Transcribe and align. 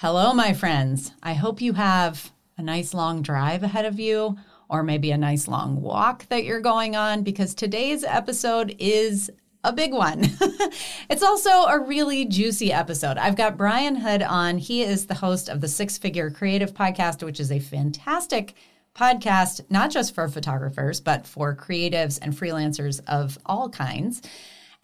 Hello, 0.00 0.34
my 0.34 0.52
friends. 0.52 1.12
I 1.22 1.32
hope 1.32 1.62
you 1.62 1.72
have 1.72 2.30
a 2.58 2.62
nice 2.62 2.92
long 2.92 3.22
drive 3.22 3.62
ahead 3.62 3.86
of 3.86 3.98
you, 3.98 4.36
or 4.68 4.82
maybe 4.82 5.10
a 5.10 5.16
nice 5.16 5.48
long 5.48 5.80
walk 5.80 6.28
that 6.28 6.44
you're 6.44 6.60
going 6.60 6.94
on, 6.94 7.22
because 7.22 7.54
today's 7.54 8.04
episode 8.04 8.76
is 8.78 9.30
a 9.64 9.72
big 9.72 9.94
one. 9.94 10.20
it's 11.08 11.22
also 11.22 11.48
a 11.48 11.80
really 11.80 12.26
juicy 12.26 12.74
episode. 12.74 13.16
I've 13.16 13.36
got 13.36 13.56
Brian 13.56 13.96
Hood 13.96 14.20
on. 14.20 14.58
He 14.58 14.82
is 14.82 15.06
the 15.06 15.14
host 15.14 15.48
of 15.48 15.62
the 15.62 15.68
Six 15.68 15.96
Figure 15.96 16.30
Creative 16.30 16.74
Podcast, 16.74 17.22
which 17.22 17.40
is 17.40 17.50
a 17.50 17.58
fantastic 17.58 18.52
podcast, 18.94 19.62
not 19.70 19.90
just 19.90 20.14
for 20.14 20.28
photographers, 20.28 21.00
but 21.00 21.26
for 21.26 21.56
creatives 21.56 22.18
and 22.20 22.34
freelancers 22.34 23.00
of 23.06 23.38
all 23.46 23.70
kinds. 23.70 24.20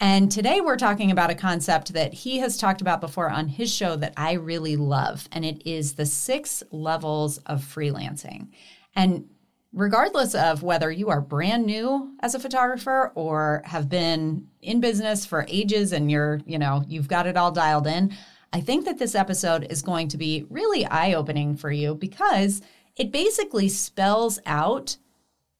And 0.03 0.32
today 0.32 0.61
we're 0.61 0.79
talking 0.79 1.12
about 1.12 1.30
a 1.30 1.34
concept 1.37 1.93
that 1.93 2.12
he 2.12 2.39
has 2.39 2.59
talked 2.59 2.80
about 2.80 3.01
before 3.01 3.30
on 3.30 3.46
his 3.46 3.73
show 3.73 3.95
that 3.95 4.14
I 4.16 4.32
really 4.32 4.75
love, 4.75 5.29
and 5.30 5.45
it 5.45 5.64
is 5.64 5.95
the 5.95 6.07
six 6.07 6.61
levels 6.73 7.38
of 7.47 7.61
freelancing. 7.61 8.48
And 8.97 9.28
regardless 9.73 10.34
of 10.34 10.65
whether 10.65 10.91
you 10.91 11.11
are 11.11 11.20
brand 11.20 11.66
new 11.66 12.16
as 12.19 12.34
a 12.34 12.41
photographer 12.41 13.12
or 13.15 13.62
have 13.65 13.88
been 13.88 14.48
in 14.61 14.80
business 14.80 15.25
for 15.25 15.47
ages 15.48 15.92
and 15.92 16.11
you're, 16.11 16.41
you 16.47 16.59
know, 16.59 16.83
you've 16.89 17.06
got 17.06 17.28
it 17.28 17.37
all 17.37 17.53
dialed 17.53 17.87
in, 17.87 18.12
I 18.53 18.61
think 18.61 18.87
that 18.87 18.98
this 18.98 19.14
episode 19.14 19.69
is 19.70 19.83
going 19.83 20.09
to 20.09 20.19
be 20.19 20.47
really 20.50 20.84
eye 20.84 21.12
opening 21.12 21.55
for 21.55 21.70
you 21.70 21.95
because 21.95 22.61
it 22.97 23.12
basically 23.12 23.69
spells 23.69 24.41
out 24.47 24.97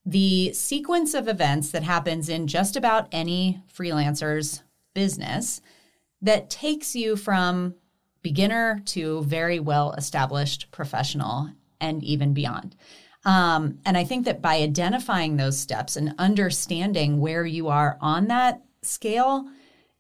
the 0.05 0.53
sequence 0.53 1.15
of 1.15 1.29
events 1.29 1.71
that 1.71 1.83
happens 1.83 2.29
in 2.29 2.47
just 2.47 2.77
about 2.77 3.09
any 3.13 3.63
freelancer's 3.73 4.63
business 4.95 5.61
that 6.21 6.51
takes 6.51 6.95
you 6.95 7.17
from 7.17 7.75
beginner 8.23 8.81
to 8.87 9.23
very 9.25 9.61
well 9.61 9.93
established 9.93 10.71
professional 10.71 11.51
and 11.81 12.03
even 12.05 12.33
beyond. 12.33 12.77
Um, 13.25 13.79
and 13.85 13.97
I 13.97 14.05
think 14.05 14.25
that 14.25 14.43
by 14.43 14.57
identifying 14.57 15.37
those 15.37 15.59
steps 15.59 15.97
and 15.97 16.15
understanding 16.19 17.21
where 17.21 17.45
you 17.45 17.69
are 17.69 17.97
on 18.01 18.29
that 18.29 18.63
scale, 18.83 19.49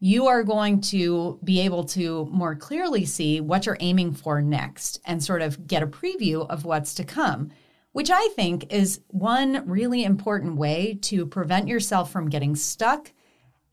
you 0.00 0.26
are 0.26 0.42
going 0.42 0.80
to 0.80 1.38
be 1.44 1.60
able 1.60 1.84
to 1.84 2.28
more 2.32 2.56
clearly 2.56 3.04
see 3.04 3.40
what 3.40 3.66
you're 3.66 3.76
aiming 3.78 4.12
for 4.12 4.42
next 4.42 5.00
and 5.04 5.22
sort 5.22 5.42
of 5.42 5.68
get 5.68 5.82
a 5.82 5.86
preview 5.86 6.48
of 6.48 6.64
what's 6.64 6.94
to 6.94 7.04
come 7.04 7.50
which 7.92 8.10
I 8.10 8.28
think 8.34 8.72
is 8.72 9.00
one 9.08 9.68
really 9.68 10.02
important 10.02 10.56
way 10.56 10.98
to 11.02 11.26
prevent 11.26 11.68
yourself 11.68 12.10
from 12.10 12.30
getting 12.30 12.56
stuck 12.56 13.12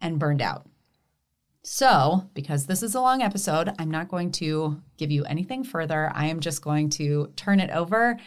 and 0.02 0.20
burned 0.20 0.42
out. 0.42 0.66
So, 1.64 2.30
because 2.34 2.66
this 2.66 2.84
is 2.84 2.96
a 2.96 3.02
long 3.02 3.22
episode, 3.22 3.74
I'm 3.80 3.92
not 3.92 4.10
going 4.10 4.32
to 4.34 4.82
give 4.98 5.12
you 5.12 5.24
anything 5.26 5.64
further. 5.64 6.12
I 6.14 6.28
am 6.28 6.40
just 6.40 6.62
going 6.62 6.90
to 6.92 7.32
turn 7.36 7.60
it 7.60 7.70
over 7.70 8.18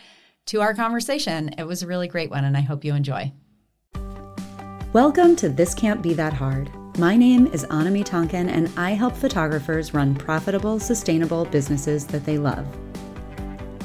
to 0.46 0.60
our 0.60 0.74
conversation. 0.74 1.50
It 1.58 1.66
was 1.66 1.82
a 1.82 1.86
really 1.86 2.08
great 2.08 2.30
one, 2.30 2.44
and 2.44 2.56
I 2.56 2.60
hope 2.60 2.84
you 2.84 2.94
enjoy. 2.94 3.32
Welcome 4.92 5.36
to 5.36 5.48
This 5.48 5.74
Can't 5.74 6.02
Be 6.02 6.14
That 6.14 6.34
Hard. 6.34 6.70
My 6.98 7.16
name 7.16 7.46
is 7.48 7.64
Annemie 7.64 8.04
Tonkin, 8.04 8.50
and 8.50 8.70
I 8.76 8.90
help 8.90 9.16
photographers 9.16 9.94
run 9.94 10.14
profitable, 10.14 10.78
sustainable 10.78 11.46
businesses 11.46 12.06
that 12.08 12.26
they 12.26 12.36
love. 12.36 12.66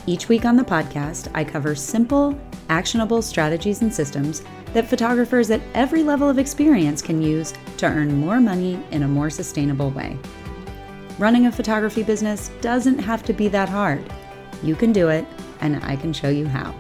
Each 0.10 0.30
week 0.30 0.46
on 0.46 0.56
the 0.56 0.64
podcast, 0.64 1.30
I 1.36 1.44
cover 1.44 1.76
simple, 1.76 2.40
actionable 2.70 3.22
strategies 3.22 3.82
and 3.82 3.94
systems 3.94 4.42
that 4.72 4.88
photographers 4.88 5.52
at 5.52 5.60
every 5.74 6.02
level 6.02 6.30
of 6.30 6.40
experience 6.40 7.02
can 7.02 7.22
use 7.22 7.54
to 7.76 7.88
earn 7.88 8.16
more 8.16 8.40
money 8.40 8.82
in 8.92 9.04
a 9.04 9.08
more 9.08 9.30
sustainable 9.30 9.92
way. 9.92 10.18
Running 11.20 11.48
a 11.48 11.52
photography 11.52 12.04
business 12.04 12.52
doesn't 12.62 13.00
have 13.00 13.22
to 13.24 13.34
be 13.34 13.50
that 13.50 13.68
hard. 13.68 14.02
You 14.64 14.78
can 14.78 14.94
do 14.94 15.10
it, 15.10 15.26
and 15.60 15.84
I 15.84 15.98
can 15.98 16.14
show 16.14 16.30
you 16.30 16.48
how. 16.48 16.74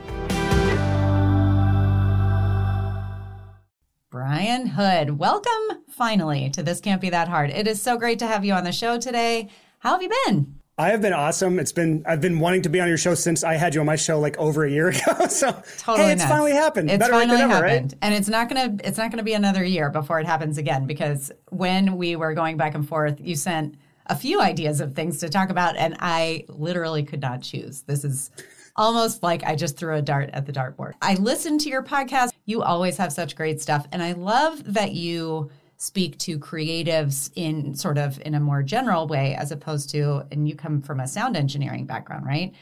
Brian 4.09 4.67
Hood, 4.67 5.19
welcome 5.19 5.83
finally 5.89 6.49
to 6.51 6.63
This 6.63 6.79
Can't 6.79 7.01
Be 7.01 7.09
That 7.09 7.27
Hard. 7.27 7.49
It 7.49 7.67
is 7.67 7.81
so 7.81 7.97
great 7.97 8.19
to 8.19 8.27
have 8.27 8.45
you 8.45 8.53
on 8.53 8.63
the 8.63 8.71
show 8.71 8.97
today. 8.97 9.49
How 9.79 9.91
have 9.91 10.01
you 10.01 10.11
been? 10.25 10.56
I 10.79 10.89
have 10.89 11.01
been 11.01 11.13
awesome. 11.13 11.57
It's 11.57 11.71
been 11.71 12.03
I've 12.05 12.21
been 12.21 12.39
wanting 12.39 12.61
to 12.63 12.69
be 12.69 12.79
on 12.79 12.87
your 12.87 12.97
show 12.99 13.15
since 13.15 13.43
I 13.43 13.55
had 13.55 13.73
you 13.73 13.79
on 13.79 13.87
my 13.87 13.95
show 13.95 14.19
like 14.19 14.37
over 14.37 14.63
a 14.63 14.69
year 14.69 14.89
ago. 14.89 15.27
so 15.27 15.51
totally 15.79 16.05
hey, 16.07 16.11
it's 16.13 16.21
nuts. 16.21 16.31
finally 16.31 16.51
happened. 16.51 16.91
It's 16.91 16.99
Better 16.99 17.13
finally 17.13 17.41
ever, 17.41 17.53
happened, 17.53 17.93
right? 17.93 17.97
and 18.03 18.13
it's 18.13 18.27
not 18.29 18.47
gonna 18.47 18.75
it's 18.83 18.97
not 18.97 19.09
gonna 19.09 19.23
be 19.23 19.33
another 19.33 19.63
year 19.63 19.89
before 19.89 20.19
it 20.19 20.27
happens 20.27 20.57
again. 20.59 20.85
Because 20.85 21.31
when 21.49 21.97
we 21.97 22.15
were 22.15 22.33
going 22.35 22.57
back 22.57 22.75
and 22.75 22.87
forth, 22.87 23.19
you 23.19 23.35
sent 23.35 23.75
a 24.05 24.15
few 24.15 24.39
ideas 24.39 24.79
of 24.79 24.93
things 24.95 25.17
to 25.19 25.29
talk 25.29 25.49
about, 25.49 25.75
and 25.77 25.97
I 25.99 26.45
literally 26.47 27.03
could 27.03 27.21
not 27.21 27.41
choose. 27.41 27.81
This 27.81 28.03
is 28.05 28.29
almost 28.75 29.23
like 29.23 29.43
I 29.43 29.55
just 29.55 29.77
threw 29.77 29.95
a 29.95 30.01
dart 30.03 30.29
at 30.33 30.45
the 30.45 30.53
dartboard. 30.53 30.93
I 31.01 31.15
listened 31.15 31.59
to 31.61 31.69
your 31.69 31.81
podcast. 31.81 32.33
You 32.45 32.61
always 32.61 32.97
have 32.97 33.11
such 33.11 33.35
great 33.35 33.59
stuff, 33.61 33.87
and 33.91 34.03
I 34.03 34.11
love 34.11 34.73
that 34.75 34.91
you 34.91 35.49
speak 35.77 36.17
to 36.17 36.39
creatives 36.39 37.29
in 37.35 37.75
sort 37.75 37.97
of 37.99 38.19
in 38.21 38.33
a 38.33 38.39
more 38.39 38.63
general 38.63 39.07
way 39.07 39.35
as 39.35 39.51
opposed 39.51 39.89
to 39.91 40.23
and 40.31 40.49
you 40.49 40.55
come 40.55 40.81
from 40.81 40.99
a 40.99 41.07
sound 41.07 41.37
engineering 41.37 41.85
background 41.85 42.25
right? 42.25 42.53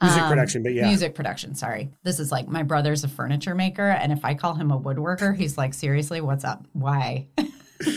Music 0.00 0.22
um, 0.22 0.28
production 0.30 0.62
but 0.62 0.72
yeah. 0.72 0.86
music 0.86 1.14
production 1.14 1.54
sorry. 1.54 1.90
This 2.02 2.18
is 2.18 2.32
like 2.32 2.48
my 2.48 2.62
brother's 2.62 3.04
a 3.04 3.08
furniture 3.08 3.54
maker 3.54 3.90
and 3.90 4.10
if 4.10 4.24
i 4.24 4.34
call 4.34 4.54
him 4.54 4.70
a 4.70 4.80
woodworker 4.80 5.36
he's 5.36 5.58
like 5.58 5.74
seriously 5.74 6.20
what's 6.20 6.44
up? 6.44 6.66
Why? 6.72 7.28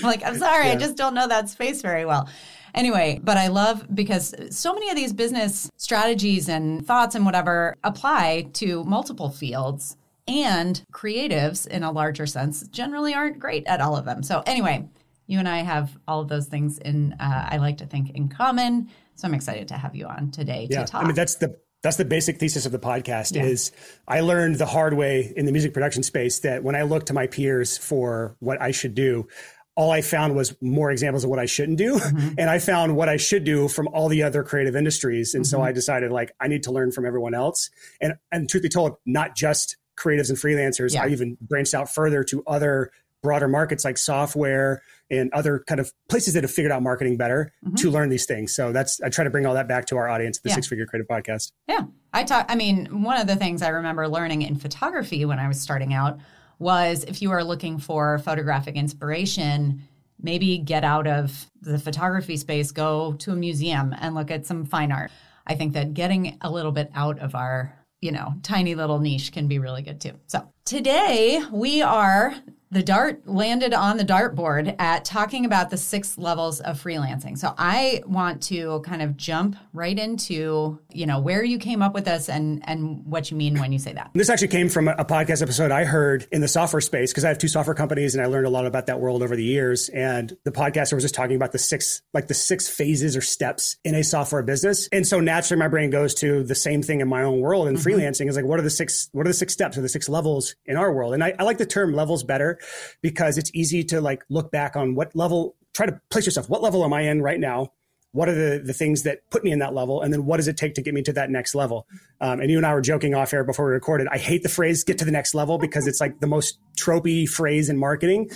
Like 0.01 0.25
i'm 0.25 0.35
sorry 0.39 0.65
yeah. 0.65 0.71
i 0.73 0.75
just 0.77 0.97
don't 0.97 1.13
know 1.13 1.27
that 1.27 1.47
space 1.47 1.83
very 1.83 2.05
well. 2.05 2.27
Anyway 2.73 3.19
but 3.23 3.37
i 3.37 3.47
love 3.47 3.85
because 3.93 4.33
so 4.49 4.73
many 4.73 4.89
of 4.89 4.95
these 4.95 5.13
business 5.13 5.69
strategies 5.77 6.49
and 6.49 6.85
thoughts 6.85 7.13
and 7.13 7.23
whatever 7.23 7.75
apply 7.83 8.47
to 8.53 8.83
multiple 8.85 9.29
fields 9.29 9.95
and 10.27 10.83
creatives, 10.91 11.67
in 11.67 11.83
a 11.83 11.91
larger 11.91 12.25
sense, 12.25 12.67
generally 12.67 13.13
aren't 13.13 13.39
great 13.39 13.65
at 13.67 13.81
all 13.81 13.95
of 13.95 14.05
them. 14.05 14.23
So, 14.23 14.43
anyway, 14.45 14.87
you 15.27 15.39
and 15.39 15.47
I 15.47 15.59
have 15.59 15.97
all 16.07 16.21
of 16.21 16.27
those 16.27 16.47
things 16.47 16.77
in, 16.79 17.13
uh, 17.19 17.47
I 17.51 17.57
like 17.57 17.77
to 17.77 17.85
think, 17.85 18.11
in 18.11 18.29
common. 18.29 18.89
So, 19.15 19.27
I'm 19.27 19.33
excited 19.33 19.67
to 19.69 19.75
have 19.75 19.95
you 19.95 20.07
on 20.07 20.31
today 20.31 20.67
yeah. 20.69 20.85
to 20.85 20.91
talk. 20.91 21.03
I 21.03 21.05
mean, 21.05 21.15
that's 21.15 21.35
the 21.35 21.57
that's 21.83 21.97
the 21.97 22.05
basic 22.05 22.39
thesis 22.39 22.65
of 22.65 22.71
the 22.71 22.79
podcast 22.79 23.35
yeah. 23.35 23.43
is 23.43 23.71
i 24.07 24.19
learned 24.19 24.55
the 24.55 24.65
hard 24.65 24.95
way 24.95 25.31
in 25.35 25.45
the 25.45 25.51
music 25.51 25.71
production 25.71 26.01
space 26.01 26.39
that 26.39 26.63
when 26.63 26.75
i 26.75 26.81
look 26.81 27.05
to 27.05 27.13
my 27.13 27.27
peers 27.27 27.77
for 27.77 28.35
what 28.39 28.59
i 28.59 28.71
should 28.71 28.95
do 28.95 29.27
all 29.75 29.91
I 29.91 30.01
found 30.01 30.35
was 30.35 30.55
more 30.61 30.89
examples 30.89 31.23
of 31.23 31.29
what 31.29 31.39
I 31.39 31.45
shouldn't 31.45 31.77
do. 31.77 31.99
Mm-hmm. 31.99 32.35
And 32.37 32.49
I 32.49 32.59
found 32.59 32.95
what 32.95 33.09
I 33.09 33.17
should 33.17 33.43
do 33.43 33.67
from 33.67 33.87
all 33.89 34.07
the 34.07 34.23
other 34.23 34.43
creative 34.43 34.75
industries. 34.75 35.33
And 35.33 35.43
mm-hmm. 35.43 35.49
so 35.49 35.61
I 35.61 35.71
decided 35.71 36.11
like 36.11 36.31
I 36.39 36.47
need 36.47 36.63
to 36.63 36.71
learn 36.71 36.91
from 36.91 37.05
everyone 37.05 37.33
else. 37.33 37.69
And 37.99 38.13
and 38.31 38.49
truth 38.49 38.63
be 38.63 38.69
told, 38.69 38.95
not 39.05 39.35
just 39.35 39.77
creatives 39.97 40.29
and 40.29 40.37
freelancers. 40.37 40.93
Yeah. 40.93 41.03
I 41.03 41.07
even 41.09 41.37
branched 41.41 41.73
out 41.73 41.93
further 41.93 42.23
to 42.25 42.43
other 42.47 42.91
broader 43.21 43.47
markets 43.47 43.83
like 43.83 43.97
software 43.97 44.83
and 45.09 45.31
other 45.33 45.63
kind 45.67 45.79
of 45.79 45.91
places 46.09 46.35
that 46.35 46.43
have 46.43 46.51
figured 46.51 46.71
out 46.71 46.83
marketing 46.83 47.17
better 47.17 47.51
mm-hmm. 47.65 47.75
to 47.75 47.89
learn 47.89 48.09
these 48.09 48.25
things. 48.25 48.53
So 48.53 48.71
that's 48.71 49.01
I 49.01 49.09
try 49.09 49.23
to 49.23 49.29
bring 49.29 49.45
all 49.45 49.55
that 49.55 49.67
back 49.67 49.85
to 49.87 49.97
our 49.97 50.07
audience, 50.07 50.39
the 50.39 50.49
yeah. 50.49 50.55
Six 50.55 50.67
Figure 50.67 50.85
Creative 50.85 51.07
Podcast. 51.07 51.51
Yeah, 51.67 51.85
I 52.13 52.23
talk. 52.23 52.45
I 52.49 52.55
mean, 52.55 53.03
one 53.03 53.19
of 53.19 53.27
the 53.27 53.35
things 53.35 53.61
I 53.61 53.69
remember 53.69 54.07
learning 54.07 54.43
in 54.43 54.55
photography 54.55 55.25
when 55.25 55.39
I 55.39 55.47
was 55.47 55.59
starting 55.59 55.93
out 55.93 56.19
was 56.59 57.03
if 57.03 57.21
you 57.21 57.31
are 57.31 57.43
looking 57.43 57.79
for 57.79 58.19
photographic 58.19 58.75
inspiration. 58.75 59.81
Maybe 60.17 60.57
get 60.57 60.85
out 60.85 61.07
of 61.07 61.51
the 61.61 61.77
photography 61.77 62.37
space, 62.37 62.71
go 62.71 63.13
to 63.19 63.33
a 63.33 63.35
museum 63.35 63.93
and 63.99 64.15
look 64.15 64.31
at 64.31 64.45
some 64.45 64.65
fine 64.65 64.93
art. 64.93 65.11
I 65.45 65.55
think 65.55 65.73
that 65.73 65.93
getting 65.93 66.37
a 66.39 66.49
little 66.49 66.71
bit 66.71 66.89
out 66.95 67.19
of 67.19 67.35
our 67.35 67.77
you 68.05 68.11
know, 68.11 68.35
tiny 68.43 68.75
little 68.75 68.99
niche 68.99 69.31
can 69.31 69.47
be 69.47 69.57
really 69.57 69.81
good 69.81 69.99
too. 69.99 70.13
So 70.27 70.47
today 70.63 71.41
we 71.51 71.81
are 71.81 72.35
the 72.75 72.83
dart 72.83 73.25
landed 73.25 73.73
on 73.73 73.95
the 73.95 74.03
dartboard 74.03 74.75
at 74.79 75.05
talking 75.05 75.45
about 75.45 75.69
the 75.69 75.77
six 75.77 76.17
levels 76.17 76.59
of 76.59 76.83
freelancing. 76.83 77.37
So 77.37 77.55
I 77.57 78.03
want 78.05 78.43
to 78.43 78.81
kind 78.81 79.01
of 79.01 79.15
jump 79.15 79.55
right 79.71 79.97
into, 79.97 80.77
you 80.91 81.05
know, 81.05 81.21
where 81.21 81.41
you 81.41 81.57
came 81.57 81.81
up 81.81 81.93
with 81.93 82.03
this 82.03 82.27
and 82.27 82.61
and 82.67 83.05
what 83.05 83.31
you 83.31 83.37
mean 83.37 83.57
when 83.61 83.71
you 83.71 83.79
say 83.79 83.93
that. 83.93 84.11
This 84.13 84.29
actually 84.29 84.49
came 84.49 84.67
from 84.67 84.89
a 84.89 85.05
podcast 85.05 85.41
episode 85.41 85.71
I 85.71 85.85
heard 85.85 86.27
in 86.33 86.41
the 86.41 86.49
software 86.49 86.81
space 86.81 87.13
because 87.13 87.23
I 87.23 87.29
have 87.29 87.37
two 87.37 87.47
software 87.47 87.73
companies 87.73 88.13
and 88.13 88.21
I 88.21 88.27
learned 88.27 88.45
a 88.45 88.49
lot 88.49 88.65
about 88.65 88.87
that 88.87 88.99
world 88.99 89.23
over 89.23 89.37
the 89.37 89.43
years. 89.45 89.87
And 89.87 90.35
the 90.43 90.51
podcaster 90.51 90.95
was 90.95 91.03
just 91.05 91.15
talking 91.15 91.37
about 91.37 91.53
the 91.53 91.59
six, 91.59 92.01
like 92.13 92.27
the 92.27 92.33
six 92.33 92.67
phases 92.67 93.15
or 93.15 93.21
steps 93.21 93.77
in 93.85 93.95
a 93.95 94.03
software 94.03 94.43
business. 94.43 94.89
And 94.91 95.07
so 95.07 95.21
naturally 95.21 95.59
my 95.59 95.69
brain 95.69 95.91
goes 95.91 96.13
to 96.15 96.43
the 96.43 96.55
same 96.55 96.83
thing 96.83 96.99
in 96.99 97.07
my 97.07 97.23
own 97.23 97.39
world 97.39 97.69
and 97.69 97.77
mm-hmm. 97.77 97.87
freelancing 97.87 98.27
is 98.27 98.35
like, 98.35 98.43
what 98.43 98.59
are 98.59 98.63
the 98.63 98.69
six, 98.69 99.07
what 99.13 99.25
are 99.25 99.29
the 99.29 99.33
six 99.33 99.53
steps 99.53 99.77
or 99.77 99.81
the 99.81 99.87
six 99.87 100.09
levels 100.09 100.57
in 100.65 100.75
our 100.75 100.91
world? 100.91 101.13
And 101.13 101.23
I, 101.23 101.33
I 101.39 101.43
like 101.43 101.57
the 101.57 101.65
term 101.65 101.93
levels 101.93 102.25
better 102.25 102.59
because 103.01 103.37
it's 103.37 103.51
easy 103.53 103.83
to 103.85 104.01
like 104.01 104.23
look 104.29 104.51
back 104.51 104.75
on 104.75 104.95
what 104.95 105.15
level, 105.15 105.55
try 105.73 105.85
to 105.85 105.99
place 106.09 106.25
yourself. 106.25 106.49
What 106.49 106.61
level 106.61 106.83
am 106.83 106.93
I 106.93 107.01
in 107.01 107.21
right 107.21 107.39
now? 107.39 107.71
What 108.11 108.29
are 108.29 108.33
the, 108.33 108.63
the 108.63 108.73
things 108.73 109.03
that 109.03 109.29
put 109.29 109.43
me 109.43 109.51
in 109.51 109.59
that 109.59 109.73
level? 109.73 110.01
And 110.01 110.13
then 110.13 110.25
what 110.25 110.37
does 110.37 110.47
it 110.47 110.55
take 110.55 110.75
to 110.75 110.81
get 110.81 110.93
me 110.93 111.01
to 111.03 111.13
that 111.13 111.29
next 111.29 111.53
level? 111.53 111.85
Um, 112.21 112.39
and 112.39 112.49
you 112.49 112.55
and 112.55 112.65
I 112.65 112.73
were 112.73 112.81
joking 112.81 113.13
off 113.13 113.33
air 113.33 113.43
before 113.43 113.65
we 113.65 113.73
recorded. 113.73 114.07
I 114.09 114.17
hate 114.17 114.41
the 114.41 114.49
phrase 114.49 114.85
get 114.85 114.97
to 114.99 115.05
the 115.05 115.11
next 115.11 115.35
level 115.35 115.57
because 115.57 115.85
it's 115.85 115.99
like 115.99 116.21
the 116.21 116.27
most 116.27 116.57
tropey 116.77 117.27
phrase 117.27 117.69
in 117.69 117.77
marketing. 117.77 118.29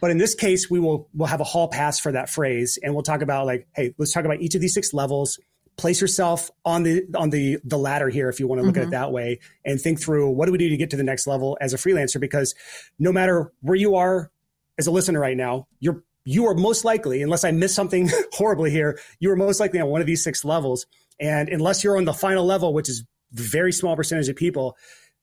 But 0.00 0.12
in 0.12 0.18
this 0.18 0.34
case, 0.34 0.70
we 0.70 0.78
will 0.78 1.08
we'll 1.14 1.28
have 1.28 1.40
a 1.40 1.44
hall 1.44 1.66
pass 1.66 1.98
for 1.98 2.12
that 2.12 2.28
phrase 2.30 2.78
and 2.82 2.94
we'll 2.94 3.02
talk 3.02 3.22
about 3.22 3.46
like, 3.46 3.66
hey, 3.74 3.94
let's 3.98 4.12
talk 4.12 4.24
about 4.24 4.40
each 4.40 4.54
of 4.54 4.60
these 4.60 4.74
six 4.74 4.94
levels 4.94 5.40
place 5.76 6.00
yourself 6.00 6.50
on 6.64 6.82
the 6.82 7.04
on 7.16 7.30
the 7.30 7.58
the 7.64 7.78
ladder 7.78 8.08
here 8.08 8.28
if 8.28 8.38
you 8.38 8.46
want 8.46 8.60
to 8.60 8.66
look 8.66 8.74
mm-hmm. 8.74 8.82
at 8.82 8.82
it 8.82 8.86
mm-hmm. 8.86 9.02
that 9.02 9.12
way 9.12 9.40
and 9.64 9.80
think 9.80 10.00
through 10.00 10.30
what 10.30 10.46
do 10.46 10.52
we 10.52 10.58
do 10.58 10.68
to 10.68 10.76
get 10.76 10.90
to 10.90 10.96
the 10.96 11.02
next 11.02 11.26
level 11.26 11.58
as 11.60 11.72
a 11.72 11.76
freelancer 11.76 12.20
because 12.20 12.54
no 12.98 13.12
matter 13.12 13.52
where 13.60 13.74
you 13.74 13.96
are 13.96 14.30
as 14.78 14.86
a 14.86 14.90
listener 14.90 15.18
right 15.18 15.36
now 15.36 15.66
you're 15.80 16.02
you 16.24 16.46
are 16.46 16.54
most 16.54 16.84
likely 16.84 17.22
unless 17.22 17.44
i 17.44 17.50
miss 17.50 17.74
something 17.74 18.08
horribly 18.32 18.70
here 18.70 18.98
you 19.18 19.30
are 19.30 19.36
most 19.36 19.58
likely 19.58 19.80
on 19.80 19.88
one 19.88 20.00
of 20.00 20.06
these 20.06 20.22
six 20.22 20.44
levels 20.44 20.86
and 21.18 21.48
unless 21.48 21.82
you're 21.82 21.96
on 21.96 22.04
the 22.04 22.12
final 22.12 22.44
level 22.44 22.72
which 22.72 22.88
is 22.88 23.04
very 23.32 23.72
small 23.72 23.96
percentage 23.96 24.28
of 24.28 24.36
people 24.36 24.76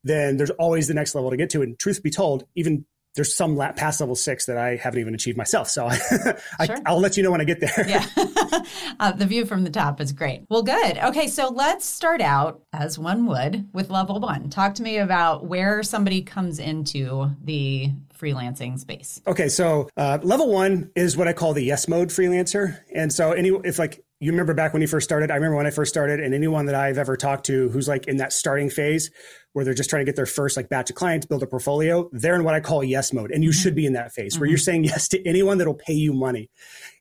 then 0.03 0.35
there's 0.37 0.51
always 0.51 0.87
the 0.87 0.93
next 0.93 1.15
level 1.15 1.29
to 1.29 1.37
get 1.37 1.49
to 1.49 1.61
and 1.61 1.79
truth 1.79 2.03
be 2.03 2.09
told 2.09 2.45
even 2.55 2.85
there's 3.15 3.35
some 3.35 3.57
past 3.75 3.99
level 3.99 4.15
six 4.15 4.45
that 4.45 4.57
I 4.57 4.77
haven't 4.77 4.99
even 4.99 5.13
achieved 5.13 5.37
myself. 5.37 5.67
So 5.67 5.87
I, 6.59 6.65
sure. 6.65 6.77
Will 6.87 6.99
let 6.99 7.17
you 7.17 7.23
know 7.23 7.31
when 7.31 7.41
I 7.41 7.43
get 7.43 7.59
there. 7.59 7.85
yeah. 7.87 8.05
uh, 8.99 9.11
the 9.11 9.25
view 9.25 9.45
from 9.45 9.63
the 9.63 9.69
top 9.69 9.99
is 10.01 10.11
great. 10.11 10.43
Well, 10.49 10.63
good. 10.63 10.97
Okay. 10.97 11.27
So 11.27 11.49
let's 11.49 11.85
start 11.85 12.21
out, 12.21 12.61
as 12.73 12.97
one 12.97 13.25
would, 13.27 13.67
with 13.73 13.89
level 13.89 14.19
one. 14.19 14.49
Talk 14.49 14.75
to 14.75 14.83
me 14.83 14.97
about 14.97 15.45
where 15.45 15.83
somebody 15.83 16.21
comes 16.21 16.59
into 16.59 17.29
the 17.43 17.91
freelancing 18.17 18.79
space. 18.79 19.21
Okay. 19.27 19.49
So 19.49 19.89
uh, 19.97 20.19
level 20.21 20.51
one 20.51 20.91
is 20.95 21.17
what 21.17 21.27
I 21.27 21.33
call 21.33 21.53
the 21.53 21.63
yes 21.63 21.87
mode 21.87 22.09
freelancer. 22.09 22.79
And 22.93 23.11
so 23.11 23.31
any, 23.33 23.49
if 23.63 23.79
like 23.79 24.03
you 24.19 24.31
remember 24.31 24.53
back 24.53 24.73
when 24.73 24.81
you 24.81 24.87
first 24.87 25.03
started, 25.03 25.31
I 25.31 25.35
remember 25.35 25.57
when 25.57 25.67
I 25.67 25.71
first 25.71 25.91
started 25.91 26.19
and 26.19 26.33
anyone 26.33 26.67
that 26.67 26.75
I've 26.75 26.99
ever 26.99 27.17
talked 27.17 27.47
to 27.47 27.69
who's 27.69 27.87
like 27.87 28.07
in 28.07 28.17
that 28.17 28.31
starting 28.31 28.69
phase 28.69 29.09
where 29.53 29.65
they're 29.65 29.73
just 29.73 29.89
trying 29.89 30.01
to 30.01 30.05
get 30.05 30.15
their 30.15 30.25
first 30.25 30.55
like 30.55 30.69
batch 30.69 30.89
of 30.89 30.95
clients, 30.95 31.25
build 31.25 31.43
a 31.43 31.47
portfolio, 31.47 32.09
they're 32.11 32.35
in 32.35 32.43
what 32.43 32.53
I 32.53 32.59
call 32.59 32.83
yes 32.83 33.11
mode. 33.11 33.31
And 33.31 33.43
you 33.43 33.49
mm-hmm. 33.49 33.61
should 33.61 33.75
be 33.75 33.85
in 33.85 33.93
that 33.93 34.13
phase 34.13 34.33
mm-hmm. 34.33 34.41
where 34.41 34.49
you're 34.49 34.57
mm-hmm. 34.57 34.63
saying 34.63 34.83
yes 34.85 35.07
to 35.09 35.27
anyone 35.27 35.57
that'll 35.57 35.73
pay 35.73 35.93
you 35.93 36.13
money. 36.13 36.49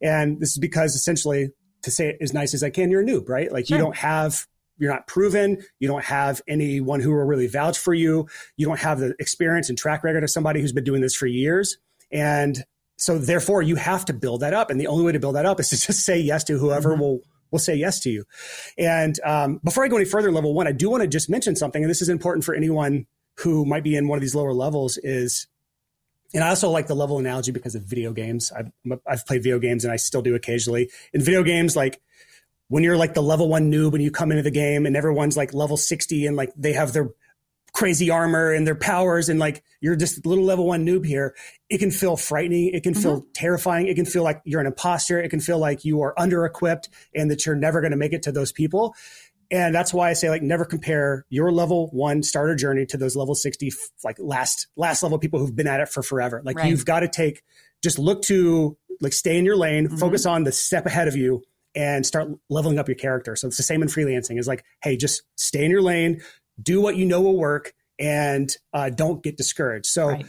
And 0.03 0.41
this 0.41 0.51
is 0.51 0.59
because 0.59 0.95
essentially 0.95 1.51
to 1.83 1.91
say 1.91 2.11
it 2.11 2.19
as 2.21 2.35
nice 2.35 2.55
as 2.55 2.63
I 2.63 2.71
can, 2.71 2.91
you're 2.91 3.03
a 3.03 3.05
noob, 3.05 3.29
right? 3.29 3.51
Like 3.51 3.67
sure. 3.67 3.79
you 3.79 3.85
don't 3.85 3.97
have 3.97 4.47
you're 4.81 4.91
not 4.91 5.07
proven. 5.07 5.63
You 5.79 5.89
don't 5.89 6.05
have 6.05 6.41
anyone 6.49 7.01
who 7.01 7.11
will 7.11 7.25
really 7.25 7.47
vouch 7.47 7.79
for 7.79 7.93
you. 7.93 8.27
You 8.57 8.67
don't 8.67 8.81
have 8.81 8.99
the 8.99 9.15
experience 9.19 9.69
and 9.69 9.77
track 9.77 10.03
record 10.03 10.25
of 10.25 10.31
somebody 10.31 10.61
who's 10.61 10.73
been 10.73 10.85
doing 10.85 11.03
this 11.03 11.15
for 11.15 11.27
years. 11.27 11.77
And 12.11 12.65
so 12.97 13.19
therefore 13.19 13.63
you 13.63 13.77
have 13.77 14.07
to 14.07 14.15
build 14.15 14.41
that 14.41 14.55
up. 14.55 14.71
And 14.71 14.81
the 14.81 14.87
only 14.87 15.05
way 15.05 15.13
to 15.13 15.21
build 15.21 15.35
that 15.35 15.47
up 15.47 15.61
is 15.61 15.69
to 15.69 15.79
just 15.79 16.01
say 16.01 16.19
yes 16.19 16.45
to 16.45 16.59
whoever 16.59 16.93
mm-hmm. 16.93 17.01
will 17.01 17.21
will 17.51 17.59
say 17.59 17.75
yes 17.75 18.01
to 18.01 18.11
you. 18.11 18.25
And 18.79 19.19
um, 19.25 19.61
before 19.65 19.85
I 19.85 19.89
go 19.89 19.97
any 19.97 20.05
further, 20.05 20.31
level 20.31 20.55
one, 20.55 20.67
I 20.67 20.73
do 20.73 20.91
want 20.91 21.03
to 21.03 21.09
just 21.09 21.31
mention 21.31 21.57
something, 21.57 21.83
and 21.83 21.91
this 21.91 22.03
is 22.03 22.09
important 22.09 22.45
for 22.45 22.55
anyone 22.55 23.07
who 23.39 23.65
might 23.65 23.85
be 23.85 23.97
in 23.97 24.09
one 24.09 24.17
of 24.17 24.21
these 24.21 24.35
lower 24.35 24.53
levels. 24.53 24.99
Is 24.99 25.47
and 26.33 26.45
I 26.45 26.49
also 26.49 26.71
like 26.71 26.87
the 26.87 26.95
level 26.95 27.19
analogy 27.19 27.53
because 27.53 27.75
of 27.75 27.83
video 27.83 28.13
games. 28.13 28.53
I've, 28.53 28.71
I've 29.07 29.27
played 29.27 29.43
video 29.43 29.59
games 29.59 29.85
and 29.85 29.93
I 29.93 29.97
still 29.97 30.23
do 30.23 30.35
occasionally. 30.35 30.91
In 31.13 31.23
video 31.23 31.43
games, 31.43 31.75
like 31.75 32.01
when 32.69 32.85
you're 32.85 32.97
like 32.97 33.15
the 33.15 33.23
level 33.23 33.49
one 33.49 33.71
noob 33.71 33.95
and 33.95 34.03
you 34.03 34.13
come 34.13 34.31
into 34.31 34.45
the 34.45 34.51
game 34.51 34.87
and 34.87 34.97
everyone's 34.97 35.37
like 35.37 35.53
level 35.53 35.77
60 35.77 36.27
and 36.27 36.37
like 36.37 36.53
they 36.57 36.73
have 36.73 36.93
their 36.93 37.11
crazy 37.73 38.11
armor 38.11 38.53
and 38.53 38.67
their 38.67 38.75
powers 38.75 39.29
and 39.29 39.39
like 39.39 39.63
you're 39.81 39.97
just 39.97 40.25
a 40.25 40.29
little 40.29 40.45
level 40.45 40.67
one 40.67 40.85
noob 40.85 41.07
here 41.07 41.35
it 41.69 41.79
can 41.79 41.91
feel 41.91 42.17
frightening 42.17 42.69
it 42.73 42.83
can 42.83 42.93
mm-hmm. 42.93 43.03
feel 43.03 43.27
terrifying 43.33 43.87
it 43.87 43.95
can 43.95 44.05
feel 44.05 44.23
like 44.23 44.41
you're 44.45 44.61
an 44.61 44.67
imposter 44.67 45.21
it 45.21 45.29
can 45.29 45.41
feel 45.41 45.59
like 45.59 45.85
you 45.85 46.01
are 46.01 46.19
under 46.19 46.45
equipped 46.45 46.89
and 47.15 47.31
that 47.31 47.47
you're 47.47 47.55
never 47.55 47.81
going 47.81 47.93
to 47.93 47.97
make 47.97 48.13
it 48.13 48.23
to 48.23 48.33
those 48.33 48.53
people 48.53 48.95
and 49.51 49.75
that's 49.75 49.95
why 49.95 50.11
i 50.11 50.13
say 50.13 50.29
like 50.29 50.43
never 50.43 50.65
compare 50.65 51.25
your 51.29 51.53
level 51.53 51.89
one 51.93 52.23
starter 52.23 52.55
journey 52.55 52.87
to 52.87 52.97
those 52.97 53.17
level 53.17 53.35
60 53.35 53.73
like 54.05 54.17
last 54.19 54.67
last 54.77 55.03
level 55.03 55.19
people 55.19 55.39
who've 55.39 55.55
been 55.55 55.69
at 55.69 55.81
it 55.81 55.89
for 55.89 56.03
forever 56.03 56.43
like 56.45 56.57
right. 56.57 56.69
you've 56.69 56.85
got 56.85 57.01
to 57.01 57.09
take 57.09 57.43
just 57.83 57.99
look 57.99 58.23
to 58.23 58.77
like 59.01 59.13
stay 59.13 59.39
in 59.39 59.45
your 59.45 59.57
lane 59.57 59.87
mm-hmm. 59.87 59.97
focus 59.97 60.27
on 60.27 60.45
the 60.45 60.53
step 60.53 60.87
ahead 60.87 61.09
of 61.09 61.17
you 61.17 61.43
and 61.75 62.05
start 62.05 62.29
leveling 62.49 62.79
up 62.79 62.89
your 62.89 62.97
character. 62.97 63.37
So 63.37 63.47
it's 63.47 63.57
the 63.57 63.63
same 63.63 63.83
in 63.83 63.89
freelancing. 63.89 64.39
Is 64.39 64.49
like, 64.49 64.65
hey, 64.83 64.97
just 64.97 65.23
stay 65.37 65.65
in 65.65 65.71
your 65.71 65.83
lane, 65.83 66.21
do 66.63 66.81
what 66.81 66.97
you 66.97 67.07
know 67.07 67.21
will 67.21 67.37
work 67.37 67.75
and 67.99 68.55
uh, 68.73 68.91
don't 68.91 69.23
get 69.23 69.37
discouraged. 69.37 69.87
So 69.87 70.09
right. 70.09 70.27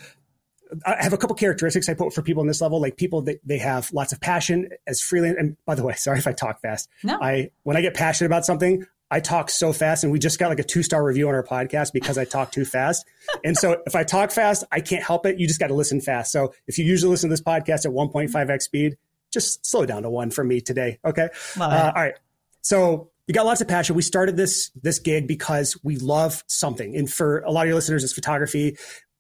I 0.86 1.04
have 1.04 1.14
a 1.14 1.18
couple 1.18 1.36
characteristics 1.36 1.90
I 1.90 1.94
put 1.94 2.14
for 2.14 2.22
people 2.22 2.42
in 2.42 2.48
this 2.48 2.62
level, 2.62 2.80
like 2.82 2.98
people 2.98 3.24
that 3.24 3.40
they 3.46 3.58
have 3.58 3.92
lots 3.92 4.14
of 4.14 4.22
passion 4.22 4.70
as 4.88 5.02
freelance. 5.02 5.38
And 5.40 5.58
by 5.66 5.76
the 5.76 5.84
way, 5.84 5.94
sorry 5.98 6.20
if 6.20 6.28
I 6.28 6.34
talk 6.34 6.62
fast. 6.62 6.90
No. 7.04 7.18
I 7.22 7.52
when 7.64 7.78
I 7.78 7.82
get 7.82 7.94
passionate 7.94 8.28
about 8.28 8.46
something, 8.46 8.86
I 9.14 9.20
talk 9.20 9.50
so 9.50 9.74
fast, 9.74 10.06
and 10.06 10.14
we 10.14 10.20
just 10.20 10.40
got 10.40 10.48
like 10.48 10.60
a 10.60 10.64
two 10.64 10.84
star 10.84 11.04
review 11.04 11.28
on 11.28 11.36
our 11.36 11.44
podcast 11.44 11.92
because 11.92 12.18
I 12.18 12.24
talk 12.24 12.52
too 12.52 12.64
fast. 12.64 13.06
and 13.44 13.58
so 13.58 13.82
if 13.86 13.94
I 13.94 14.04
talk 14.04 14.32
fast, 14.32 14.64
I 14.72 14.80
can't 14.80 15.04
help 15.04 15.26
it. 15.26 15.38
You 15.38 15.48
just 15.48 15.60
got 15.60 15.68
to 15.68 15.74
listen 15.74 16.00
fast. 16.00 16.32
So 16.32 16.54
if 16.68 16.78
you 16.78 16.86
usually 16.86 17.12
listen 17.12 17.30
to 17.30 17.34
this 17.34 17.42
podcast 17.42 17.86
at 17.86 17.92
1.5x 17.92 18.62
speed, 18.62 18.98
just 19.32 19.66
slow 19.66 19.86
down 19.86 20.04
to 20.04 20.10
one 20.10 20.32
for 20.32 20.44
me 20.44 20.62
today. 20.62 21.00
Okay. 21.04 21.28
Uh, 21.60 21.92
all 21.96 22.02
right. 22.02 22.16
So 22.62 23.11
we 23.28 23.34
got 23.34 23.46
lots 23.46 23.62
of 23.62 23.68
passion. 23.68 23.96
We 23.96 24.02
started 24.02 24.38
this 24.38 24.72
this 24.82 25.00
gig 25.00 25.28
because 25.28 25.78
we 25.84 25.98
love 25.98 26.44
something, 26.48 26.96
and 26.96 27.12
for 27.12 27.40
a 27.40 27.52
lot 27.52 27.62
of 27.62 27.68
your 27.68 27.76
listeners, 27.76 28.04
it's 28.04 28.14
photography. 28.14 28.78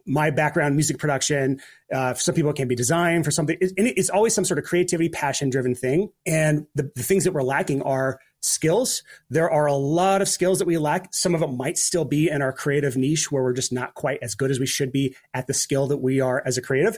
My 0.07 0.31
background, 0.31 0.75
music 0.75 0.98
production. 0.98 1.62
Uh, 1.94 2.15
for 2.15 2.19
some 2.19 2.33
people, 2.33 2.50
it 2.50 2.56
can 2.56 2.68
be 2.68 2.75
design. 2.75 3.21
For 3.21 3.30
something, 3.30 3.56
it, 3.62 3.74
it's 3.77 4.09
always 4.09 4.33
some 4.33 4.45
sort 4.45 4.57
of 4.57 4.65
creativity, 4.65 5.09
passion 5.09 5.51
driven 5.51 5.75
thing. 5.75 6.09
And 6.25 6.65
the, 6.74 6.92
the 6.95 7.03
things 7.03 7.24
that 7.25 7.33
we're 7.33 7.44
lacking 7.44 7.83
are 7.83 8.19
skills. 8.42 9.03
There 9.30 9.50
are 9.50 9.68
a 9.68 9.75
lot 9.75 10.24
of 10.24 10.27
skills 10.27 10.57
that 10.57 10.65
we 10.65 10.80
lack. 10.80 11.13
Some 11.13 11.36
of 11.36 11.44
it 11.44 11.51
might 11.51 11.77
still 11.77 12.06
be 12.06 12.30
in 12.30 12.42
our 12.42 12.51
creative 12.51 12.97
niche 12.97 13.31
where 13.31 13.44
we're 13.44 13.54
just 13.54 13.71
not 13.71 13.94
quite 13.94 14.19
as 14.24 14.33
good 14.33 14.50
as 14.50 14.59
we 14.59 14.65
should 14.65 14.92
be 14.92 15.15
at 15.36 15.45
the 15.45 15.54
skill 15.54 15.88
that 15.88 15.97
we 15.97 16.19
are 16.19 16.42
as 16.45 16.57
a 16.57 16.62
creative. 16.63 16.97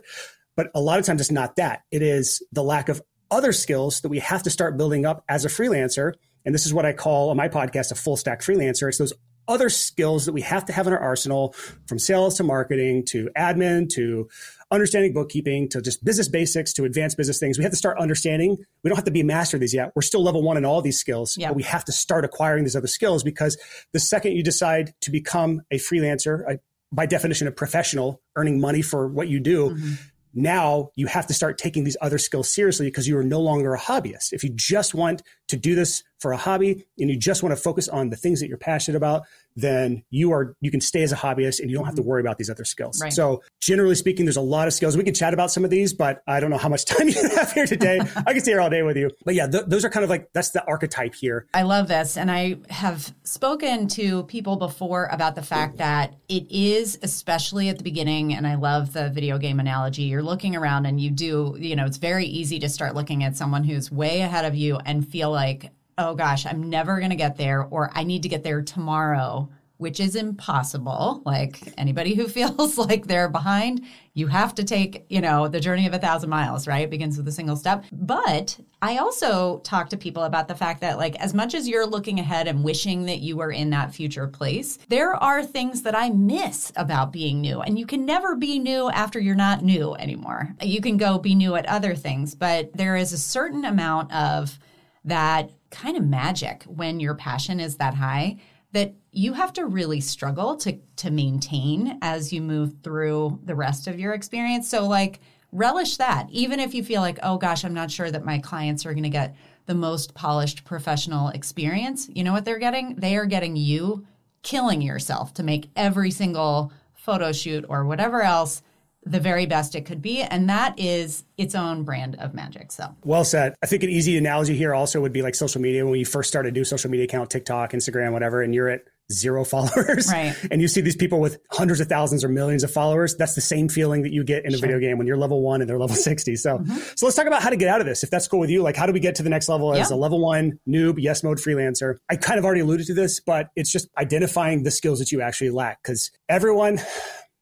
But 0.55 0.71
a 0.73 0.81
lot 0.81 0.99
of 0.99 1.05
times 1.05 1.19
it's 1.19 1.31
not 1.31 1.57
that. 1.57 1.81
It 1.91 2.01
is 2.01 2.41
the 2.53 2.63
lack 2.63 2.87
of 2.87 3.01
other 3.29 3.51
skills 3.51 4.01
that 4.01 4.09
we 4.09 4.19
have 4.19 4.43
to 4.43 4.49
start 4.49 4.77
building 4.77 5.05
up 5.05 5.23
as 5.27 5.43
a 5.43 5.49
freelancer 5.49 6.13
and 6.45 6.53
this 6.53 6.65
is 6.65 6.73
what 6.73 6.85
I 6.85 6.93
call 6.93 7.29
on 7.29 7.37
my 7.37 7.49
podcast 7.49 7.91
a 7.91 7.95
full 7.95 8.17
stack 8.17 8.41
freelancer. 8.41 8.87
It's 8.87 8.97
those 8.97 9.13
other 9.47 9.69
skills 9.69 10.25
that 10.25 10.33
we 10.33 10.41
have 10.41 10.65
to 10.65 10.73
have 10.73 10.87
in 10.87 10.93
our 10.93 10.99
arsenal 10.99 11.53
from 11.87 11.99
sales 11.99 12.35
to 12.37 12.43
marketing 12.43 13.03
to 13.05 13.29
admin 13.37 13.89
to 13.89 14.27
understanding 14.71 15.13
bookkeeping 15.13 15.69
to 15.69 15.81
just 15.81 16.03
business 16.03 16.27
basics 16.27 16.73
to 16.73 16.85
advanced 16.85 17.17
business 17.17 17.39
things. 17.39 17.57
We 17.57 17.63
have 17.63 17.71
to 17.71 17.77
start 17.77 17.97
understanding. 17.99 18.57
We 18.83 18.89
don't 18.89 18.95
have 18.95 19.05
to 19.05 19.11
be 19.11 19.21
a 19.21 19.25
master 19.25 19.57
of 19.57 19.61
these 19.61 19.73
yet. 19.73 19.91
We're 19.95 20.01
still 20.01 20.23
level 20.23 20.41
one 20.41 20.57
in 20.57 20.65
all 20.65 20.81
these 20.81 20.99
skills, 20.99 21.37
yep. 21.37 21.49
but 21.49 21.55
we 21.57 21.63
have 21.63 21.85
to 21.85 21.91
start 21.91 22.25
acquiring 22.25 22.63
these 22.63 22.75
other 22.75 22.87
skills 22.87 23.23
because 23.23 23.57
the 23.91 23.99
second 23.99 24.33
you 24.33 24.43
decide 24.43 24.93
to 25.01 25.11
become 25.11 25.61
a 25.71 25.77
freelancer, 25.77 26.43
a, 26.49 26.59
by 26.91 27.05
definition, 27.05 27.47
a 27.47 27.51
professional 27.51 28.21
earning 28.35 28.59
money 28.59 28.81
for 28.81 29.07
what 29.07 29.27
you 29.27 29.39
do, 29.39 29.71
mm-hmm 29.71 29.93
now 30.33 30.89
you 30.95 31.07
have 31.07 31.27
to 31.27 31.33
start 31.33 31.57
taking 31.57 31.83
these 31.83 31.97
other 32.01 32.17
skills 32.17 32.49
seriously 32.49 32.87
because 32.87 33.07
you 33.07 33.17
are 33.17 33.23
no 33.23 33.39
longer 33.39 33.73
a 33.75 33.79
hobbyist. 33.79 34.33
If 34.33 34.43
you 34.43 34.49
just 34.53 34.93
want 34.95 35.21
to 35.47 35.57
do 35.57 35.75
this 35.75 36.03
for 36.23 36.31
a 36.31 36.37
hobby 36.37 36.85
and 36.97 37.09
you 37.09 37.17
just 37.17 37.43
want 37.43 37.53
to 37.53 37.61
focus 37.61 37.89
on 37.89 38.09
the 38.09 38.15
things 38.15 38.39
that 38.39 38.47
you're 38.47 38.57
passionate 38.57 38.95
about, 38.95 39.23
then 39.55 40.03
you 40.09 40.31
are 40.31 40.55
you 40.61 40.71
can 40.71 40.79
stay 40.79 41.03
as 41.03 41.11
a 41.11 41.15
hobbyist 41.15 41.59
and 41.59 41.69
you 41.69 41.75
don't 41.75 41.85
have 41.85 41.95
to 41.95 42.01
mm-hmm. 42.01 42.09
worry 42.09 42.21
about 42.21 42.37
these 42.37 42.49
other 42.49 42.63
skills. 42.63 42.99
Right. 43.01 43.11
So 43.11 43.43
generally 43.61 43.93
speaking, 43.95 44.25
there's 44.25 44.37
a 44.37 44.41
lot 44.41 44.67
of 44.67 44.73
skills. 44.73 44.97
We 44.97 45.03
can 45.03 45.13
chat 45.13 45.33
about 45.33 45.51
some 45.51 45.65
of 45.65 45.69
these, 45.69 45.93
but 45.93 46.23
I 46.25 46.39
don't 46.39 46.49
know 46.49 46.57
how 46.57 46.69
much 46.69 46.85
time 46.93 47.09
you 47.09 47.29
have 47.35 47.51
here 47.51 47.67
today. 47.67 47.99
I 48.15 48.31
can 48.31 48.39
stay 48.39 48.51
here 48.51 48.61
all 48.61 48.69
day 48.69 48.83
with 48.83 48.97
you. 48.97 49.11
But 49.25 49.35
yeah, 49.35 49.47
th- 49.47 49.65
those 49.67 49.83
are 49.85 49.89
kind 49.89 50.05
of 50.05 50.09
like 50.09 50.31
that's 50.33 50.51
the 50.51 50.65
archetype 50.65 51.13
here. 51.13 51.45
I 51.53 51.63
love 51.63 51.89
this. 51.89 52.17
And 52.17 52.31
I 52.31 52.55
have 52.69 53.13
spoken 53.23 53.87
to 53.89 54.23
people 54.23 54.55
before 54.55 55.09
about 55.11 55.35
the 55.35 55.43
fact 55.43 55.77
that 55.77 56.15
it 56.29 56.49
is, 56.49 56.97
especially 57.03 57.67
at 57.67 57.77
the 57.77 57.83
beginning, 57.83 58.33
and 58.33 58.47
I 58.47 58.55
love 58.55 58.93
the 58.93 59.09
video 59.09 59.37
game 59.37 59.59
analogy. 59.59 60.03
You're 60.03 60.23
looking 60.23 60.55
around 60.55 60.85
and 60.85 61.01
you 61.01 61.11
do, 61.11 61.57
you 61.59 61.75
know, 61.75 61.85
it's 61.85 61.97
very 61.97 62.25
easy 62.25 62.59
to 62.59 62.69
start 62.69 62.95
looking 62.95 63.25
at 63.25 63.35
someone 63.35 63.65
who's 63.65 63.91
way 63.91 64.21
ahead 64.21 64.45
of 64.45 64.55
you 64.55 64.77
and 64.85 65.05
feel 65.07 65.32
like 65.33 65.71
oh 65.97 66.15
gosh, 66.15 66.45
I'm 66.45 66.69
never 66.69 66.99
going 66.99 67.11
to 67.11 67.15
get 67.15 67.37
there, 67.37 67.63
or 67.63 67.91
I 67.93 68.03
need 68.03 68.23
to 68.23 68.29
get 68.29 68.43
there 68.43 68.61
tomorrow, 68.61 69.49
which 69.77 69.99
is 69.99 70.15
impossible. 70.15 71.21
Like 71.25 71.73
anybody 71.77 72.15
who 72.15 72.27
feels 72.29 72.77
like 72.77 73.05
they're 73.05 73.29
behind, 73.29 73.85
you 74.15 74.27
have 74.27 74.53
to 74.55 74.63
take, 74.63 75.05
you 75.09 75.21
know, 75.21 75.47
the 75.47 75.59
journey 75.59 75.87
of 75.87 75.93
a 75.93 75.99
thousand 75.99 76.29
miles, 76.29 76.67
right? 76.67 76.83
It 76.83 76.91
begins 76.91 77.17
with 77.17 77.27
a 77.27 77.31
single 77.31 77.55
step. 77.55 77.83
But 77.91 78.59
I 78.81 78.97
also 78.97 79.59
talk 79.59 79.89
to 79.89 79.97
people 79.97 80.23
about 80.23 80.47
the 80.47 80.55
fact 80.55 80.81
that, 80.81 80.97
like, 80.97 81.15
as 81.15 81.33
much 81.33 81.55
as 81.55 81.67
you're 81.67 81.85
looking 81.85 82.19
ahead 82.19 82.47
and 82.47 82.63
wishing 82.63 83.05
that 83.05 83.19
you 83.19 83.37
were 83.37 83.51
in 83.51 83.71
that 83.71 83.93
future 83.93 84.27
place, 84.27 84.77
there 84.87 85.15
are 85.15 85.43
things 85.43 85.81
that 85.81 85.95
I 85.95 86.09
miss 86.09 86.71
about 86.75 87.11
being 87.11 87.41
new. 87.41 87.61
And 87.61 87.77
you 87.77 87.87
can 87.87 88.05
never 88.05 88.35
be 88.35 88.59
new 88.59 88.89
after 88.91 89.19
you're 89.19 89.35
not 89.35 89.63
new 89.63 89.95
anymore. 89.95 90.55
You 90.61 90.79
can 90.79 90.97
go 90.97 91.17
be 91.17 91.33
new 91.33 91.55
at 91.55 91.65
other 91.65 91.95
things, 91.95 92.35
but 92.35 92.71
there 92.73 92.95
is 92.95 93.13
a 93.13 93.17
certain 93.17 93.65
amount 93.65 94.13
of 94.13 94.59
that 95.05 95.51
kind 95.69 95.97
of 95.97 96.05
magic 96.05 96.63
when 96.63 96.99
your 96.99 97.15
passion 97.15 97.59
is 97.59 97.77
that 97.77 97.95
high 97.95 98.37
that 98.73 98.93
you 99.11 99.33
have 99.33 99.53
to 99.53 99.65
really 99.65 100.01
struggle 100.01 100.55
to 100.57 100.77
to 100.95 101.11
maintain 101.11 101.97
as 102.01 102.33
you 102.33 102.41
move 102.41 102.75
through 102.83 103.39
the 103.43 103.55
rest 103.55 103.87
of 103.87 103.99
your 103.99 104.13
experience. 104.13 104.67
So 104.67 104.87
like 104.87 105.19
relish 105.51 105.97
that 105.97 106.27
even 106.31 106.59
if 106.59 106.73
you 106.73 106.83
feel 106.83 107.01
like 107.01 107.19
oh 107.23 107.37
gosh, 107.37 107.63
I'm 107.63 107.73
not 107.73 107.91
sure 107.91 108.11
that 108.11 108.25
my 108.25 108.39
clients 108.39 108.85
are 108.85 108.93
going 108.93 109.03
to 109.03 109.09
get 109.09 109.35
the 109.65 109.75
most 109.75 110.13
polished 110.13 110.65
professional 110.65 111.29
experience. 111.29 112.09
You 112.13 112.23
know 112.23 112.33
what 112.33 112.45
they're 112.45 112.59
getting? 112.59 112.95
They 112.95 113.15
are 113.15 113.25
getting 113.25 113.55
you 113.55 114.05
killing 114.41 114.81
yourself 114.81 115.33
to 115.35 115.43
make 115.43 115.69
every 115.75 116.11
single 116.11 116.71
photo 116.93 117.31
shoot 117.31 117.65
or 117.69 117.85
whatever 117.85 118.21
else 118.21 118.61
the 119.05 119.19
very 119.19 119.45
best 119.45 119.75
it 119.75 119.85
could 119.85 120.01
be. 120.01 120.21
And 120.21 120.49
that 120.49 120.79
is 120.79 121.23
its 121.37 121.55
own 121.55 121.83
brand 121.83 122.15
of 122.15 122.33
magic. 122.33 122.71
So 122.71 122.95
well 123.03 123.23
said. 123.23 123.55
I 123.61 123.65
think 123.65 123.83
an 123.83 123.89
easy 123.89 124.17
analogy 124.17 124.55
here 124.55 124.73
also 124.73 125.01
would 125.01 125.13
be 125.13 125.21
like 125.21 125.35
social 125.35 125.61
media. 125.61 125.85
When 125.85 125.99
you 125.99 126.05
first 126.05 126.29
started 126.29 126.53
a 126.53 126.57
new 126.57 126.65
social 126.65 126.89
media 126.89 127.05
account, 127.05 127.29
TikTok, 127.29 127.71
Instagram, 127.71 128.13
whatever, 128.13 128.41
and 128.41 128.53
you're 128.53 128.69
at 128.69 128.81
zero 129.11 129.43
followers. 129.45 130.09
Right. 130.11 130.35
And 130.51 130.61
you 130.61 130.67
see 130.67 130.81
these 130.81 130.95
people 130.95 131.19
with 131.19 131.39
hundreds 131.51 131.79
of 131.79 131.87
thousands 131.87 132.23
or 132.23 132.29
millions 132.29 132.63
of 132.63 132.71
followers. 132.71 133.15
That's 133.15 133.35
the 133.35 133.41
same 133.41 133.69
feeling 133.69 134.03
that 134.03 134.11
you 134.11 134.23
get 134.23 134.45
in 134.45 134.53
a 134.53 134.57
sure. 134.57 134.67
video 134.67 134.79
game 134.79 134.97
when 134.97 135.07
you're 135.07 135.17
level 135.17 135.41
one 135.41 135.61
and 135.61 135.69
they're 135.69 135.79
level 135.79 135.95
60. 135.95 136.35
So, 136.35 136.57
mm-hmm. 136.57 136.77
so 136.95 137.05
let's 137.05 137.15
talk 137.15 137.27
about 137.27 137.41
how 137.41 137.49
to 137.49 137.57
get 137.57 137.69
out 137.69 137.81
of 137.81 137.87
this. 137.87 138.03
If 138.03 138.09
that's 138.09 138.27
cool 138.27 138.39
with 138.39 138.49
you, 138.49 138.61
like 138.61 138.75
how 138.75 138.85
do 138.85 138.93
we 138.93 138.99
get 138.99 139.15
to 139.15 139.23
the 139.23 139.29
next 139.29 139.49
level 139.49 139.73
as 139.73 139.91
a 139.91 139.95
level 139.95 140.19
one 140.19 140.59
noob, 140.67 140.95
yes 140.97 141.23
mode 141.23 141.37
freelancer? 141.37 141.97
I 142.09 142.15
kind 142.15 142.39
of 142.39 142.45
already 142.45 142.61
alluded 142.61 142.87
to 142.87 142.93
this, 142.93 143.19
but 143.19 143.49
it's 143.55 143.71
just 143.71 143.89
identifying 143.97 144.63
the 144.63 144.71
skills 144.71 144.99
that 144.99 145.11
you 145.11 145.21
actually 145.21 145.49
lack 145.49 145.81
because 145.83 146.11
everyone, 146.29 146.79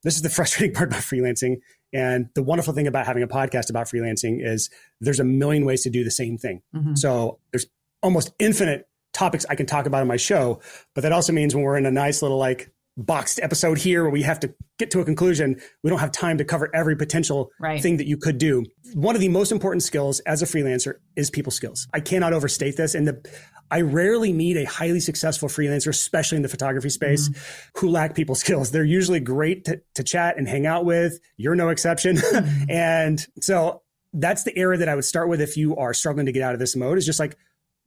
this 0.04 0.16
is 0.16 0.22
the 0.22 0.30
frustrating 0.38 0.74
part 0.76 0.90
about 0.90 1.02
freelancing. 1.02 1.58
And 1.94 2.30
the 2.36 2.44
wonderful 2.44 2.74
thing 2.74 2.88
about 2.88 3.06
having 3.06 3.24
a 3.24 3.28
podcast 3.28 3.70
about 3.70 3.88
freelancing 3.88 4.46
is 4.46 4.70
there's 5.02 5.20
a 5.20 5.26
million 5.26 5.66
ways 5.66 5.84
to 5.84 5.90
do 5.90 6.04
the 6.04 6.12
same 6.12 6.38
thing. 6.38 6.62
Mm-hmm. 6.74 6.96
So 6.96 7.40
there's 7.52 7.66
almost 8.02 8.32
infinite 8.40 8.88
topics 9.14 9.46
I 9.50 9.56
can 9.56 9.66
talk 9.66 9.86
about 9.86 10.02
on 10.02 10.08
my 10.08 10.18
show. 10.18 10.62
But 10.96 11.02
that 11.02 11.12
also 11.12 11.34
means 11.34 11.54
when 11.54 11.64
we're 11.64 11.78
in 11.78 11.86
a 11.86 11.92
nice 11.92 12.22
little 12.22 12.38
like 12.38 12.72
boxed 12.98 13.40
episode 13.42 13.78
here 13.78 14.04
where 14.04 14.12
we 14.12 14.22
have 14.22 14.40
to 14.42 14.54
get 14.78 14.92
to 14.92 15.00
a 15.00 15.06
conclusion, 15.06 15.60
we 15.84 15.90
don't 15.90 16.00
have 16.00 16.12
time 16.12 16.38
to 16.38 16.46
cover 16.46 16.70
every 16.74 16.96
potential 16.96 17.50
right. 17.60 17.82
thing 17.82 17.98
that 17.98 18.08
you 18.08 18.18
could 18.18 18.38
do. 18.38 18.66
One 18.94 19.16
of 19.16 19.22
the 19.22 19.30
most 19.30 19.52
important 19.52 19.84
skills 19.84 20.20
as 20.22 20.42
a 20.42 20.46
freelancer 20.46 20.96
is 21.16 21.30
people 21.30 21.52
skills. 21.52 21.88
I 21.94 22.00
cannot 22.00 22.34
overstate 22.34 22.78
this. 22.78 22.96
And 22.96 23.08
the 23.08 23.30
I 23.72 23.82
rarely 23.82 24.34
meet 24.34 24.58
a 24.58 24.66
highly 24.66 25.00
successful 25.00 25.48
freelancer, 25.48 25.88
especially 25.88 26.36
in 26.36 26.42
the 26.42 26.50
photography 26.50 26.90
space, 26.90 27.30
mm-hmm. 27.30 27.80
who 27.80 27.90
lack 27.90 28.16
people 28.16 28.36
skills. 28.44 28.72
They're 28.72 28.84
usually 28.84 29.22
great 29.22 29.66
to, 29.66 29.82
to 29.96 30.04
chat 30.04 30.38
and 30.38 30.48
hang 30.48 30.68
out 30.68 30.84
with. 30.86 31.20
You're 31.38 31.56
no 31.56 31.70
exception. 31.70 32.18
Mm-hmm. 32.32 32.72
and 32.72 33.28
so 33.42 33.82
that's 34.14 34.44
the 34.44 34.58
area 34.58 34.80
that 34.80 34.88
I 34.88 34.96
would 34.96 35.06
start 35.06 35.28
with 35.28 35.42
if 35.42 35.58
you 35.58 35.76
are 35.76 35.94
struggling 35.94 36.26
to 36.28 36.32
get 36.32 36.44
out 36.44 36.54
of 36.54 36.60
this 36.60 36.76
mode 36.76 36.98
is 36.98 37.06
just 37.06 37.20
like 37.20 37.38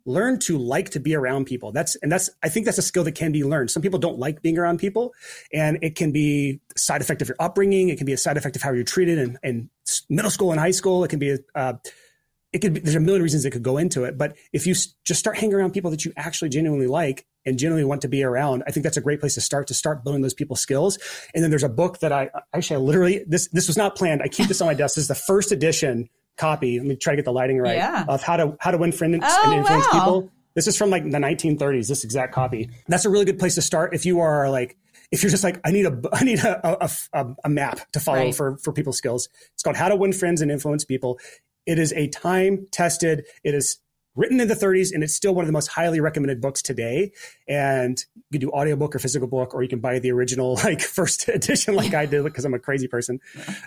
learn 0.07 0.39
to 0.39 0.59
like 0.59 0.91
to 0.91 1.01
be 1.01 1.15
around 1.15 1.47
people. 1.47 1.73
That's 1.73 1.97
and 1.97 2.11
that's 2.11 2.31
I 2.43 2.49
think 2.49 2.67
that's 2.67 2.79
a 2.79 2.83
skill 2.83 3.05
that 3.05 3.13
can 3.13 3.33
be 3.33 3.45
learned. 3.45 3.71
Some 3.71 3.83
people 3.83 3.99
don't 3.99 4.19
like 4.19 4.43
being 4.43 4.59
around 4.59 4.79
people, 4.79 5.15
and 5.53 5.79
it 5.83 5.97
can 5.97 6.13
be 6.13 6.61
side 6.77 7.01
effect 7.01 7.23
of 7.23 7.29
your 7.29 7.37
upbringing. 7.41 7.89
It 7.89 7.97
can 7.97 8.07
be 8.07 8.13
a 8.13 8.19
side 8.19 8.37
effect 8.37 8.57
of 8.57 8.63
how 8.63 8.73
you're 8.73 8.85
treated 8.85 9.19
in, 9.19 9.39
in 9.43 9.71
middle 10.09 10.31
school 10.31 10.51
and 10.51 10.61
high 10.61 10.73
school. 10.73 11.05
It 11.05 11.09
can 11.09 11.19
be 11.19 11.31
a 11.33 11.39
uh, 11.55 11.75
it 12.53 12.61
could 12.61 12.75
be, 12.75 12.81
there's 12.81 12.95
a 12.95 13.01
million 13.01 13.23
reasons 13.23 13.43
that 13.43 13.51
could 13.51 13.65
go 13.65 13.79
into 13.79 14.05
it. 14.05 14.17
But 14.17 14.37
if 14.53 14.65
you 14.65 14.75
just 14.75 15.19
start 15.19 15.37
hanging 15.37 15.55
around 15.55 15.73
people 15.73 15.91
that 15.91 16.05
you 16.05 16.13
actually 16.17 16.51
genuinely 16.51 16.87
like 16.87 17.27
and 17.45 17.59
genuinely 17.59 17.85
want 17.85 18.03
to 18.03 18.09
be 18.09 18.23
around, 18.23 18.63
I 18.67 18.71
think 18.71 18.85
that's 18.85 18.97
a 18.97 19.01
great 19.01 19.19
place 19.19 19.35
to 19.35 19.41
start 19.41 19.67
to 19.69 19.75
start 19.75 20.05
building 20.05 20.23
those 20.23 20.35
people 20.35 20.55
skills. 20.55 20.97
And 21.35 21.43
then 21.43 21.51
there's 21.51 21.65
a 21.65 21.69
book 21.69 21.99
that 21.99 22.13
I 22.13 22.31
actually 22.55 22.77
I 22.77 22.79
literally 22.81 23.25
this 23.27 23.49
this 23.49 23.67
was 23.67 23.77
not 23.77 23.97
planned. 23.97 24.23
I 24.23 24.29
keep 24.29 24.47
this 24.47 24.61
on 24.61 24.69
my 24.69 24.75
desk. 24.75 24.95
This 24.95 25.03
is 25.03 25.09
the 25.09 25.17
first 25.17 25.51
edition 25.51 26.09
copy. 26.37 26.79
Let 26.79 26.87
me 26.87 26.97
try 26.97 27.13
to 27.13 27.17
get 27.17 27.25
the 27.25 27.33
lighting 27.33 27.59
right 27.59 27.77
yeah. 27.77 28.05
of 28.09 28.23
how 28.23 28.37
to 28.37 28.57
how 28.61 28.71
to 28.71 28.79
win 28.79 28.93
friends 28.93 29.19
oh, 29.23 29.43
and 29.45 29.55
influence 29.61 29.87
wow. 29.87 29.93
people. 29.93 30.33
This 30.55 30.67
is 30.67 30.77
from 30.77 30.91
like 30.91 31.03
the 31.05 31.19
1930s. 31.19 31.89
This 31.89 32.05
exact 32.05 32.33
copy. 32.33 32.71
That's 32.89 33.05
a 33.05 33.11
really 33.11 33.25
good 33.25 33.39
place 33.39 33.57
to 33.57 33.63
start 33.63 33.95
if 33.95 34.07
you 34.07 34.21
are 34.21 34.51
like 34.51 34.77
if 35.11 35.23
you're 35.23 35.31
just 35.31 35.45
like 35.45 35.61
I 35.65 35.71
need 35.71 35.87
a 35.87 36.01
I 36.13 36.25
need 36.25 36.41
a 36.41 36.85
a, 37.13 37.27
a 37.45 37.49
map 37.49 37.81
to 37.93 38.01
follow 38.01 38.19
right. 38.19 38.35
for 38.35 38.59
for 38.59 38.73
people's 38.73 38.99
skills. 38.99 39.29
It's 39.55 39.63
called 39.63 39.77
How 39.77 39.89
to 39.89 39.97
Win 39.97 40.13
Friends 40.13 40.41
and 40.41 40.51
Influence 40.51 40.85
People. 40.85 41.19
It 41.67 41.79
is 41.79 41.93
a 41.95 42.09
time 42.09 42.67
tested. 42.71 43.27
It 43.43 43.55
is 43.55 43.79
written 44.17 44.41
in 44.41 44.49
the 44.49 44.55
30s 44.55 44.93
and 44.93 45.03
it's 45.03 45.15
still 45.15 45.35
one 45.35 45.43
of 45.43 45.47
the 45.47 45.53
most 45.53 45.69
highly 45.69 46.01
recommended 46.01 46.41
books 46.41 46.63
today 46.63 47.11
and 47.49 48.05
you 48.15 48.39
can 48.39 48.41
do 48.41 48.51
audiobook 48.53 48.95
or 48.95 48.99
physical 48.99 49.29
book 49.29 49.55
or 49.55 49.63
you 49.63 49.69
can 49.69 49.81
buy 49.81 49.99
the 49.99 50.11
original 50.11 50.55
like 50.65 50.81
first 50.81 51.29
edition 51.29 51.75
like 51.75 51.95
i 51.95 52.07
did 52.07 52.25
because 52.25 52.45
i'm 52.45 52.55
a 52.55 52.59
crazy 52.59 52.89
person 52.89 53.21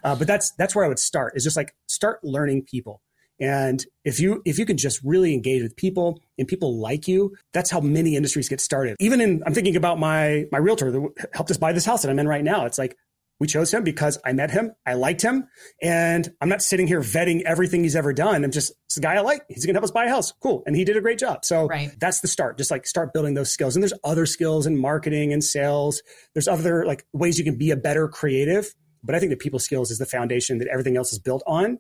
uh, 0.04 0.16
but 0.16 0.28
that's 0.28 0.52
that's 0.52 0.76
where 0.76 0.86
i 0.86 0.88
would 0.88 1.00
start 1.00 1.34
is 1.36 1.44
just 1.44 1.58
like 1.58 1.76
start 1.88 2.24
learning 2.24 2.64
people 2.64 3.02
and 3.40 3.86
if 4.04 4.20
you 4.20 4.42
if 4.46 4.58
you 4.58 4.66
can 4.66 4.78
just 4.78 5.00
really 5.04 5.34
engage 5.34 5.62
with 5.62 5.76
people 5.76 6.20
and 6.38 6.48
people 6.48 6.80
like 6.80 7.08
you, 7.08 7.36
that's 7.54 7.70
how 7.70 7.80
many 7.80 8.16
industries 8.16 8.50
get 8.50 8.60
started. 8.60 8.96
Even 9.00 9.22
in 9.22 9.44
I'm 9.46 9.54
thinking 9.54 9.76
about 9.76 10.00
my 10.00 10.46
my 10.52 10.58
realtor 10.58 10.92
that 10.92 11.30
helped 11.34 11.52
us 11.52 11.58
buy 11.58 11.72
this 11.72 11.86
house 11.86 12.02
that 12.02 12.10
I'm 12.10 12.18
in 12.18 12.28
right 12.28 12.44
now. 12.44 12.66
It's 12.66 12.80
like 12.80 12.98
we 13.40 13.48
chose 13.48 13.74
him 13.74 13.84
because 13.84 14.18
I 14.26 14.34
met 14.34 14.52
him, 14.52 14.72
I 14.86 14.94
liked 14.94 15.22
him, 15.22 15.48
and 15.82 16.28
I'm 16.42 16.50
not 16.50 16.62
sitting 16.62 16.88
here 16.88 17.02
vetting 17.02 17.44
everything 17.44 17.84
he's 17.84 17.96
ever 17.96 18.14
done. 18.14 18.44
I'm 18.44 18.52
just 18.52 18.74
it's 18.86 18.98
a 18.98 19.02
guy 19.02 19.16
I 19.16 19.20
like. 19.20 19.44
He's 19.48 19.66
gonna 19.66 19.76
help 19.76 19.84
us 19.84 19.92
buy 19.92 20.06
a 20.06 20.10
house. 20.10 20.32
Cool. 20.42 20.64
And 20.66 20.76
he 20.76 20.84
did 20.84 20.98
a 20.98 21.02
great 21.02 21.20
job. 21.20 21.46
So 21.46 21.68
right. 21.68 21.92
that's 22.00 22.22
the 22.22 22.28
start. 22.28 22.58
Just 22.58 22.72
like 22.72 22.88
start 22.88 23.14
building 23.14 23.34
those 23.34 23.52
skills. 23.52 23.76
And 23.76 23.84
there's 23.84 23.94
other 24.04 24.26
skills 24.26 24.66
in 24.66 24.78
marketing 24.78 25.34
and 25.34 25.44
sales. 25.44 26.02
There's 26.34 26.48
other 26.48 26.86
like 26.86 27.06
ways 27.14 27.38
you 27.38 27.46
can 27.46 27.58
be 27.58 27.72
a 27.72 27.78
better 27.78 28.08
creative. 28.08 28.74
But 29.04 29.16
I 29.16 29.20
think 29.20 29.30
the 29.30 29.38
people 29.38 29.60
skills 29.60 29.92
is 29.92 30.00
the 30.00 30.06
foundation 30.06 30.58
that 30.58 30.68
everything 30.68 30.98
else 30.98 31.14
is 31.14 31.20
built 31.20 31.44
on. 31.46 31.80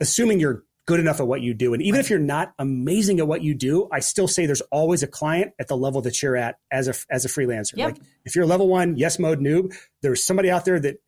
Assuming 0.00 0.40
you're 0.40 0.64
good 0.92 1.00
enough 1.00 1.20
at 1.20 1.26
what 1.26 1.40
you 1.40 1.54
do. 1.54 1.72
And 1.72 1.82
even 1.82 2.00
if 2.00 2.10
you're 2.10 2.18
not 2.18 2.52
amazing 2.58 3.18
at 3.18 3.26
what 3.26 3.40
you 3.40 3.54
do, 3.54 3.88
I 3.90 4.00
still 4.00 4.28
say 4.28 4.44
there's 4.44 4.60
always 4.70 5.02
a 5.02 5.06
client 5.06 5.52
at 5.58 5.66
the 5.68 5.76
level 5.76 6.02
that 6.02 6.22
you're 6.22 6.36
at 6.36 6.56
as 6.70 6.86
a 6.86 6.94
as 7.08 7.24
a 7.24 7.28
freelancer. 7.28 7.76
Yep. 7.76 7.92
Like 7.92 8.02
if 8.26 8.36
you're 8.36 8.44
level 8.44 8.68
one, 8.68 8.98
yes 8.98 9.18
mode 9.18 9.40
noob, 9.40 9.74
there's 10.02 10.22
somebody 10.22 10.50
out 10.50 10.66
there 10.66 10.78
that 10.80 10.98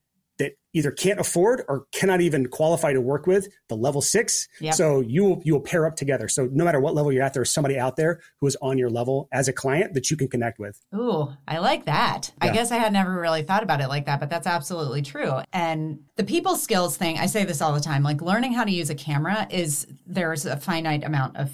either 0.75 0.91
can't 0.91 1.19
afford 1.19 1.63
or 1.69 1.87
cannot 1.93 2.21
even 2.21 2.47
qualify 2.49 2.93
to 2.93 3.01
work 3.01 3.27
with 3.27 3.49
the 3.69 3.77
level 3.77 4.03
six. 4.03 4.47
Yep. 4.61 4.75
So 4.75 5.01
you 5.01 5.25
will 5.25 5.43
you 5.45 5.55
will 5.55 5.61
pair 5.61 5.87
up 5.87 5.97
together. 5.97 6.29
So 6.29 6.49
no 6.53 6.65
matter 6.65 6.81
what 6.81 6.95
level 6.95 7.13
you're 7.13 7.23
at, 7.23 7.33
there's 7.33 7.51
somebody 7.51 7.79
out 7.79 7.97
there 7.97 8.21
who 8.41 8.47
is 8.47 8.57
on 8.61 8.77
your 8.77 8.91
level 8.91 9.29
as 9.33 9.49
a 9.49 9.53
client 9.53 9.95
that 9.95 10.11
you 10.11 10.17
can 10.17 10.29
connect 10.29 10.59
with. 10.59 10.79
Ooh, 10.95 11.33
I 11.49 11.59
like 11.59 11.87
that. 11.87 12.33
Yeah. 12.43 12.51
I 12.51 12.53
guess 12.53 12.71
I 12.71 12.77
had 12.77 12.93
never 12.93 13.19
really 13.19 13.43
thought 13.43 13.63
about 13.63 13.81
it 13.81 13.89
like 13.89 14.07
that, 14.07 14.21
but 14.21 14.29
that's 14.29 14.47
absolutely 14.47 15.03
true. 15.03 15.39
And 15.53 16.01
the 16.17 16.25
people 16.25 16.57
skills 16.57 16.97
thing, 16.97 17.19
I 17.19 17.27
say 17.27 17.45
this 17.45 17.63
all 17.63 17.73
the 17.73 17.81
time, 17.81 18.03
like 18.03 18.21
learning 18.21 18.53
how 18.53 18.65
to 18.65 18.71
use 18.71 18.91
a 18.91 18.95
camera 18.95 19.47
is 19.51 19.87
there's 20.07 20.45
a 20.45 20.57
finite 20.57 21.05
amount 21.05 21.37
of 21.37 21.51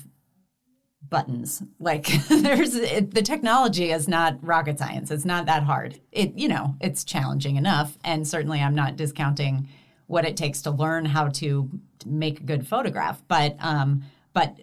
buttons. 1.11 1.63
Like 1.79 2.07
there's 2.29 2.75
it, 2.75 3.13
the 3.13 3.23
technology 3.23 3.91
is 3.91 4.09
not 4.09 4.39
rocket 4.43 4.79
science. 4.79 5.11
It's 5.11 5.25
not 5.25 5.47
that 5.47 5.65
hard. 5.65 6.01
It 6.13 6.39
you 6.39 6.49
know 6.49 6.77
it's 6.81 7.05
challenging 7.05 7.57
enough, 7.57 7.99
and 8.05 8.27
certainly 8.27 8.61
I'm 8.61 8.75
not 8.75 8.97
discounting 8.97 9.69
what 10.07 10.25
it 10.25 10.37
takes 10.37 10.63
to 10.63 10.71
learn 10.71 11.05
how 11.05 11.29
to 11.29 11.69
make 12.07 12.41
a 12.41 12.45
good 12.45 12.67
photograph. 12.67 13.23
But 13.29 13.57
um, 13.59 14.05
but 14.33 14.57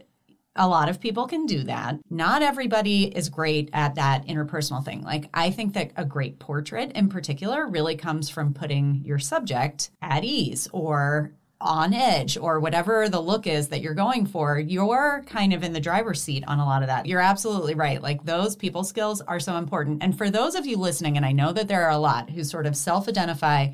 a 0.57 0.67
lot 0.67 0.89
of 0.89 0.99
people 0.99 1.27
can 1.27 1.45
do 1.45 1.63
that. 1.63 1.99
Not 2.09 2.41
everybody 2.41 3.15
is 3.15 3.29
great 3.29 3.69
at 3.73 3.95
that 3.95 4.25
interpersonal 4.25 4.83
thing. 4.83 5.03
Like, 5.03 5.29
I 5.33 5.51
think 5.51 5.73
that 5.73 5.91
a 5.95 6.03
great 6.03 6.39
portrait 6.39 6.91
in 6.93 7.09
particular 7.09 7.67
really 7.67 7.95
comes 7.95 8.29
from 8.29 8.53
putting 8.53 9.01
your 9.05 9.19
subject 9.19 9.91
at 10.01 10.23
ease 10.23 10.67
or 10.73 11.33
on 11.59 11.93
edge 11.93 12.37
or 12.37 12.59
whatever 12.59 13.09
the 13.09 13.19
look 13.19 13.47
is 13.47 13.69
that 13.69 13.81
you're 13.81 13.93
going 13.93 14.25
for, 14.25 14.59
you're 14.59 15.23
kind 15.27 15.53
of 15.53 15.63
in 15.63 15.73
the 15.73 15.79
driver's 15.79 16.21
seat 16.21 16.43
on 16.47 16.59
a 16.59 16.65
lot 16.65 16.83
of 16.83 16.87
that. 16.87 17.05
You're 17.05 17.19
absolutely 17.19 17.73
right. 17.73 18.01
Like 18.01 18.23
those 18.23 18.55
people 18.55 18.83
skills 18.83 19.21
are 19.21 19.39
so 19.39 19.57
important. 19.57 20.03
And 20.03 20.17
for 20.17 20.29
those 20.29 20.55
of 20.55 20.65
you 20.65 20.77
listening, 20.77 21.17
and 21.17 21.25
I 21.25 21.31
know 21.31 21.51
that 21.53 21.67
there 21.67 21.85
are 21.85 21.91
a 21.91 21.97
lot 21.97 22.29
who 22.29 22.43
sort 22.43 22.67
of 22.67 22.75
self 22.75 23.07
identify 23.07 23.69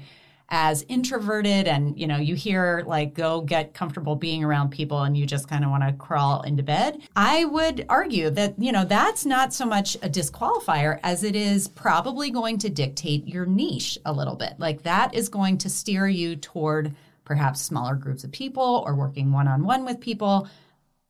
as 0.50 0.86
introverted 0.88 1.68
and 1.68 1.98
you 1.98 2.06
know 2.06 2.18
you 2.18 2.36
hear 2.36 2.84
like 2.86 3.14
go 3.14 3.42
get 3.42 3.74
comfortable 3.74 4.16
being 4.16 4.44
around 4.44 4.70
people 4.70 5.02
and 5.02 5.18
you 5.18 5.26
just 5.26 5.48
kind 5.48 5.64
of 5.64 5.72
want 5.72 5.84
to 5.84 5.94
crawl 5.94 6.42
into 6.42 6.62
bed 6.62 7.02
i 7.16 7.46
would 7.46 7.86
argue 7.90 8.30
that 8.30 8.54
you 8.60 8.72
know 8.72 8.84
that's 8.84 9.26
not 9.26 9.54
so 9.54 9.66
much 9.66 9.96
a 9.96 10.10
disqualifier 10.10 11.00
as 11.02 11.24
it 11.24 11.36
is 11.36 11.70
probably 11.70 12.30
going 12.30 12.58
to 12.58 12.70
dictate 12.70 13.28
your 13.28 13.46
niche 13.46 13.98
a 14.06 14.14
little 14.14 14.36
bit 14.36 14.54
like 14.60 14.84
that 14.84 15.14
is 15.16 15.30
going 15.30 15.58
to 15.58 15.70
steer 15.70 16.08
you 16.08 16.36
toward 16.36 16.94
perhaps 17.26 17.62
smaller 17.62 17.96
groups 17.96 18.24
of 18.24 18.32
people 18.32 18.84
or 18.86 18.96
working 18.96 19.32
one 19.32 19.48
on 19.48 19.64
one 19.64 19.86
with 19.86 20.00
people. 20.00 20.48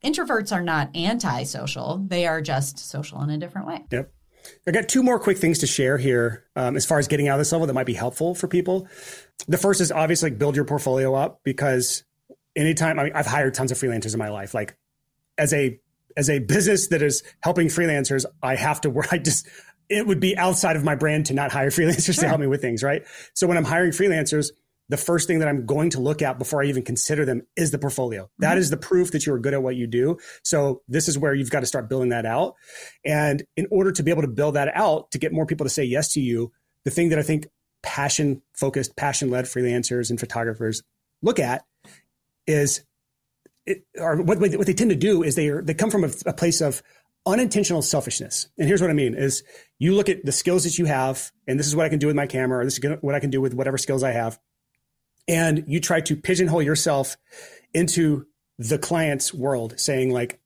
Introverts 0.03 0.51
are 0.51 0.63
not 0.63 0.95
antisocial, 0.95 2.03
they 2.07 2.27
are 2.27 2.41
just 2.41 2.77
social 2.77 3.21
in 3.21 3.29
a 3.29 3.37
different 3.37 3.67
way. 3.67 3.85
Yep. 3.91 4.11
I 4.67 4.71
got 4.71 4.89
two 4.89 5.03
more 5.03 5.19
quick 5.19 5.37
things 5.37 5.59
to 5.59 5.67
share 5.67 5.97
here 5.97 6.45
um, 6.55 6.75
as 6.75 6.85
far 6.85 6.99
as 6.99 7.07
getting 7.07 7.27
out 7.27 7.35
of 7.35 7.39
this 7.39 7.51
level 7.51 7.67
that 7.67 7.73
might 7.73 7.85
be 7.85 7.93
helpful 7.93 8.35
for 8.35 8.47
people. 8.47 8.87
The 9.47 9.57
first 9.57 9.81
is 9.81 9.91
obviously 9.91 10.31
build 10.31 10.55
your 10.55 10.65
portfolio 10.65 11.13
up 11.15 11.39
because 11.43 12.03
anytime 12.55 12.99
I 12.99 13.03
mean, 13.05 13.13
I've 13.13 13.25
hired 13.25 13.53
tons 13.53 13.71
of 13.71 13.77
freelancers 13.77 14.13
in 14.13 14.19
my 14.19 14.29
life, 14.29 14.53
like 14.53 14.75
as 15.37 15.53
a 15.53 15.79
as 16.15 16.29
a 16.29 16.39
business 16.39 16.87
that 16.87 17.01
is 17.01 17.23
helping 17.39 17.67
freelancers, 17.67 18.25
I 18.41 18.55
have 18.55 18.81
to 18.81 18.89
work. 18.89 19.07
I 19.11 19.17
just 19.17 19.47
it 19.89 20.07
would 20.07 20.19
be 20.19 20.37
outside 20.37 20.75
of 20.75 20.83
my 20.83 20.95
brand 20.95 21.27
to 21.27 21.33
not 21.33 21.51
hire 21.51 21.69
freelancers 21.69 22.15
sure. 22.15 22.23
to 22.23 22.27
help 22.27 22.39
me 22.39 22.47
with 22.47 22.61
things, 22.61 22.83
right? 22.83 23.03
So 23.33 23.47
when 23.47 23.57
I'm 23.57 23.65
hiring 23.65 23.91
freelancers, 23.91 24.51
the 24.89 24.97
first 24.97 25.27
thing 25.27 25.39
that 25.39 25.47
I'm 25.47 25.65
going 25.65 25.91
to 25.91 25.99
look 25.99 26.21
at 26.21 26.37
before 26.37 26.61
I 26.61 26.65
even 26.65 26.83
consider 26.83 27.25
them 27.25 27.43
is 27.55 27.71
the 27.71 27.79
portfolio. 27.79 28.23
Mm-hmm. 28.23 28.43
That 28.43 28.57
is 28.57 28.69
the 28.69 28.77
proof 28.77 29.11
that 29.11 29.25
you 29.25 29.33
are 29.33 29.39
good 29.39 29.53
at 29.53 29.63
what 29.63 29.75
you 29.75 29.87
do. 29.87 30.17
So 30.43 30.81
this 30.87 31.07
is 31.07 31.17
where 31.17 31.33
you've 31.33 31.49
got 31.49 31.61
to 31.61 31.65
start 31.65 31.89
building 31.89 32.09
that 32.09 32.25
out. 32.25 32.55
And 33.05 33.43
in 33.55 33.67
order 33.71 33.91
to 33.91 34.03
be 34.03 34.11
able 34.11 34.23
to 34.23 34.27
build 34.27 34.55
that 34.55 34.75
out, 34.75 35.11
to 35.11 35.17
get 35.17 35.31
more 35.31 35.45
people 35.45 35.65
to 35.65 35.69
say 35.69 35.83
yes 35.83 36.13
to 36.13 36.21
you, 36.21 36.51
the 36.83 36.91
thing 36.91 37.09
that 37.09 37.19
I 37.19 37.23
think 37.23 37.47
passion 37.81 38.41
focused, 38.53 38.95
passion 38.95 39.29
led 39.29 39.45
freelancers 39.45 40.09
and 40.09 40.19
photographers 40.19 40.83
look 41.21 41.39
at 41.39 41.63
is 42.45 42.83
it, 43.65 43.85
or 43.97 44.21
what, 44.21 44.39
what 44.39 44.65
they 44.65 44.73
tend 44.73 44.89
to 44.89 44.95
do 44.95 45.23
is 45.23 45.35
they 45.35 45.47
are, 45.47 45.61
they 45.61 45.73
come 45.73 45.89
from 45.89 46.03
a, 46.03 46.11
a 46.25 46.33
place 46.33 46.59
of 46.59 46.83
unintentional 47.25 47.81
selfishness. 47.81 48.49
And 48.57 48.67
here's 48.67 48.81
what 48.81 48.89
I 48.89 48.93
mean 48.93 49.15
is 49.15 49.43
you 49.79 49.95
look 49.95 50.09
at 50.09 50.25
the 50.25 50.33
skills 50.33 50.65
that 50.65 50.77
you 50.77 50.85
have, 50.85 51.31
and 51.47 51.57
this 51.57 51.67
is 51.67 51.75
what 51.75 51.85
I 51.85 51.89
can 51.89 51.99
do 51.99 52.07
with 52.07 52.17
my 52.17 52.27
camera, 52.27 52.59
or 52.59 52.65
this 52.65 52.77
is 52.77 52.97
what 52.99 53.15
I 53.15 53.21
can 53.21 53.29
do 53.29 53.39
with 53.39 53.53
whatever 53.53 53.77
skills 53.77 54.03
I 54.03 54.11
have 54.11 54.37
and 55.27 55.63
you 55.67 55.79
try 55.79 56.01
to 56.01 56.15
pigeonhole 56.15 56.61
yourself 56.61 57.17
into 57.73 58.25
the 58.59 58.77
client's 58.77 59.33
world, 59.33 59.79
saying, 59.79 60.11
like, 60.11 60.39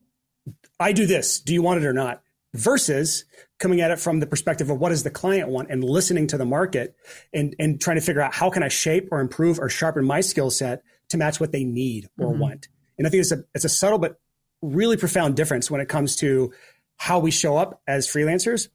I 0.79 0.93
do 0.93 1.05
this. 1.05 1.39
Do 1.39 1.53
you 1.53 1.61
want 1.61 1.83
it 1.83 1.87
or 1.87 1.93
not? 1.93 2.21
Versus 2.53 3.25
coming 3.59 3.81
at 3.81 3.91
it 3.91 3.99
from 3.99 4.19
the 4.19 4.27
perspective 4.27 4.69
of 4.69 4.79
what 4.79 4.89
does 4.89 5.03
the 5.03 5.09
client 5.09 5.49
want 5.49 5.69
and 5.69 5.83
listening 5.83 6.27
to 6.27 6.37
the 6.37 6.45
market 6.45 6.95
and, 7.33 7.55
and 7.59 7.81
trying 7.81 7.97
to 7.97 8.01
figure 8.01 8.21
out 8.21 8.33
how 8.33 8.49
can 8.49 8.63
I 8.63 8.67
shape 8.67 9.09
or 9.11 9.19
improve 9.19 9.59
or 9.59 9.69
sharpen 9.69 10.05
my 10.05 10.21
skill 10.21 10.49
set 10.51 10.83
to 11.09 11.17
match 11.17 11.39
what 11.39 11.51
they 11.51 11.63
need 11.63 12.07
or 12.19 12.31
mm-hmm. 12.31 12.39
want. 12.39 12.67
And 12.97 13.05
I 13.05 13.09
think 13.09 13.21
it's 13.21 13.31
a, 13.31 13.43
it's 13.53 13.65
a 13.65 13.69
subtle 13.69 13.99
but 13.99 14.19
really 14.61 14.97
profound 14.97 15.35
difference 15.35 15.69
when 15.69 15.81
it 15.81 15.89
comes 15.89 16.15
to 16.17 16.53
how 16.97 17.19
we 17.19 17.31
show 17.31 17.57
up 17.57 17.81
as 17.87 18.07
freelancers 18.07 18.69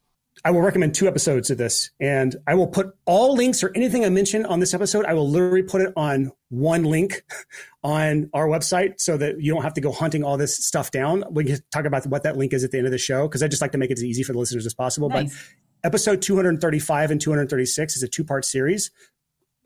I 0.45 0.51
will 0.51 0.63
recommend 0.63 0.95
two 0.95 1.07
episodes 1.07 1.51
of 1.51 1.59
this, 1.59 1.91
and 2.01 2.35
I 2.47 2.55
will 2.55 2.67
put 2.67 2.95
all 3.05 3.35
links 3.35 3.63
or 3.63 3.71
anything 3.77 4.05
I 4.05 4.09
mention 4.09 4.45
on 4.45 4.61
this 4.61 4.75
episode. 4.75 5.05
I 5.05 5.15
will 5.15 5.29
literally 5.29 5.63
put 5.63 5.83
it 5.83 5.93
on 5.97 6.33
one 6.49 6.85
link 6.85 7.23
on 7.85 8.29
our 8.35 8.47
website 8.49 9.01
so 9.01 9.17
that 9.19 9.41
you 9.41 9.53
don't 9.53 9.63
have 9.63 9.75
to 9.75 9.81
go 9.81 9.93
hunting 9.93 10.25
all 10.25 10.37
this 10.37 10.57
stuff 10.57 10.91
down. 10.91 11.25
We 11.31 11.45
can 11.45 11.59
talk 11.71 11.85
about 11.85 12.07
what 12.07 12.25
that 12.25 12.37
link 12.37 12.53
is 12.53 12.65
at 12.65 12.71
the 12.71 12.79
end 12.79 12.87
of 12.87 12.93
the 12.93 12.99
show 12.99 13.29
because 13.29 13.43
I 13.43 13.49
just 13.49 13.63
like 13.63 13.73
to 13.73 13.79
make 13.79 13.91
it 13.91 13.99
as 13.99 14.05
easy 14.05 14.23
for 14.23 14.33
the 14.33 14.39
listeners 14.39 14.67
as 14.67 14.75
possible. 14.75 15.09
Nice. 15.09 15.33
But 15.83 15.89
episode 15.89 16.23
235 16.23 17.11
and 17.11 17.21
236 17.21 17.97
is 17.97 18.03
a 18.03 18.09
two 18.09 18.25
part 18.25 18.45
series 18.45 18.91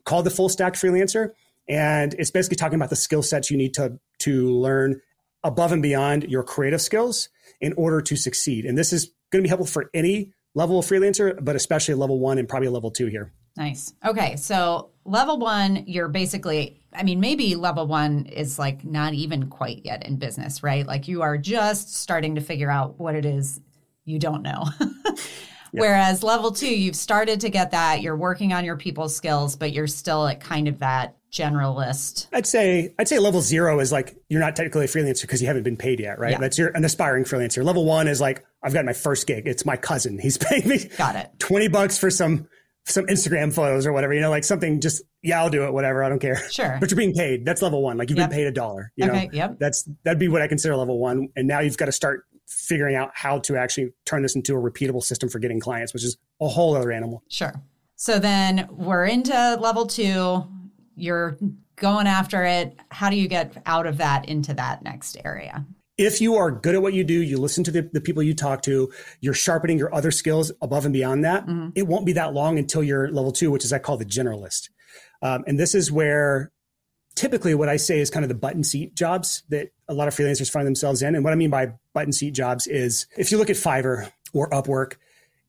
called 0.05 0.25
The 0.25 0.31
Full 0.31 0.49
Stack 0.49 0.73
Freelancer. 0.73 1.31
And 1.67 2.13
it's 2.19 2.31
basically 2.31 2.55
talking 2.55 2.75
about 2.75 2.89
the 2.89 2.95
skill 2.95 3.23
sets 3.23 3.51
you 3.51 3.57
need 3.57 3.73
to, 3.75 3.99
to 4.19 4.49
learn 4.51 5.01
above 5.43 5.71
and 5.71 5.81
beyond 5.81 6.23
your 6.23 6.43
creative 6.43 6.81
skills 6.81 7.29
in 7.59 7.73
order 7.73 8.01
to 8.01 8.15
succeed. 8.15 8.65
And 8.65 8.77
this 8.77 8.93
is 8.93 9.11
going 9.31 9.41
to 9.41 9.43
be 9.43 9.49
helpful 9.49 9.67
for 9.67 9.89
any 9.93 10.33
level 10.57 10.79
of 10.79 10.85
freelancer, 10.85 11.37
but 11.39 11.55
especially 11.55 11.93
level 11.93 12.19
one 12.19 12.39
and 12.39 12.49
probably 12.49 12.67
level 12.67 12.89
two 12.89 13.05
here. 13.05 13.31
Nice. 13.55 13.93
Okay. 14.03 14.35
So 14.35 14.89
level 15.05 15.37
one, 15.37 15.83
you're 15.85 16.09
basically, 16.09 16.81
I 16.93 17.03
mean, 17.03 17.19
maybe 17.19 17.55
level 17.55 17.85
one 17.85 18.25
is 18.25 18.57
like 18.57 18.83
not 18.83 19.13
even 19.13 19.49
quite 19.49 19.85
yet 19.85 20.05
in 20.05 20.17
business, 20.17 20.63
right? 20.63 20.85
Like 20.85 21.07
you 21.07 21.21
are 21.21 21.37
just 21.37 21.95
starting 21.95 22.35
to 22.35 22.41
figure 22.41 22.71
out 22.71 22.99
what 22.99 23.15
it 23.15 23.25
is 23.25 23.61
you 24.03 24.17
don't 24.19 24.41
know. 24.41 24.65
Whereas 25.71 26.23
level 26.23 26.51
two, 26.51 26.73
you've 26.73 26.95
started 26.95 27.41
to 27.41 27.49
get 27.49 27.71
that. 27.71 28.01
You're 28.01 28.15
working 28.15 28.53
on 28.53 28.65
your 28.65 28.77
people 28.77 29.09
skills, 29.09 29.55
but 29.55 29.73
you're 29.73 29.85
still 29.85 30.25
at 30.25 30.39
kind 30.39 30.67
of 30.67 30.79
that 30.79 31.17
generalist. 31.31 32.27
I'd 32.33 32.47
say 32.47 32.93
I'd 32.97 33.07
say 33.07 33.19
level 33.19 33.41
zero 33.41 33.79
is 33.79 33.91
like 33.91 34.17
you're 34.29 34.39
not 34.39 34.55
technically 34.55 34.85
a 34.85 34.87
freelancer 34.87 35.21
because 35.21 35.41
you 35.41 35.47
haven't 35.47 35.63
been 35.63 35.77
paid 35.77 35.99
yet, 35.99 36.19
right? 36.19 36.31
Yeah. 36.31 36.39
That's 36.39 36.57
your 36.57 36.69
an 36.69 36.85
aspiring 36.85 37.25
freelancer. 37.25 37.63
Level 37.63 37.85
one 37.85 38.07
is 38.07 38.21
like 38.21 38.45
I've 38.67 38.73
got 38.73 38.85
my 38.85 38.93
first 38.93 39.25
gig. 39.27 39.47
It's 39.47 39.65
my 39.65 39.77
cousin. 39.77 40.19
He's 40.19 40.37
paying 40.37 40.67
me 40.67 40.89
got 40.97 41.15
it 41.15 41.31
twenty 41.39 41.69
bucks 41.69 41.97
for 41.97 42.11
some 42.11 42.47
some 42.85 43.05
Instagram 43.05 43.53
photos 43.53 43.85
or 43.85 43.93
whatever. 43.93 44.13
You 44.13 44.21
know, 44.21 44.29
like 44.29 44.43
something 44.43 44.81
just 44.81 45.03
yeah, 45.21 45.41
I'll 45.41 45.49
do 45.49 45.63
it. 45.65 45.73
Whatever, 45.73 46.03
I 46.03 46.09
don't 46.09 46.19
care. 46.19 46.37
Sure, 46.49 46.77
but 46.79 46.91
you're 46.91 46.97
being 46.97 47.13
paid. 47.13 47.45
That's 47.45 47.61
level 47.61 47.81
one. 47.81 47.97
Like 47.97 48.09
you've 48.09 48.17
yep. 48.17 48.29
been 48.29 48.37
paid 48.37 48.47
a 48.47 48.51
dollar. 48.51 48.91
You 48.95 49.07
okay. 49.07 49.27
Know? 49.27 49.33
Yep. 49.33 49.59
That's 49.59 49.89
that'd 50.03 50.19
be 50.19 50.27
what 50.27 50.41
I 50.41 50.47
consider 50.47 50.75
level 50.75 50.99
one. 50.99 51.29
And 51.35 51.47
now 51.47 51.59
you've 51.59 51.77
got 51.77 51.85
to 51.85 51.91
start 51.91 52.25
figuring 52.47 52.95
out 52.95 53.11
how 53.13 53.39
to 53.39 53.57
actually 53.57 53.93
turn 54.05 54.21
this 54.21 54.35
into 54.35 54.53
a 54.55 54.57
repeatable 54.59 55.03
system 55.03 55.29
for 55.29 55.39
getting 55.39 55.59
clients, 55.59 55.93
which 55.93 56.03
is 56.03 56.17
a 56.41 56.47
whole 56.47 56.75
other 56.75 56.91
animal. 56.91 57.23
Sure. 57.29 57.53
So 57.95 58.19
then 58.19 58.67
we're 58.71 59.05
into 59.05 59.57
level 59.59 59.85
two. 59.85 60.43
You're 60.95 61.37
going 61.75 62.07
after 62.07 62.43
it. 62.43 62.77
How 62.89 63.09
do 63.09 63.15
you 63.15 63.27
get 63.27 63.61
out 63.65 63.85
of 63.85 63.97
that 63.97 64.29
into 64.29 64.53
that 64.53 64.83
next 64.83 65.17
area? 65.25 65.65
If 65.97 66.21
you 66.21 66.35
are 66.35 66.51
good 66.51 66.75
at 66.75 66.81
what 66.81 66.93
you 66.93 67.03
do, 67.03 67.21
you 67.21 67.37
listen 67.37 67.63
to 67.63 67.71
the, 67.71 67.89
the 67.91 68.01
people 68.01 68.21
you 68.21 68.35
talk 68.35 68.61
to, 68.63 68.91
you're 69.19 69.33
sharpening 69.33 69.79
your 69.79 69.93
other 69.93 70.11
skills 70.11 70.51
above 70.61 70.85
and 70.85 70.93
beyond 70.93 71.25
that, 71.25 71.47
mm-hmm. 71.47 71.69
it 71.73 71.87
won't 71.87 72.05
be 72.05 72.13
that 72.13 72.33
long 72.33 72.59
until 72.59 72.83
you're 72.83 73.09
level 73.11 73.31
two, 73.31 73.49
which 73.49 73.65
is 73.65 73.73
I 73.73 73.79
call 73.79 73.97
the 73.97 74.05
generalist. 74.05 74.69
Um, 75.23 75.43
and 75.47 75.59
this 75.59 75.73
is 75.73 75.91
where 75.91 76.51
typically 77.15 77.55
what 77.55 77.67
I 77.67 77.77
say 77.77 77.99
is 77.99 78.11
kind 78.11 78.23
of 78.23 78.29
the 78.29 78.35
button 78.35 78.63
seat 78.63 78.93
jobs 78.93 79.41
that 79.49 79.71
a 79.87 79.93
lot 79.93 80.07
of 80.07 80.15
freelancers 80.15 80.51
find 80.51 80.67
themselves 80.67 81.01
in. 81.01 81.15
And 81.15 81.23
what 81.23 81.33
I 81.33 81.35
mean 81.35 81.49
by 81.49 81.73
button 81.93 82.11
seat 82.11 82.31
jobs 82.31 82.67
is 82.67 83.07
if 83.17 83.31
you 83.31 83.39
look 83.39 83.49
at 83.49 83.55
Fiverr 83.55 84.11
or 84.33 84.49
Upwork 84.51 84.97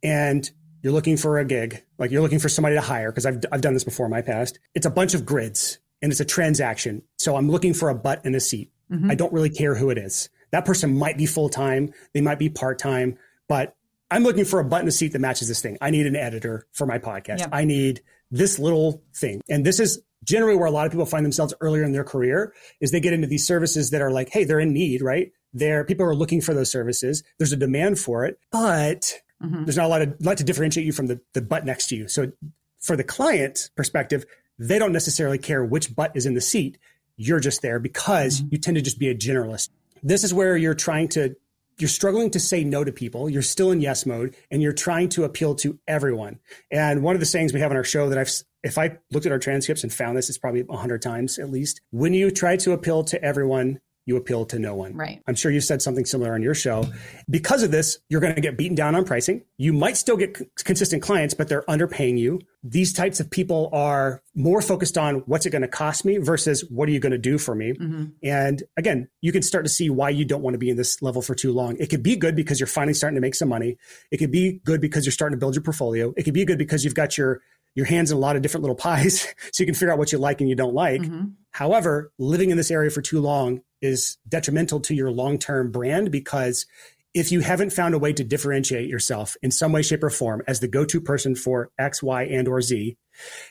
and 0.03 0.51
you're 0.83 0.95
looking 0.95 1.19
for 1.19 1.39
a 1.39 1.45
gig, 1.45 1.83
like 1.99 2.11
you're 2.11 2.23
looking 2.23 2.39
for 2.39 2.49
somebody 2.49 2.75
to 2.75 2.81
hire, 2.81 3.11
because 3.11 3.27
I've, 3.27 3.45
I've 3.53 3.61
done 3.61 3.75
this 3.75 3.85
before 3.85 4.07
in 4.07 4.11
my 4.11 4.23
past, 4.23 4.59
it's 4.75 4.87
a 4.87 4.91
bunch 4.91 5.13
of 5.13 5.27
grids 5.27 5.79
and 6.01 6.11
it's 6.11 6.21
a 6.21 6.25
transaction. 6.25 7.03
So 7.19 7.37
I'm 7.37 7.51
looking 7.51 7.75
for 7.75 7.91
a 7.91 7.95
butt 7.95 8.23
and 8.25 8.35
a 8.35 8.41
seat. 8.41 8.73
Mm-hmm. 8.91 9.11
I 9.11 9.15
don't 9.15 9.33
really 9.33 9.51
care 9.51 9.75
who 9.75 9.91
it 9.91 9.99
is. 9.99 10.31
That 10.51 10.65
person 10.65 10.97
might 10.97 11.19
be 11.19 11.27
full 11.27 11.49
time, 11.49 11.93
they 12.15 12.21
might 12.21 12.39
be 12.39 12.49
part 12.49 12.79
time, 12.79 13.19
but 13.49 13.75
I'm 14.11 14.23
looking 14.23 14.45
for 14.45 14.61
a 14.61 14.65
butt 14.65 14.81
and 14.81 14.89
a 14.89 14.93
seat 14.93 15.13
that 15.13 15.19
matches 15.19 15.49
this 15.49 15.61
thing. 15.61 15.77
I 15.81 15.91
need 15.91 16.07
an 16.07 16.17
editor 16.17 16.67
for 16.73 16.87
my 16.87 16.99
podcast. 16.99 17.41
Yep. 17.41 17.51
I 17.53 17.65
need 17.65 18.01
this 18.31 18.59
little 18.59 19.03
thing. 19.15 19.41
And 19.49 19.65
this 19.65 19.81
is 19.81 20.01
generally 20.25 20.57
where 20.57 20.67
a 20.67 20.71
lot 20.71 20.87
of 20.87 20.93
people 20.93 21.07
find 21.07 21.25
themselves 21.25 21.55
earlier 21.61 21.85
in 21.85 21.93
their 21.93 22.05
career 22.05 22.53
is 22.81 22.91
they 22.91 23.01
get 23.01 23.13
into 23.13 23.27
these 23.27 23.47
services 23.47 23.91
that 23.91 24.03
are 24.03 24.11
like, 24.11 24.31
hey, 24.31 24.45
they're 24.45 24.61
in 24.61 24.73
need, 24.73 25.03
right? 25.03 25.33
There, 25.53 25.85
people 25.85 26.07
are 26.07 26.15
looking 26.15 26.41
for 26.41 26.55
those 26.55 26.71
services. 26.71 27.23
There's 27.39 27.53
a 27.53 27.57
demand 27.57 27.99
for 27.99 28.25
it, 28.25 28.39
but 28.51 29.21
mm-hmm. 29.43 29.65
there's 29.65 29.77
not 29.77 29.87
a 29.87 29.89
lot 29.89 30.03
of 30.03 30.15
lot 30.21 30.39
to 30.39 30.45
differentiate 30.45 30.87
you 30.87 30.93
from 30.93 31.07
the, 31.07 31.21
the 31.35 31.43
butt 31.43 31.65
next 31.65 31.89
to 31.89 31.97
you. 31.97 32.09
So 32.09 32.33
for 32.81 32.97
the 32.97 33.05
client 33.05 33.71
perspective, 33.77 34.25
they 34.59 34.79
don't 34.79 34.93
necessarily 34.93 35.39
care 35.39 35.65
which 35.65 35.95
butt 35.95 36.13
is 36.15 36.27
in 36.27 36.35
the 36.35 36.41
seat. 36.41 36.79
You're 37.17 37.41
just 37.41 37.63
there 37.63 37.79
because 37.79 38.41
mm-hmm. 38.41 38.49
you 38.53 38.59
tend 38.59 38.77
to 38.77 38.83
just 38.83 38.99
be 38.99 39.09
a 39.09 39.15
generalist. 39.15 39.71
This 40.03 40.25
is 40.25 40.33
where 40.33 40.57
you're 40.57 40.75
trying 40.75 41.09
to, 41.09 41.37
you're 41.79 41.89
struggling 41.89 42.31
to 42.31 42.41
say 42.41 42.65
no 42.65 42.85
to 42.85 42.93
people. 42.93 43.29
You're 43.31 43.43
still 43.43 43.71
in 43.71 43.81
yes 43.81 44.05
mode 44.07 44.35
and 44.51 44.61
you're 44.63 44.73
trying 44.73 45.09
to 45.11 45.25
appeal 45.25 45.55
to 45.57 45.79
everyone. 45.87 46.41
And 46.71 47.03
one 47.03 47.15
of 47.15 47.21
the 47.21 47.27
sayings 47.27 47.53
we 47.53 47.61
have 47.61 47.71
on 47.71 47.77
our 47.77 47.85
show 47.85 48.09
that 48.09 48.19
I've, 48.19 48.31
if 48.63 48.79
I 48.79 48.99
looked 49.13 49.27
at 49.27 49.33
our 49.33 49.39
transcripts 49.39 49.85
and 49.85 49.93
found 49.93 50.17
this, 50.17 50.29
it's 50.29 50.39
probably 50.39 50.65
a 50.69 50.77
hundred 50.77 51.03
times 51.03 51.39
at 51.39 51.51
least. 51.51 51.81
When 51.91 52.15
you 52.15 52.31
try 52.31 52.57
to 52.57 52.73
appeal 52.73 53.05
to 53.05 53.23
everyone, 53.23 53.81
you 54.09 54.17
appeal 54.17 54.47
to 54.47 54.59
no 54.59 54.75
one. 54.75 54.95
Right. 54.95 55.23
I'm 55.27 55.35
sure 55.35 55.53
you 55.53 55.61
said 55.61 55.83
something 55.83 56.07
similar 56.07 56.33
on 56.33 56.43
your 56.43 56.55
show. 56.55 56.87
Because 57.29 57.63
of 57.63 57.71
this, 57.71 57.99
you're 58.09 58.23
going 58.23 58.35
to 58.35 58.41
get 58.41 58.57
beaten 58.57 58.75
down 58.75 58.95
on 58.95 59.05
pricing. 59.05 59.45
You 59.59 59.75
might 59.75 59.99
still 59.99 60.17
get 60.17 60.39
c- 60.39 60.47
consistent 60.65 61.03
clients, 61.03 61.35
but 61.35 61.49
they're 61.49 61.63
underpaying 61.69 62.19
you. 62.19 62.41
These 62.65 62.95
types 62.95 63.21
of 63.21 63.31
people 63.31 63.69
are 63.73 64.23
more 64.35 64.63
focused 64.63 64.97
on 64.97 65.17
what's 65.27 65.45
it 65.45 65.51
going 65.51 65.63
to 65.63 65.69
cost 65.69 66.07
me 66.07 66.17
versus 66.17 66.65
what 66.71 66.89
are 66.89 66.93
you 66.93 67.01
going 67.01 67.13
to 67.13 67.19
do 67.19 67.37
for 67.37 67.55
me. 67.55 67.75
Mm-hmm. 67.75 68.05
And 68.23 68.63
again, 68.79 69.09
you 69.21 69.31
can 69.31 69.43
start 69.43 69.67
to 69.67 69.71
see 69.71 69.91
why 69.91 70.09
you 70.09 70.25
don't 70.25 70.43
want 70.43 70.55
to 70.55 70.59
be 70.59 70.71
in 70.71 70.79
this 70.79 71.03
level 71.03 71.21
for 71.21 71.35
too 71.35 71.53
long. 71.53 71.77
It 71.79 71.91
could 71.91 72.03
be 72.03 72.17
good 72.17 72.35
because 72.35 72.59
you're 72.59 72.67
finally 72.67 72.95
starting 72.95 73.17
to 73.17 73.21
make 73.21 73.35
some 73.35 73.51
money. 73.51 73.77
It 74.11 74.17
could 74.17 74.31
be 74.31 74.61
good 74.65 74.81
because 74.81 75.05
you're 75.05 75.13
starting 75.13 75.37
to 75.37 75.41
build 75.41 75.55
your 75.55 75.63
portfolio. 75.63 76.15
It 76.17 76.23
could 76.23 76.35
be 76.35 76.47
good 76.47 76.59
because 76.59 76.83
you've 76.83 76.95
got 76.95 77.19
your 77.19 77.43
your 77.79 77.87
hands 77.87 78.11
in 78.11 78.17
a 78.17 78.21
lot 78.21 78.35
of 78.35 78.43
different 78.43 78.63
little 78.63 78.75
pies 78.75 79.21
so 79.53 79.63
you 79.63 79.65
can 79.65 79.75
figure 79.75 79.93
out 79.93 79.99
what 79.99 80.11
you 80.11 80.19
like 80.19 80.41
and 80.41 80.51
you 80.51 80.57
don't 80.57 80.75
like. 80.75 81.01
Mm-hmm. 81.01 81.27
However, 81.53 82.11
living 82.19 82.51
in 82.51 82.57
this 82.57 82.73
area 82.73 82.91
for 82.91 83.01
too 83.01 83.21
long 83.21 83.61
is 83.81 84.19
detrimental 84.29 84.81
to 84.81 84.97
your 84.97 85.13
long 85.13 85.39
term 85.39 85.71
brand 85.71 86.11
because 86.11 86.67
if 87.15 87.31
you 87.31 87.39
haven't 87.39 87.73
found 87.73 87.95
a 87.95 87.99
way 87.99 88.13
to 88.13 88.25
differentiate 88.25 88.89
yourself 88.89 89.37
in 89.45 89.53
some 89.53 89.71
way, 89.71 89.83
shape, 89.83 90.03
or 90.03 90.11
form 90.11 90.43
as 90.49 90.59
the 90.59 90.67
go 90.67 90.85
to 90.85 91.01
person 91.01 91.37
for 91.37 91.71
X, 91.79 92.03
Y, 92.03 92.25
and 92.25 92.49
or 92.49 92.61
Z, 92.61 92.97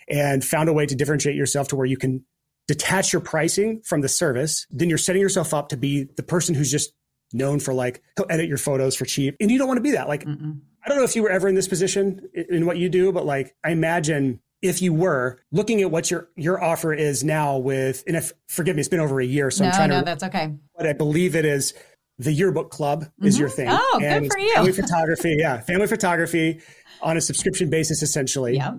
and 0.10 0.44
found 0.44 0.68
a 0.68 0.74
way 0.74 0.86
to 0.86 0.94
differentiate 0.94 1.38
yourself 1.38 1.70
to 1.70 1.78
where 1.78 1.86
you 1.86 1.98
can 1.98 2.26
detach 2.68 3.14
your 3.14 3.22
pricing 3.22 3.82
from 3.86 4.02
the 4.02 4.10
service, 4.10 4.68
then 4.70 4.90
you're 4.90 4.98
setting 4.98 5.22
yourself 5.22 5.54
up 5.54 5.70
to 5.70 5.78
be 5.78 6.04
the 6.18 6.24
person 6.24 6.54
who's 6.54 6.70
just 6.70 6.92
known 7.32 7.62
for 7.62 7.74
like, 7.74 8.02
he'll 8.18 8.28
edit 8.30 8.50
your 8.50 8.58
photos 8.58 8.94
for 8.94 9.06
cheap. 9.06 9.38
And 9.40 9.50
you 9.50 9.58
don't 9.58 9.70
want 9.70 9.78
to 9.78 9.84
be 9.84 9.92
that. 9.92 10.10
Like, 10.10 10.26
Mm-mm. 10.26 10.60
I 10.88 10.90
don't 10.90 11.00
know 11.00 11.04
if 11.04 11.18
you 11.18 11.24
were 11.24 11.30
ever 11.30 11.50
in 11.50 11.56
this 11.56 11.68
position 11.68 12.30
in 12.34 12.66
what 12.66 12.78
you 12.78 12.88
do, 12.88 13.12
but 13.12 13.26
like, 13.26 13.54
I 13.62 13.72
imagine 13.72 14.40
if 14.62 14.82
you 14.82 14.94
were 14.94 15.40
looking 15.52 15.82
at 15.82 15.92
what 15.92 16.10
your 16.10 16.30
your 16.38 16.64
offer 16.64 16.94
is 16.94 17.26
now 17.26 17.58
with 17.58 18.04
and 18.08 18.16
if 18.16 18.32
forgive 18.48 18.76
me 18.76 18.80
it's 18.80 18.90
been 18.90 19.00
over 19.00 19.20
a 19.20 19.26
year 19.26 19.52
so 19.52 19.64
no, 19.64 19.70
i'm 19.70 19.76
trying 19.76 19.90
no, 19.90 20.00
to 20.00 20.06
that's 20.06 20.24
okay. 20.24 20.52
But 20.76 20.88
i 20.88 20.94
believe 20.94 21.36
it 21.36 21.46
is 21.46 21.74
the 22.18 22.34
yearbook 22.34 22.72
club 22.72 23.06
is 23.22 23.36
mm-hmm. 23.36 23.42
your 23.42 23.50
thing. 23.50 23.68
Oh 23.70 24.00
and 24.02 24.24
good 24.24 24.32
for 24.32 24.40
you. 24.40 24.54
family 24.56 24.72
photography 24.72 25.36
yeah 25.38 25.62
family 25.62 25.86
photography 25.86 26.62
on 27.02 27.18
a 27.18 27.22
subscription 27.22 27.70
basis 27.70 28.02
essentially. 28.02 28.56
Yeah 28.56 28.76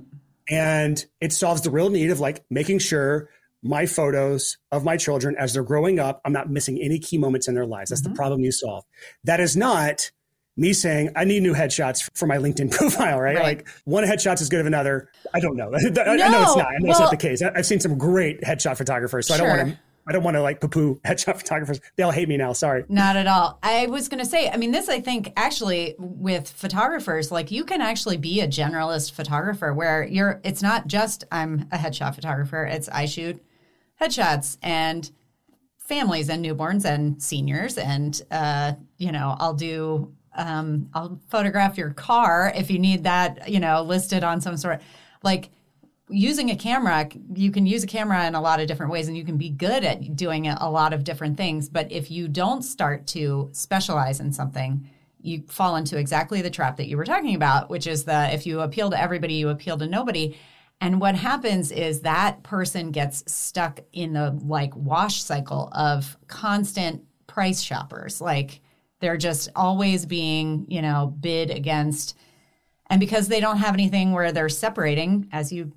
and 0.51 1.05
it 1.21 1.33
solves 1.33 1.61
the 1.61 1.71
real 1.71 1.91
need 1.91 2.11
of 2.11 2.21
like 2.21 2.45
making 2.51 2.79
sure 2.79 3.29
my 3.63 3.85
photos 3.87 4.57
of 4.73 4.83
my 4.83 4.97
children 4.97 5.37
as 5.39 5.53
they're 5.53 5.63
growing 5.63 6.01
up 6.01 6.21
i'm 6.25 6.33
not 6.33 6.51
missing 6.51 6.81
any 6.83 6.99
key 6.99 7.19
moments 7.19 7.47
in 7.47 7.55
their 7.55 7.67
lives. 7.67 7.91
That's 7.91 8.03
mm-hmm. 8.03 8.15
the 8.15 8.17
problem 8.17 8.41
you 8.41 8.51
solve. 8.51 8.85
That 9.23 9.39
is 9.39 9.57
not 9.57 10.11
me 10.59 10.73
saying 10.73 11.11
I 11.17 11.25
need 11.25 11.43
new 11.43 11.55
headshots 11.55 12.11
for 12.15 12.27
my 12.27 12.37
LinkedIn 12.37 12.71
profile, 12.77 13.21
right? 13.21 13.37
right. 13.37 13.43
Like 13.43 13.69
one 13.85 14.05
headshot's 14.05 14.43
as 14.43 14.49
good 14.49 14.61
as 14.61 14.67
another. 14.67 15.09
I 15.33 15.41
don't 15.41 15.57
know. 15.57 15.73
I, 15.75 15.89
no, 15.91 16.03
I 16.03 16.17
know 16.17 16.43
it's 16.43 16.57
not. 16.57 16.67
I 16.67 16.79
know 16.79 16.89
well, 16.89 16.91
it's 16.91 17.01
not 17.01 17.11
the 17.11 17.17
case. 17.17 17.43
I, 17.43 17.53
have 17.55 17.67
seen 17.67 17.81
some 17.81 17.97
great 17.97 18.41
headshot 18.43 18.77
photographers, 18.77 19.29
so 19.29 19.37
sure. 19.37 19.47
I 19.47 19.49
don't 19.49 19.59
want 19.59 19.71
to. 19.77 19.79
I 20.09 20.13
don't 20.13 20.23
want 20.23 20.37
to 20.37 20.43
like 20.43 20.63
poo-poo 20.63 21.01
headshot 21.05 21.37
photographers. 21.37 21.81
They 21.97 22.03
all 22.03 22.11
hate 22.11 22.29
me 22.29 22.39
now. 22.39 22.55
Sorry. 22.55 22.85
Not 22.89 23.17
at 23.17 23.27
all. 23.27 23.59
I 23.63 23.87
was 23.89 24.09
going 24.09 24.21
to 24.21 24.25
say, 24.25 24.49
I 24.49 24.57
mean, 24.57 24.71
this, 24.71 24.89
I 24.89 25.01
think 25.01 25.35
actually 25.37 25.97
with 25.99 26.49
photographers, 26.49 27.31
like 27.31 27.51
you 27.51 27.65
can 27.65 27.83
actually 27.83 28.17
be 28.17 28.41
a 28.41 28.49
generalist 28.49 29.13
photographer 29.13 29.75
where 29.75 30.03
you're, 30.05 30.41
it's 30.45 30.63
not 30.63 30.87
just 30.87 31.25
I'm 31.31 31.69
a 31.73 31.77
headshot 31.77 32.15
photographer. 32.15 32.65
It's 32.65 32.89
I 32.89 33.05
shoot 33.05 33.43
headshots 34.01 34.57
and 34.63 35.11
families 35.77 36.31
and 36.31 36.43
newborns 36.43 36.87
and 36.87 37.23
seniors. 37.23 37.77
And, 37.77 38.21
uh, 38.31 38.75
you 38.97 39.13
know, 39.13 39.37
I'll 39.39 39.55
do 39.55 40.15
um, 40.39 40.89
I'll 40.95 41.21
photograph 41.29 41.77
your 41.77 41.91
car 41.91 42.53
if 42.55 42.71
you 42.71 42.79
need 42.79 43.05
that, 43.05 43.49
you 43.49 43.61
know, 43.61 43.83
listed 43.83 44.25
on 44.25 44.41
some 44.41 44.57
sort. 44.57 44.81
Like 45.23 45.51
using 46.09 46.51
a 46.51 46.57
camera, 46.57 47.09
you 47.35 47.51
can 47.51 47.67
use 47.67 47.83
a 47.83 47.87
camera 47.87 48.27
in 48.27 48.35
a 48.35 48.41
lot 48.41 48.61
of 48.61 48.69
different 48.69 48.93
ways 48.93 49.09
and 49.09 49.17
you 49.17 49.25
can 49.25 49.37
be 49.37 49.51
good 49.51 49.85
at 49.85 50.17
doing 50.17 50.47
a 50.47 50.71
lot 50.71 50.93
of 50.93 51.05
different 51.05 51.37
things. 51.37 51.69
But 51.69 51.91
if 51.93 52.11
you 52.11 52.29
don't 52.29 52.63
start 52.63 53.07
to 53.09 53.51
specialize 53.53 54.21
in 54.21 54.33
something, 54.33 54.89
you 55.21 55.43
fall 55.49 55.77
into 55.77 55.99
exactly 55.99 56.41
the 56.41 56.51
trap 56.51 56.77
that 56.77 56.87
you 56.87 56.97
were 56.97 57.05
talking 57.05 57.35
about, 57.35 57.69
which 57.69 57.87
is 57.87 58.05
the 58.05 58.33
if 58.33 58.47
you 58.47 58.61
appeal 58.61 58.91
to 58.91 59.01
everybody, 59.01 59.35
you 59.35 59.49
appeal 59.49 59.77
to 59.79 59.87
nobody. 59.87 60.39
And 60.81 61.01
what 61.01 61.17
happens 61.17 61.73
is 61.73 62.03
that 62.03 62.45
person 62.45 62.93
gets 62.93 63.31
stuck 63.31 63.81
in 63.93 64.13
the 64.13 64.39
like 64.45 64.75
wash 64.77 65.23
cycle 65.23 65.69
of 65.73 66.17
constant 66.29 67.03
price 67.27 67.61
shoppers. 67.61 68.21
Like 68.21 68.61
they're 69.01 69.17
just 69.17 69.49
always 69.55 70.07
being, 70.07 70.67
you 70.69 70.83
know, 70.83 71.15
bid 71.21 71.51
against. 71.51 72.17
And 72.91 73.01
because 73.01 73.29
they 73.29 73.41
don't 73.41 73.59
have 73.59 73.75
anything 73.75 74.13
where 74.13 74.33
they're 74.33 74.49
separating, 74.49 75.29
as 75.33 75.53
you 75.53 75.73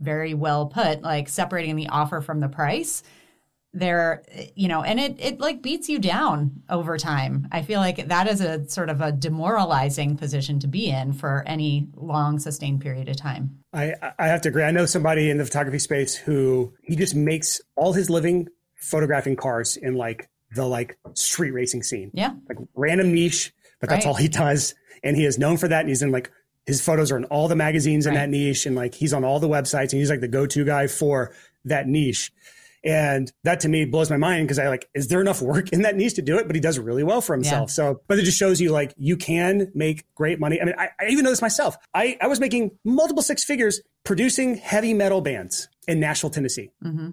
very 0.00 0.34
well 0.34 0.66
put, 0.66 1.02
like 1.02 1.28
separating 1.28 1.76
the 1.76 1.88
offer 1.88 2.20
from 2.20 2.40
the 2.40 2.48
price, 2.48 3.02
they're, 3.72 4.22
you 4.54 4.68
know, 4.68 4.82
and 4.82 4.98
it, 4.98 5.16
it 5.18 5.38
like 5.38 5.60
beats 5.60 5.88
you 5.88 5.98
down 5.98 6.62
over 6.70 6.96
time. 6.96 7.46
I 7.52 7.60
feel 7.60 7.78
like 7.78 8.08
that 8.08 8.26
is 8.26 8.40
a 8.40 8.66
sort 8.70 8.88
of 8.88 9.02
a 9.02 9.12
demoralizing 9.12 10.16
position 10.16 10.58
to 10.60 10.66
be 10.66 10.88
in 10.88 11.12
for 11.12 11.44
any 11.46 11.88
long 11.94 12.38
sustained 12.38 12.80
period 12.80 13.08
of 13.10 13.16
time. 13.16 13.58
I, 13.74 13.92
I 14.18 14.28
have 14.28 14.40
to 14.42 14.48
agree. 14.48 14.62
I 14.62 14.70
know 14.70 14.86
somebody 14.86 15.28
in 15.28 15.36
the 15.36 15.44
photography 15.44 15.78
space 15.78 16.14
who 16.14 16.72
he 16.82 16.96
just 16.96 17.14
makes 17.14 17.60
all 17.76 17.92
his 17.92 18.08
living 18.08 18.48
photographing 18.76 19.36
cars 19.36 19.76
in 19.76 19.94
like 19.94 20.30
the 20.54 20.64
like 20.64 20.98
street 21.14 21.50
racing 21.50 21.82
scene. 21.82 22.10
Yeah. 22.14 22.32
Like 22.48 22.58
random 22.74 23.12
niche, 23.12 23.52
but 23.80 23.88
that's 23.88 24.04
right. 24.04 24.10
all 24.10 24.16
he 24.16 24.28
does. 24.28 24.74
And 25.02 25.16
he 25.16 25.24
is 25.24 25.38
known 25.38 25.56
for 25.56 25.68
that. 25.68 25.80
And 25.80 25.88
he's 25.88 26.02
in 26.02 26.10
like 26.10 26.30
his 26.66 26.80
photos 26.80 27.12
are 27.12 27.16
in 27.16 27.24
all 27.26 27.48
the 27.48 27.56
magazines 27.56 28.06
in 28.06 28.14
right. 28.14 28.20
that 28.20 28.28
niche 28.28 28.66
and 28.66 28.74
like 28.74 28.94
he's 28.94 29.12
on 29.12 29.24
all 29.24 29.38
the 29.38 29.48
websites 29.48 29.92
and 29.92 30.00
he's 30.00 30.10
like 30.10 30.20
the 30.20 30.28
go-to 30.28 30.64
guy 30.64 30.86
for 30.86 31.32
that 31.64 31.86
niche. 31.86 32.32
And 32.84 33.32
that 33.42 33.60
to 33.60 33.68
me 33.68 33.84
blows 33.84 34.10
my 34.10 34.16
mind 34.16 34.46
because 34.46 34.60
I 34.60 34.68
like, 34.68 34.88
is 34.94 35.08
there 35.08 35.20
enough 35.20 35.42
work 35.42 35.72
in 35.72 35.82
that 35.82 35.96
niche 35.96 36.14
to 36.14 36.22
do 36.22 36.38
it? 36.38 36.46
But 36.46 36.54
he 36.54 36.60
does 36.60 36.78
really 36.78 37.02
well 37.02 37.20
for 37.20 37.34
himself. 37.34 37.70
Yeah. 37.70 37.74
So, 37.74 38.00
but 38.06 38.18
it 38.18 38.22
just 38.22 38.38
shows 38.38 38.60
you 38.60 38.70
like 38.70 38.94
you 38.96 39.16
can 39.16 39.72
make 39.74 40.04
great 40.14 40.38
money. 40.38 40.60
I 40.60 40.64
mean, 40.64 40.74
I, 40.78 40.90
I 41.00 41.06
even 41.08 41.24
know 41.24 41.30
this 41.30 41.42
myself. 41.42 41.76
I, 41.94 42.16
I 42.20 42.28
was 42.28 42.38
making 42.38 42.78
multiple 42.84 43.22
six 43.22 43.42
figures 43.42 43.80
producing 44.04 44.56
heavy 44.56 44.94
metal 44.94 45.20
bands 45.20 45.68
in 45.88 45.98
Nashville, 45.98 46.30
Tennessee. 46.30 46.70
Mm-hmm. 46.84 47.10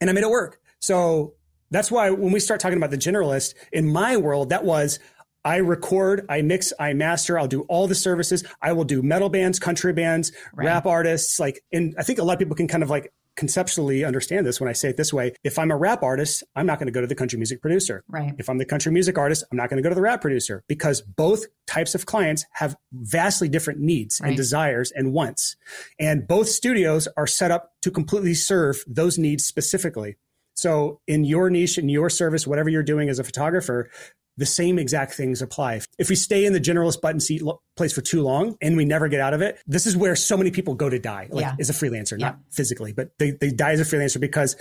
And 0.00 0.10
I 0.10 0.12
made 0.12 0.24
it 0.24 0.30
work. 0.30 0.60
So 0.80 1.34
that's 1.70 1.90
why 1.90 2.10
when 2.10 2.32
we 2.32 2.40
start 2.40 2.60
talking 2.60 2.78
about 2.78 2.90
the 2.90 2.98
generalist 2.98 3.54
in 3.72 3.90
my 3.90 4.16
world, 4.16 4.50
that 4.50 4.64
was 4.64 4.98
I 5.44 5.56
record, 5.56 6.26
I 6.28 6.42
mix, 6.42 6.72
I 6.78 6.92
master, 6.94 7.38
I'll 7.38 7.48
do 7.48 7.62
all 7.62 7.86
the 7.86 7.94
services. 7.94 8.44
I 8.60 8.72
will 8.72 8.84
do 8.84 9.02
metal 9.02 9.28
bands, 9.28 9.58
country 9.58 9.92
bands, 9.92 10.32
right. 10.52 10.66
rap 10.66 10.86
artists. 10.86 11.38
Like, 11.38 11.62
and 11.72 11.94
I 11.98 12.02
think 12.02 12.18
a 12.18 12.24
lot 12.24 12.34
of 12.34 12.38
people 12.38 12.56
can 12.56 12.68
kind 12.68 12.82
of 12.82 12.90
like 12.90 13.12
conceptually 13.38 14.04
understand 14.04 14.44
this 14.44 14.60
when 14.60 14.68
I 14.68 14.72
say 14.72 14.88
it 14.90 14.96
this 14.96 15.12
way. 15.12 15.32
If 15.44 15.60
I'm 15.60 15.70
a 15.70 15.76
rap 15.76 16.02
artist, 16.02 16.42
I'm 16.56 16.66
not 16.66 16.80
going 16.80 16.88
to 16.88 16.92
go 16.92 17.00
to 17.00 17.06
the 17.06 17.14
country 17.14 17.38
music 17.38 17.62
producer. 17.62 18.02
Right. 18.08 18.34
If 18.36 18.50
I'm 18.50 18.58
the 18.58 18.64
country 18.64 18.90
music 18.90 19.16
artist, 19.16 19.44
I'm 19.50 19.56
not 19.56 19.70
going 19.70 19.76
to 19.76 19.82
go 19.82 19.88
to 19.88 19.94
the 19.94 20.02
rap 20.02 20.20
producer 20.20 20.64
because 20.68 21.00
both 21.02 21.44
types 21.66 21.94
of 21.94 22.04
clients 22.04 22.44
have 22.52 22.76
vastly 22.92 23.48
different 23.48 23.78
needs 23.78 24.20
right. 24.20 24.28
and 24.28 24.36
desires 24.36 24.90
and 24.90 25.12
wants. 25.12 25.56
And 26.00 26.26
both 26.26 26.48
studios 26.48 27.06
are 27.16 27.28
set 27.28 27.52
up 27.52 27.70
to 27.82 27.92
completely 27.92 28.34
serve 28.34 28.82
those 28.88 29.18
needs 29.18 29.46
specifically. 29.46 30.16
So 30.58 31.00
in 31.06 31.24
your 31.24 31.50
niche, 31.50 31.78
in 31.78 31.88
your 31.88 32.10
service, 32.10 32.44
whatever 32.44 32.68
you're 32.68 32.82
doing 32.82 33.08
as 33.08 33.20
a 33.20 33.24
photographer, 33.24 33.90
the 34.36 34.44
same 34.44 34.76
exact 34.76 35.14
things 35.14 35.40
apply. 35.40 35.82
If 35.98 36.08
we 36.08 36.16
stay 36.16 36.44
in 36.44 36.52
the 36.52 36.58
generalist 36.60 37.00
button 37.00 37.20
seat 37.20 37.42
place 37.76 37.92
for 37.92 38.00
too 38.00 38.22
long 38.22 38.56
and 38.60 38.76
we 38.76 38.84
never 38.84 39.06
get 39.06 39.20
out 39.20 39.34
of 39.34 39.40
it, 39.40 39.60
this 39.68 39.86
is 39.86 39.96
where 39.96 40.16
so 40.16 40.36
many 40.36 40.50
people 40.50 40.74
go 40.74 40.90
to 40.90 40.98
die, 40.98 41.28
like 41.30 41.42
yeah. 41.42 41.54
as 41.60 41.70
a 41.70 41.72
freelancer, 41.72 42.18
yeah. 42.18 42.26
not 42.26 42.38
physically, 42.50 42.92
but 42.92 43.10
they, 43.20 43.30
they 43.30 43.50
die 43.50 43.70
as 43.70 43.80
a 43.80 43.84
freelancer 43.84 44.20
because 44.20 44.56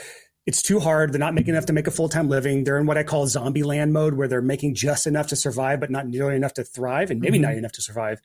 it's 0.45 0.61
too 0.61 0.79
hard. 0.79 1.13
They're 1.13 1.19
not 1.19 1.33
making 1.33 1.55
enough 1.55 1.65
to 1.65 1.73
make 1.73 1.87
a 1.87 1.91
full 1.91 2.09
time 2.09 2.29
living. 2.29 2.63
They're 2.63 2.77
in 2.77 2.85
what 2.85 2.99
I 2.99 3.03
call 3.03 3.25
zombie 3.25 3.63
land 3.63 3.91
mode, 3.91 4.13
where 4.13 4.27
they're 4.27 4.39
making 4.39 4.75
just 4.75 5.07
enough 5.07 5.27
to 5.27 5.35
survive, 5.35 5.79
but 5.79 5.89
not 5.89 6.05
nearly 6.05 6.35
enough 6.35 6.53
to 6.53 6.63
thrive, 6.63 7.09
and 7.09 7.19
maybe 7.19 7.37
mm-hmm. 7.37 7.49
not 7.49 7.53
enough 7.55 7.71
to 7.73 7.81
survive 7.81 8.21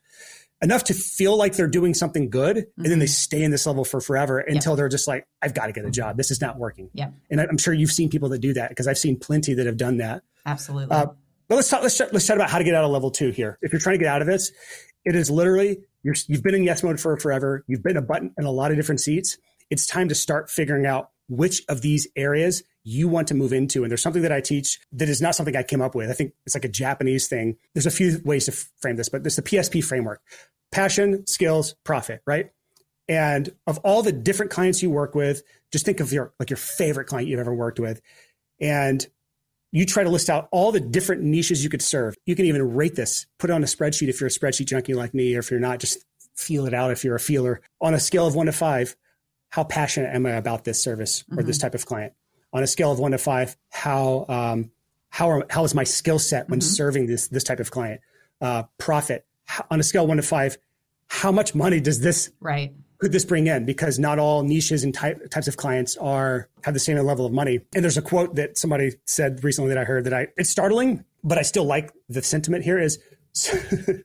enough 0.62 0.84
to 0.84 0.94
feel 0.94 1.36
like 1.36 1.54
they're 1.54 1.66
doing 1.66 1.92
something 1.92 2.30
good 2.30 2.56
mm-hmm. 2.56 2.82
and 2.82 2.92
then 2.92 2.98
they 2.98 3.06
mm-hmm. 3.06 3.10
stay 3.10 3.42
in 3.42 3.50
this 3.50 3.66
level 3.66 3.84
for 3.84 4.00
forever 4.00 4.38
until 4.38 4.72
yep. 4.72 4.76
they're 4.78 4.88
just 4.88 5.08
like 5.08 5.26
i've 5.42 5.54
got 5.54 5.66
to 5.66 5.72
get 5.72 5.84
a 5.84 5.90
job. 5.90 6.16
This 6.16 6.30
is 6.30 6.40
not 6.40 6.58
working. 6.58 6.90
Yeah. 6.94 7.10
And 7.30 7.40
i'm 7.40 7.58
sure 7.58 7.74
you've 7.74 7.92
seen 7.92 8.08
people 8.08 8.28
that 8.30 8.38
do 8.38 8.54
that 8.54 8.68
because 8.70 8.86
i've 8.86 8.98
seen 8.98 9.18
plenty 9.18 9.54
that 9.54 9.66
have 9.66 9.76
done 9.76 9.98
that. 9.98 10.22
Absolutely. 10.46 10.94
Uh, 10.94 11.06
but 11.48 11.56
let's 11.56 11.68
talk 11.68 11.82
let's, 11.82 12.00
let's 12.00 12.26
chat 12.26 12.36
about 12.36 12.50
how 12.50 12.58
to 12.58 12.64
get 12.64 12.74
out 12.74 12.84
of 12.84 12.90
level 12.90 13.10
two 13.10 13.30
here. 13.30 13.58
If 13.60 13.72
you're 13.72 13.80
trying 13.80 13.98
to 13.98 14.04
get 14.04 14.08
out 14.08 14.22
of 14.22 14.26
this 14.26 14.52
it 15.04 15.14
is 15.14 15.30
literally 15.30 15.78
you 16.02 16.14
have 16.32 16.42
been 16.42 16.54
in 16.54 16.64
yes 16.64 16.82
mode 16.82 17.00
for 17.00 17.16
forever. 17.16 17.64
You've 17.66 17.82
been 17.82 17.96
a 17.96 18.02
button 18.02 18.32
in 18.38 18.44
a 18.44 18.50
lot 18.50 18.70
of 18.70 18.76
different 18.76 19.00
seats. 19.00 19.38
It's 19.70 19.86
time 19.86 20.08
to 20.08 20.14
start 20.14 20.50
figuring 20.50 20.86
out 20.86 21.10
which 21.28 21.62
of 21.68 21.80
these 21.80 22.08
areas 22.16 22.62
you 22.84 23.08
want 23.08 23.28
to 23.28 23.34
move 23.34 23.52
into. 23.52 23.84
And 23.84 23.90
there's 23.90 24.02
something 24.02 24.22
that 24.22 24.32
I 24.32 24.40
teach 24.40 24.80
that 24.92 25.08
is 25.08 25.22
not 25.22 25.34
something 25.34 25.56
I 25.56 25.62
came 25.62 25.80
up 25.80 25.94
with. 25.94 26.10
I 26.10 26.14
think 26.14 26.32
it's 26.46 26.54
like 26.54 26.64
a 26.64 26.68
Japanese 26.68 27.28
thing. 27.28 27.56
There's 27.74 27.86
a 27.86 27.90
few 27.90 28.20
ways 28.24 28.46
to 28.46 28.52
frame 28.80 28.96
this, 28.96 29.08
but 29.08 29.22
there's 29.22 29.36
the 29.36 29.42
PSP 29.42 29.84
framework 29.84 30.20
passion, 30.72 31.26
skills, 31.26 31.74
profit, 31.84 32.22
right? 32.26 32.50
And 33.08 33.54
of 33.66 33.78
all 33.78 34.02
the 34.02 34.12
different 34.12 34.50
clients 34.50 34.82
you 34.82 34.90
work 34.90 35.14
with, 35.14 35.42
just 35.70 35.84
think 35.84 36.00
of 36.00 36.12
your 36.12 36.32
like 36.40 36.50
your 36.50 36.56
favorite 36.56 37.06
client 37.06 37.28
you've 37.28 37.40
ever 37.40 37.54
worked 37.54 37.78
with. 37.78 38.00
And 38.60 39.06
you 39.70 39.86
try 39.86 40.04
to 40.04 40.10
list 40.10 40.28
out 40.28 40.48
all 40.52 40.70
the 40.70 40.80
different 40.80 41.22
niches 41.22 41.64
you 41.64 41.70
could 41.70 41.82
serve. 41.82 42.14
You 42.26 42.36
can 42.36 42.44
even 42.46 42.74
rate 42.74 42.94
this, 42.94 43.26
put 43.38 43.50
it 43.50 43.52
on 43.52 43.62
a 43.62 43.66
spreadsheet 43.66 44.08
if 44.08 44.20
you're 44.20 44.28
a 44.28 44.30
spreadsheet 44.30 44.66
junkie 44.66 44.94
like 44.94 45.14
me, 45.14 45.34
or 45.34 45.40
if 45.40 45.50
you're 45.50 45.60
not, 45.60 45.78
just 45.78 46.04
feel 46.36 46.66
it 46.66 46.74
out 46.74 46.90
if 46.90 47.04
you're 47.04 47.16
a 47.16 47.20
feeler. 47.20 47.60
On 47.80 47.94
a 47.94 48.00
scale 48.00 48.26
of 48.26 48.34
one 48.34 48.46
to 48.46 48.52
five, 48.52 48.96
how 49.50 49.64
passionate 49.64 50.14
am 50.14 50.26
I 50.26 50.32
about 50.32 50.64
this 50.64 50.82
service 50.82 51.24
or 51.30 51.38
mm-hmm. 51.38 51.46
this 51.46 51.58
type 51.58 51.74
of 51.74 51.86
client? 51.86 52.12
On 52.52 52.62
a 52.62 52.66
scale 52.66 52.92
of 52.92 52.98
one 52.98 53.12
to 53.12 53.18
five, 53.18 53.56
how 53.70 54.26
um, 54.28 54.70
how 55.08 55.30
are, 55.30 55.46
how 55.48 55.64
is 55.64 55.74
my 55.74 55.84
skill 55.84 56.18
set 56.18 56.48
when 56.48 56.60
mm-hmm. 56.60 56.66
serving 56.66 57.06
this 57.06 57.28
this 57.28 57.44
type 57.44 57.60
of 57.60 57.70
client? 57.70 58.00
Uh, 58.40 58.64
profit 58.78 59.24
on 59.70 59.78
a 59.78 59.82
scale 59.82 60.06
one 60.06 60.16
to 60.16 60.22
five, 60.22 60.58
how 61.06 61.30
much 61.30 61.54
money 61.54 61.80
does 61.80 62.00
this 62.00 62.30
right 62.40 62.72
could 63.02 63.10
this 63.10 63.24
bring 63.24 63.48
in? 63.48 63.64
Because 63.64 63.98
not 63.98 64.20
all 64.20 64.44
niches 64.44 64.84
and 64.84 64.94
type, 64.94 65.28
types 65.28 65.48
of 65.48 65.56
clients 65.56 65.96
are 65.96 66.48
have 66.62 66.72
the 66.72 66.80
same 66.80 66.96
level 66.98 67.26
of 67.26 67.32
money. 67.32 67.60
And 67.74 67.82
there's 67.82 67.96
a 67.96 68.02
quote 68.02 68.36
that 68.36 68.56
somebody 68.56 68.92
said 69.06 69.42
recently 69.42 69.70
that 69.70 69.78
I 69.78 69.84
heard 69.84 70.04
that 70.04 70.14
I 70.14 70.28
it's 70.36 70.50
startling, 70.50 71.04
but 71.24 71.36
I 71.36 71.42
still 71.42 71.64
like 71.64 71.92
the 72.08 72.22
sentiment 72.22 72.64
here 72.64 72.78
is 72.78 73.00
this 73.34 74.04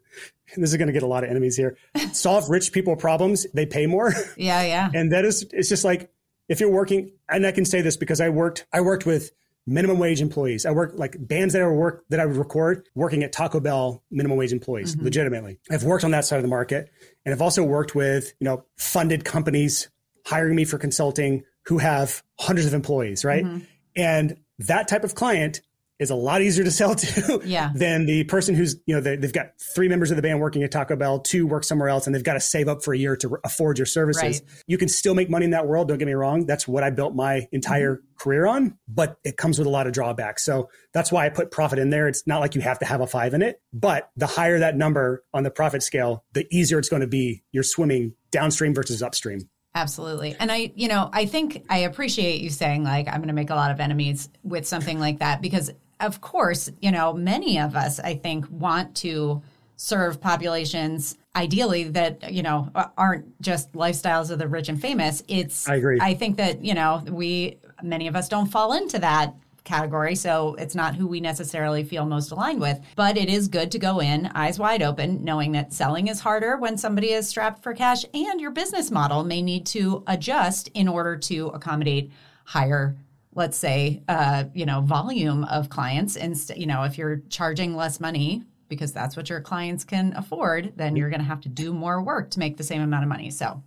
is 0.55 0.77
going 0.77 0.87
to 0.87 0.93
get 0.93 1.03
a 1.03 1.07
lot 1.07 1.23
of 1.23 1.29
enemies 1.29 1.55
here. 1.55 1.77
Solve 2.11 2.49
rich 2.49 2.71
people 2.71 2.95
problems, 2.95 3.45
they 3.53 3.67
pay 3.67 3.85
more. 3.85 4.13
Yeah, 4.35 4.63
yeah. 4.63 4.89
and 4.93 5.11
that 5.11 5.25
is 5.25 5.45
it's 5.51 5.69
just 5.69 5.83
like 5.83 6.11
if 6.47 6.59
you're 6.59 6.71
working 6.71 7.11
and 7.29 7.45
I 7.45 7.51
can 7.51 7.65
say 7.65 7.81
this 7.81 7.97
because 7.97 8.21
I 8.21 8.29
worked 8.29 8.65
I 8.71 8.81
worked 8.81 9.05
with 9.05 9.31
minimum 9.67 9.99
wage 9.99 10.21
employees. 10.21 10.65
I 10.65 10.71
work 10.71 10.93
like 10.95 11.15
bands 11.19 11.53
that 11.53 11.61
I 11.61 11.67
work 11.67 12.05
that 12.09 12.19
I 12.19 12.25
would 12.25 12.37
record 12.37 12.87
working 12.95 13.21
at 13.23 13.33
Taco 13.33 13.59
Bell 13.59 14.01
minimum 14.09 14.37
wage 14.37 14.53
employees, 14.53 14.95
mm-hmm. 14.95 15.03
legitimately. 15.03 15.59
I've 15.69 15.83
worked 15.83 16.05
on 16.05 16.11
that 16.11 16.25
side 16.25 16.37
of 16.37 16.43
the 16.43 16.49
market. 16.49 16.89
And 17.25 17.33
I've 17.33 17.41
also 17.41 17.63
worked 17.63 17.93
with, 17.93 18.33
you 18.39 18.45
know, 18.45 18.63
funded 18.77 19.25
companies 19.25 19.89
hiring 20.25 20.55
me 20.55 20.63
for 20.63 20.77
consulting 20.77 21.43
who 21.65 21.77
have 21.79 22.23
hundreds 22.39 22.65
of 22.65 22.73
employees, 22.73 23.25
right? 23.25 23.43
Mm-hmm. 23.43 23.65
And 23.97 24.37
that 24.59 24.87
type 24.87 25.03
of 25.03 25.15
client 25.15 25.61
is 25.99 26.09
a 26.09 26.15
lot 26.15 26.41
easier 26.41 26.63
to 26.63 26.71
sell 26.71 26.95
to 26.95 27.41
yeah. 27.45 27.71
than 27.73 28.05
the 28.05 28.23
person 28.25 28.53
who's, 28.53 28.75
you 28.85 28.95
know, 28.95 29.01
they, 29.01 29.11
have 29.11 29.33
got 29.33 29.51
three 29.73 29.87
members 29.87 30.11
of 30.11 30.15
the 30.15 30.21
band 30.21 30.39
working 30.39 30.63
at 30.63 30.71
Taco 30.71 30.95
Bell, 30.95 31.19
two 31.19 31.47
work 31.47 31.63
somewhere 31.63 31.89
else, 31.89 32.05
and 32.05 32.15
they've 32.15 32.23
got 32.23 32.33
to 32.33 32.39
save 32.39 32.67
up 32.67 32.83
for 32.83 32.93
a 32.93 32.97
year 32.97 33.15
to 33.17 33.37
afford 33.43 33.79
your 33.79 33.85
services. 33.85 34.41
Right. 34.41 34.63
You 34.67 34.77
can 34.77 34.87
still 34.87 35.15
make 35.15 35.29
money 35.29 35.45
in 35.45 35.51
that 35.51 35.67
world. 35.67 35.87
Don't 35.87 35.97
get 35.97 36.05
me 36.05 36.13
wrong. 36.13 36.45
That's 36.45 36.67
what 36.67 36.83
I 36.83 36.91
built 36.91 37.15
my 37.15 37.47
entire 37.51 37.95
mm-hmm. 37.95 38.17
career 38.17 38.45
on, 38.45 38.77
but 38.87 39.17
it 39.23 39.37
comes 39.37 39.57
with 39.57 39.67
a 39.67 39.71
lot 39.71 39.87
of 39.87 39.93
drawbacks. 39.93 40.45
So 40.45 40.69
that's 40.93 41.11
why 41.11 41.25
I 41.25 41.29
put 41.29 41.51
profit 41.51 41.79
in 41.79 41.89
there. 41.89 42.07
It's 42.07 42.27
not 42.27 42.41
like 42.41 42.53
you 42.53 42.61
have 42.61 42.79
to 42.79 42.85
have 42.85 43.01
a 43.01 43.07
five 43.07 43.33
in 43.33 43.41
it, 43.41 43.61
but 43.73 44.09
the 44.15 44.27
higher 44.27 44.59
that 44.59 44.75
number 44.75 45.23
on 45.33 45.43
the 45.43 45.51
profit 45.51 45.81
scale, 45.81 46.23
the 46.33 46.47
easier 46.51 46.77
it's 46.79 46.89
going 46.89 47.01
to 47.01 47.07
be. 47.07 47.43
You're 47.51 47.63
swimming 47.63 48.13
downstream 48.31 48.75
versus 48.75 49.01
upstream. 49.01 49.49
Absolutely. 49.77 50.35
And 50.39 50.51
I, 50.51 50.71
you 50.75 50.87
know, 50.87 51.07
I 51.13 51.27
think 51.27 51.63
I 51.69 51.79
appreciate 51.79 52.41
you 52.41 52.49
saying 52.49 52.83
like 52.83 53.07
I'm 53.07 53.17
going 53.17 53.27
to 53.27 53.33
make 53.33 53.51
a 53.51 53.55
lot 53.55 53.69
of 53.69 53.79
enemies 53.79 54.27
with 54.41 54.65
something 54.65 54.99
like 54.99 55.19
that 55.19 55.39
because 55.39 55.71
of 55.99 56.21
course, 56.21 56.69
you 56.81 56.91
know, 56.91 57.13
many 57.13 57.59
of 57.59 57.75
us, 57.75 57.99
I 57.99 58.15
think, 58.15 58.45
want 58.49 58.95
to 58.97 59.41
serve 59.77 60.19
populations 60.19 61.17
ideally 61.35 61.83
that 61.83 62.33
you 62.33 62.41
know 62.41 62.71
aren't 62.97 63.39
just 63.41 63.71
lifestyles 63.73 64.31
of 64.31 64.39
the 64.39 64.47
rich 64.47 64.69
and 64.69 64.81
famous. 64.81 65.23
It's 65.27 65.69
i 65.69 65.75
agree. 65.75 65.99
I 66.01 66.15
think 66.15 66.37
that 66.37 66.65
you 66.65 66.73
know 66.73 67.03
we 67.07 67.59
many 67.83 68.07
of 68.07 68.15
us 68.15 68.27
don't 68.27 68.47
fall 68.47 68.73
into 68.73 68.99
that 68.99 69.35
category 69.63 70.15
so 70.15 70.55
it's 70.55 70.75
not 70.75 70.95
who 70.95 71.05
we 71.05 71.19
necessarily 71.19 71.83
feel 71.83 72.05
most 72.05 72.31
aligned 72.31 72.59
with. 72.59 72.79
But 72.95 73.17
it 73.17 73.29
is 73.29 73.47
good 73.47 73.71
to 73.73 73.79
go 73.79 73.99
in 73.99 74.27
eyes 74.33 74.57
wide 74.57 74.81
open 74.81 75.23
knowing 75.23 75.51
that 75.51 75.73
selling 75.73 76.07
is 76.07 76.21
harder 76.21 76.57
when 76.57 76.77
somebody 76.77 77.11
is 77.11 77.27
strapped 77.27 77.61
for 77.61 77.73
cash 77.73 78.03
and 78.13 78.41
your 78.41 78.51
business 78.51 78.89
model 78.89 79.23
may 79.23 79.41
need 79.41 79.65
to 79.67 80.03
adjust 80.07 80.69
in 80.73 80.87
order 80.87 81.17
to 81.17 81.47
accommodate 81.47 82.11
higher 82.45 82.95
let's 83.37 83.55
say, 83.55 84.01
uh, 84.07 84.45
you 84.55 84.65
know, 84.65 84.81
volume 84.81 85.43
of 85.43 85.69
clients. 85.69 86.17
And, 86.17 86.35
you 86.55 86.65
know, 86.65 86.83
if 86.83 86.97
you're 86.97 87.21
charging 87.29 87.75
less 87.75 87.99
money 87.99 88.43
because 88.67 88.91
that's 88.91 89.15
what 89.15 89.29
your 89.29 89.41
clients 89.41 89.83
can 89.83 90.13
afford, 90.17 90.73
then 90.75 90.95
you're 90.95 91.09
going 91.09 91.21
to 91.21 91.25
have 91.25 91.41
to 91.41 91.49
do 91.49 91.71
more 91.71 92.01
work 92.01 92.31
to 92.31 92.39
make 92.39 92.57
the 92.57 92.63
same 92.63 92.81
amount 92.81 93.03
of 93.03 93.09
money. 93.09 93.29
So 93.29 93.61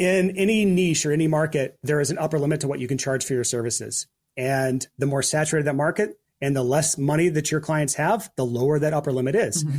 in 0.00 0.36
any 0.36 0.64
niche 0.64 1.06
or 1.06 1.12
any 1.12 1.28
market, 1.28 1.78
there 1.84 2.00
is 2.00 2.10
an 2.10 2.18
upper 2.18 2.38
limit 2.38 2.60
to 2.62 2.68
what 2.68 2.80
you 2.80 2.88
can 2.88 2.98
charge 2.98 3.24
for 3.24 3.32
your 3.32 3.44
services. 3.44 4.08
And 4.36 4.86
the 4.98 5.06
more 5.06 5.22
saturated 5.22 5.66
that 5.68 5.76
market 5.76 6.18
and 6.40 6.54
the 6.54 6.64
less 6.64 6.98
money 6.98 7.28
that 7.28 7.50
your 7.50 7.60
clients 7.60 7.94
have, 7.94 8.30
the 8.36 8.44
lower 8.44 8.80
that 8.80 8.92
upper 8.92 9.12
limit 9.12 9.36
is. 9.36 9.64
Mm-hmm. 9.64 9.78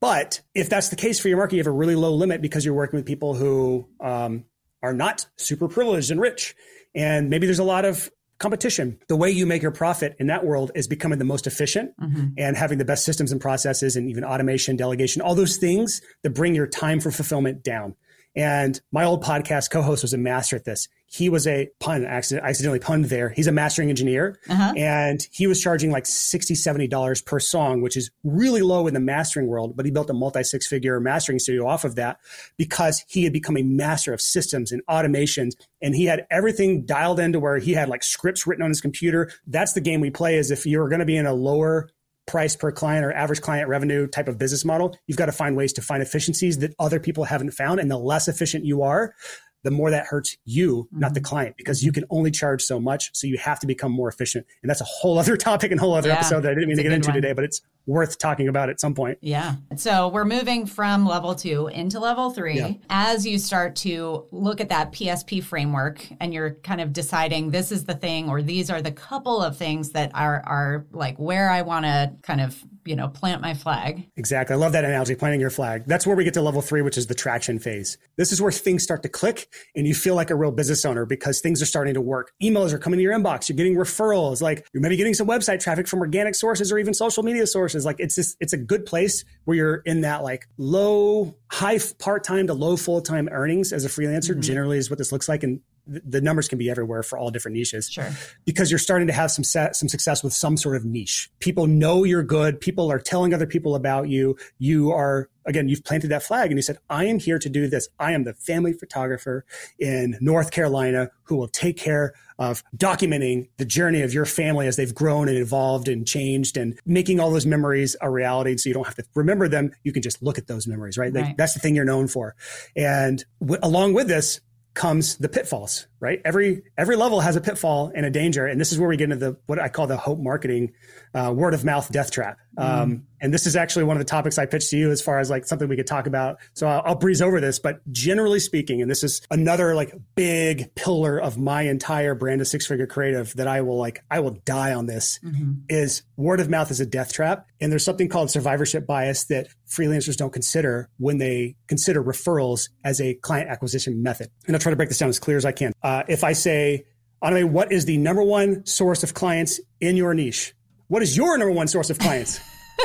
But 0.00 0.40
if 0.54 0.68
that's 0.68 0.88
the 0.88 0.96
case 0.96 1.18
for 1.18 1.28
your 1.28 1.36
market, 1.36 1.56
you 1.56 1.60
have 1.60 1.66
a 1.66 1.72
really 1.72 1.96
low 1.96 2.14
limit 2.14 2.40
because 2.40 2.64
you're 2.64 2.74
working 2.74 2.96
with 2.96 3.06
people 3.06 3.34
who 3.34 3.88
um, 4.00 4.44
are 4.82 4.94
not 4.94 5.26
super 5.36 5.68
privileged 5.68 6.12
and 6.12 6.20
rich. 6.20 6.54
And 6.94 7.28
maybe 7.28 7.46
there's 7.46 7.58
a 7.58 7.64
lot 7.64 7.84
of 7.84 8.10
competition. 8.42 8.98
The 9.08 9.16
way 9.16 9.30
you 9.30 9.46
make 9.46 9.62
your 9.62 9.70
profit 9.70 10.16
in 10.18 10.26
that 10.26 10.44
world 10.44 10.72
is 10.74 10.86
becoming 10.88 11.18
the 11.18 11.24
most 11.24 11.46
efficient 11.46 11.92
mm-hmm. 11.98 12.28
and 12.36 12.56
having 12.56 12.78
the 12.78 12.84
best 12.84 13.04
systems 13.04 13.32
and 13.32 13.40
processes 13.40 13.96
and 13.96 14.10
even 14.10 14.24
automation, 14.24 14.76
delegation, 14.76 15.22
all 15.22 15.34
those 15.34 15.56
things 15.56 16.02
that 16.22 16.30
bring 16.30 16.54
your 16.54 16.66
time 16.66 17.00
for 17.00 17.10
fulfillment 17.10 17.62
down. 17.62 17.94
And 18.34 18.80
my 18.90 19.04
old 19.04 19.22
podcast 19.22 19.70
co-host 19.70 20.02
was 20.02 20.12
a 20.12 20.18
master 20.18 20.56
at 20.56 20.64
this. 20.64 20.88
He 21.12 21.28
was 21.28 21.46
a 21.46 21.68
pun, 21.78 22.06
accident, 22.06 22.46
accidentally 22.46 22.78
punned 22.78 23.04
there. 23.06 23.28
He's 23.28 23.46
a 23.46 23.52
mastering 23.52 23.90
engineer 23.90 24.38
uh-huh. 24.48 24.72
and 24.78 25.26
he 25.30 25.46
was 25.46 25.60
charging 25.60 25.90
like 25.90 26.06
60, 26.06 26.54
70 26.54 26.88
dollars 26.88 27.20
per 27.20 27.38
song, 27.38 27.82
which 27.82 27.98
is 27.98 28.10
really 28.24 28.62
low 28.62 28.86
in 28.86 28.94
the 28.94 29.00
mastering 29.00 29.46
world. 29.46 29.76
But 29.76 29.84
he 29.84 29.92
built 29.92 30.08
a 30.08 30.14
multi 30.14 30.42
six 30.42 30.66
figure 30.66 30.98
mastering 31.00 31.38
studio 31.38 31.66
off 31.66 31.84
of 31.84 31.96
that 31.96 32.18
because 32.56 33.04
he 33.08 33.24
had 33.24 33.32
become 33.34 33.58
a 33.58 33.62
master 33.62 34.14
of 34.14 34.22
systems 34.22 34.72
and 34.72 34.80
automations 34.88 35.52
and 35.82 35.94
he 35.94 36.06
had 36.06 36.26
everything 36.30 36.86
dialed 36.86 37.20
into 37.20 37.38
where 37.38 37.58
he 37.58 37.72
had 37.72 37.90
like 37.90 38.02
scripts 38.02 38.46
written 38.46 38.62
on 38.62 38.70
his 38.70 38.80
computer. 38.80 39.30
That's 39.46 39.74
the 39.74 39.82
game 39.82 40.00
we 40.00 40.10
play 40.10 40.38
is 40.38 40.50
if 40.50 40.64
you're 40.64 40.88
going 40.88 41.00
to 41.00 41.04
be 41.04 41.16
in 41.18 41.26
a 41.26 41.34
lower 41.34 41.90
price 42.26 42.56
per 42.56 42.72
client 42.72 43.04
or 43.04 43.12
average 43.12 43.40
client 43.40 43.68
revenue 43.68 44.06
type 44.06 44.28
of 44.28 44.38
business 44.38 44.64
model, 44.64 44.96
you've 45.06 45.18
got 45.18 45.26
to 45.26 45.32
find 45.32 45.56
ways 45.56 45.72
to 45.74 45.82
find 45.82 46.02
efficiencies 46.02 46.58
that 46.58 46.74
other 46.78 47.00
people 47.00 47.24
haven't 47.24 47.50
found. 47.50 47.80
And 47.80 47.90
the 47.90 47.98
less 47.98 48.28
efficient 48.28 48.64
you 48.64 48.82
are, 48.82 49.14
the 49.62 49.70
more 49.70 49.90
that 49.90 50.06
hurts 50.06 50.36
you, 50.44 50.84
mm-hmm. 50.84 51.00
not 51.00 51.14
the 51.14 51.20
mm-hmm. 51.20 51.26
client, 51.26 51.56
because 51.56 51.84
you 51.84 51.92
can 51.92 52.04
only 52.10 52.30
charge 52.30 52.62
so 52.62 52.80
much. 52.80 53.10
So 53.14 53.26
you 53.26 53.38
have 53.38 53.60
to 53.60 53.66
become 53.66 53.92
more 53.92 54.08
efficient. 54.08 54.46
And 54.62 54.70
that's 54.70 54.80
a 54.80 54.84
whole 54.84 55.18
other 55.18 55.36
topic 55.38 55.70
and 55.70 55.80
whole 55.80 55.94
other 55.94 56.08
yeah, 56.08 56.16
episode 56.16 56.40
that 56.42 56.52
I 56.52 56.54
didn't 56.54 56.68
mean 56.68 56.76
to 56.76 56.82
get 56.82 56.92
into 56.92 57.08
one. 57.08 57.14
today, 57.14 57.32
but 57.32 57.44
it's 57.44 57.62
worth 57.86 58.18
talking 58.18 58.48
about 58.48 58.70
at 58.70 58.80
some 58.80 58.94
point. 58.94 59.18
Yeah. 59.20 59.56
So 59.76 60.08
we're 60.08 60.24
moving 60.24 60.66
from 60.66 61.04
level 61.04 61.34
two 61.34 61.66
into 61.68 61.98
level 61.98 62.30
three. 62.30 62.58
Yeah. 62.58 62.72
As 62.88 63.26
you 63.26 63.38
start 63.38 63.76
to 63.76 64.26
look 64.30 64.60
at 64.60 64.68
that 64.68 64.92
PSP 64.92 65.42
framework 65.42 66.06
and 66.20 66.32
you're 66.32 66.54
kind 66.62 66.80
of 66.80 66.92
deciding 66.92 67.50
this 67.50 67.72
is 67.72 67.84
the 67.84 67.94
thing 67.94 68.28
or 68.28 68.40
these 68.40 68.70
are 68.70 68.80
the 68.80 68.92
couple 68.92 69.42
of 69.42 69.56
things 69.56 69.90
that 69.90 70.12
are 70.14 70.42
are 70.46 70.86
like 70.92 71.16
where 71.18 71.50
I 71.50 71.62
want 71.62 71.84
to 71.84 72.12
kind 72.22 72.40
of 72.40 72.62
you 72.84 72.96
know, 72.96 73.08
plant 73.08 73.40
my 73.40 73.54
flag. 73.54 74.08
Exactly. 74.16 74.54
I 74.54 74.56
love 74.56 74.72
that 74.72 74.84
analogy, 74.84 75.14
planting 75.14 75.40
your 75.40 75.50
flag. 75.50 75.84
That's 75.86 76.06
where 76.06 76.16
we 76.16 76.24
get 76.24 76.34
to 76.34 76.42
level 76.42 76.62
three, 76.62 76.82
which 76.82 76.98
is 76.98 77.06
the 77.06 77.14
traction 77.14 77.58
phase. 77.58 77.98
This 78.16 78.32
is 78.32 78.40
where 78.40 78.52
things 78.52 78.82
start 78.82 79.02
to 79.02 79.08
click 79.08 79.48
and 79.74 79.86
you 79.86 79.94
feel 79.94 80.14
like 80.14 80.30
a 80.30 80.34
real 80.34 80.50
business 80.50 80.84
owner 80.84 81.06
because 81.06 81.40
things 81.40 81.62
are 81.62 81.66
starting 81.66 81.94
to 81.94 82.00
work. 82.00 82.32
Emails 82.42 82.72
are 82.72 82.78
coming 82.78 82.98
to 82.98 83.02
your 83.02 83.12
inbox. 83.12 83.48
You're 83.48 83.56
getting 83.56 83.76
referrals. 83.76 84.42
Like 84.42 84.66
you're 84.72 84.82
maybe 84.82 84.96
getting 84.96 85.14
some 85.14 85.26
website 85.26 85.60
traffic 85.60 85.86
from 85.88 86.00
organic 86.00 86.34
sources 86.34 86.72
or 86.72 86.78
even 86.78 86.94
social 86.94 87.22
media 87.22 87.46
sources. 87.46 87.84
Like 87.84 87.96
it's 87.98 88.14
just, 88.14 88.36
it's 88.40 88.52
a 88.52 88.58
good 88.58 88.86
place 88.86 89.24
where 89.44 89.56
you're 89.56 89.76
in 89.84 90.02
that 90.02 90.22
like 90.22 90.48
low, 90.58 91.36
high 91.50 91.78
part-time 91.98 92.46
to 92.46 92.54
low 92.54 92.76
full-time 92.76 93.28
earnings 93.30 93.72
as 93.72 93.84
a 93.84 93.88
freelancer 93.88 94.30
mm-hmm. 94.30 94.40
generally 94.40 94.78
is 94.78 94.90
what 94.90 94.98
this 94.98 95.12
looks 95.12 95.28
like. 95.28 95.42
And 95.42 95.60
the 95.86 96.20
numbers 96.20 96.48
can 96.48 96.58
be 96.58 96.70
everywhere 96.70 97.02
for 97.02 97.18
all 97.18 97.30
different 97.30 97.56
niches. 97.56 97.90
Sure. 97.90 98.10
Because 98.44 98.70
you're 98.70 98.78
starting 98.78 99.06
to 99.08 99.12
have 99.12 99.30
some 99.30 99.44
set, 99.44 99.76
some 99.76 99.88
success 99.88 100.22
with 100.22 100.32
some 100.32 100.56
sort 100.56 100.76
of 100.76 100.84
niche. 100.84 101.30
People 101.40 101.66
know 101.66 102.04
you're 102.04 102.22
good. 102.22 102.60
People 102.60 102.90
are 102.90 102.98
telling 102.98 103.34
other 103.34 103.46
people 103.46 103.74
about 103.74 104.08
you. 104.08 104.36
You 104.58 104.92
are 104.92 105.28
again, 105.44 105.68
you've 105.68 105.84
planted 105.84 106.08
that 106.08 106.22
flag 106.22 106.50
and 106.50 106.58
you 106.58 106.62
said, 106.62 106.78
I 106.88 107.06
am 107.06 107.18
here 107.18 107.38
to 107.38 107.48
do 107.48 107.68
this. 107.68 107.88
I 107.98 108.12
am 108.12 108.24
the 108.24 108.34
family 108.34 108.72
photographer 108.72 109.44
in 109.78 110.16
North 110.20 110.50
Carolina 110.50 111.10
who 111.24 111.36
will 111.36 111.48
take 111.48 111.76
care 111.76 112.14
of 112.38 112.62
documenting 112.76 113.48
the 113.56 113.64
journey 113.64 114.02
of 114.02 114.12
your 114.12 114.24
family 114.24 114.66
as 114.66 114.76
they've 114.76 114.94
grown 114.94 115.28
and 115.28 115.36
evolved 115.36 115.88
and 115.88 116.06
changed 116.06 116.56
and 116.56 116.78
making 116.84 117.20
all 117.20 117.30
those 117.30 117.46
memories 117.46 117.96
a 118.00 118.10
reality. 118.10 118.56
So 118.56 118.68
you 118.68 118.74
don't 118.74 118.86
have 118.86 118.94
to 118.96 119.04
remember 119.14 119.48
them. 119.48 119.72
You 119.82 119.92
can 119.92 120.02
just 120.02 120.22
look 120.22 120.38
at 120.38 120.46
those 120.46 120.66
memories, 120.66 120.96
right? 120.96 121.12
right. 121.12 121.26
Like, 121.26 121.36
that's 121.36 121.54
the 121.54 121.60
thing 121.60 121.74
you're 121.74 121.84
known 121.84 122.08
for. 122.08 122.34
And 122.76 123.24
w- 123.40 123.60
along 123.62 123.94
with 123.94 124.08
this, 124.08 124.40
comes 124.74 125.16
the 125.16 125.28
pitfalls, 125.28 125.86
right? 126.00 126.20
Every 126.24 126.62
every 126.78 126.96
level 126.96 127.20
has 127.20 127.36
a 127.36 127.40
pitfall 127.40 127.92
and 127.94 128.06
a 128.06 128.10
danger, 128.10 128.46
and 128.46 128.60
this 128.60 128.72
is 128.72 128.78
where 128.78 128.88
we 128.88 128.96
get 128.96 129.04
into 129.04 129.16
the 129.16 129.36
what 129.46 129.58
I 129.58 129.68
call 129.68 129.86
the 129.86 129.96
hope 129.96 130.18
marketing 130.18 130.72
uh, 131.14 131.32
word 131.34 131.54
of 131.54 131.64
mouth 131.64 131.90
death 131.90 132.10
trap. 132.10 132.38
Um, 132.56 132.96
mm. 132.96 133.02
And 133.20 133.32
this 133.32 133.46
is 133.46 133.56
actually 133.56 133.84
one 133.84 133.96
of 133.96 134.00
the 134.00 134.08
topics 134.10 134.36
I 134.36 134.46
pitched 134.46 134.70
to 134.70 134.76
you 134.76 134.90
as 134.90 135.00
far 135.00 135.20
as 135.20 135.30
like 135.30 135.46
something 135.46 135.68
we 135.68 135.76
could 135.76 135.86
talk 135.86 136.06
about. 136.06 136.38
So 136.54 136.66
I'll, 136.66 136.82
I'll, 136.84 136.94
breeze 136.96 137.22
over 137.22 137.40
this, 137.40 137.58
but 137.58 137.80
generally 137.92 138.40
speaking, 138.40 138.82
and 138.82 138.90
this 138.90 139.02
is 139.02 139.22
another 139.30 139.74
like 139.74 139.94
big 140.14 140.74
pillar 140.74 141.18
of 141.18 141.38
my 141.38 141.62
entire 141.62 142.14
brand 142.14 142.40
of 142.40 142.48
six 142.48 142.66
figure 142.66 142.86
creative 142.86 143.32
that 143.34 143.46
I 143.46 143.62
will 143.62 143.78
like, 143.78 144.02
I 144.10 144.20
will 144.20 144.38
die 144.44 144.74
on 144.74 144.86
this 144.86 145.18
mm-hmm. 145.24 145.52
is 145.68 146.02
word 146.16 146.40
of 146.40 146.50
mouth 146.50 146.70
is 146.70 146.80
a 146.80 146.86
death 146.86 147.12
trap. 147.12 147.46
And 147.60 147.72
there's 147.72 147.84
something 147.84 148.08
called 148.08 148.30
survivorship 148.30 148.86
bias 148.86 149.24
that 149.24 149.48
freelancers 149.68 150.16
don't 150.16 150.32
consider 150.32 150.88
when 150.98 151.18
they 151.18 151.56
consider 151.68 152.02
referrals 152.02 152.68
as 152.84 153.00
a 153.00 153.14
client 153.14 153.48
acquisition 153.48 154.02
method. 154.02 154.30
And 154.46 154.54
I'll 154.54 154.60
try 154.60 154.70
to 154.70 154.76
break 154.76 154.88
this 154.88 154.98
down 154.98 155.08
as 155.08 155.18
clear 155.18 155.36
as 155.36 155.44
I 155.44 155.52
can. 155.52 155.72
Uh, 155.82 156.02
if 156.08 156.24
I 156.24 156.32
say, 156.32 156.84
Annemie, 157.22 157.48
what 157.48 157.72
is 157.72 157.84
the 157.84 157.96
number 157.98 158.22
one 158.22 158.66
source 158.66 159.02
of 159.02 159.14
clients 159.14 159.60
in 159.80 159.96
your 159.96 160.12
niche? 160.12 160.54
What 160.92 161.00
is 161.00 161.16
your 161.16 161.38
number 161.38 161.54
one 161.54 161.68
source 161.68 161.88
of 161.88 161.98
clients? 161.98 162.38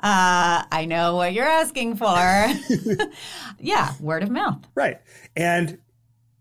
I 0.00 0.86
know 0.88 1.16
what 1.16 1.34
you're 1.34 1.44
asking 1.44 1.96
for. 1.96 2.06
yeah, 3.60 3.92
word 4.00 4.22
of 4.22 4.30
mouth. 4.30 4.66
Right. 4.74 4.98
And 5.36 5.80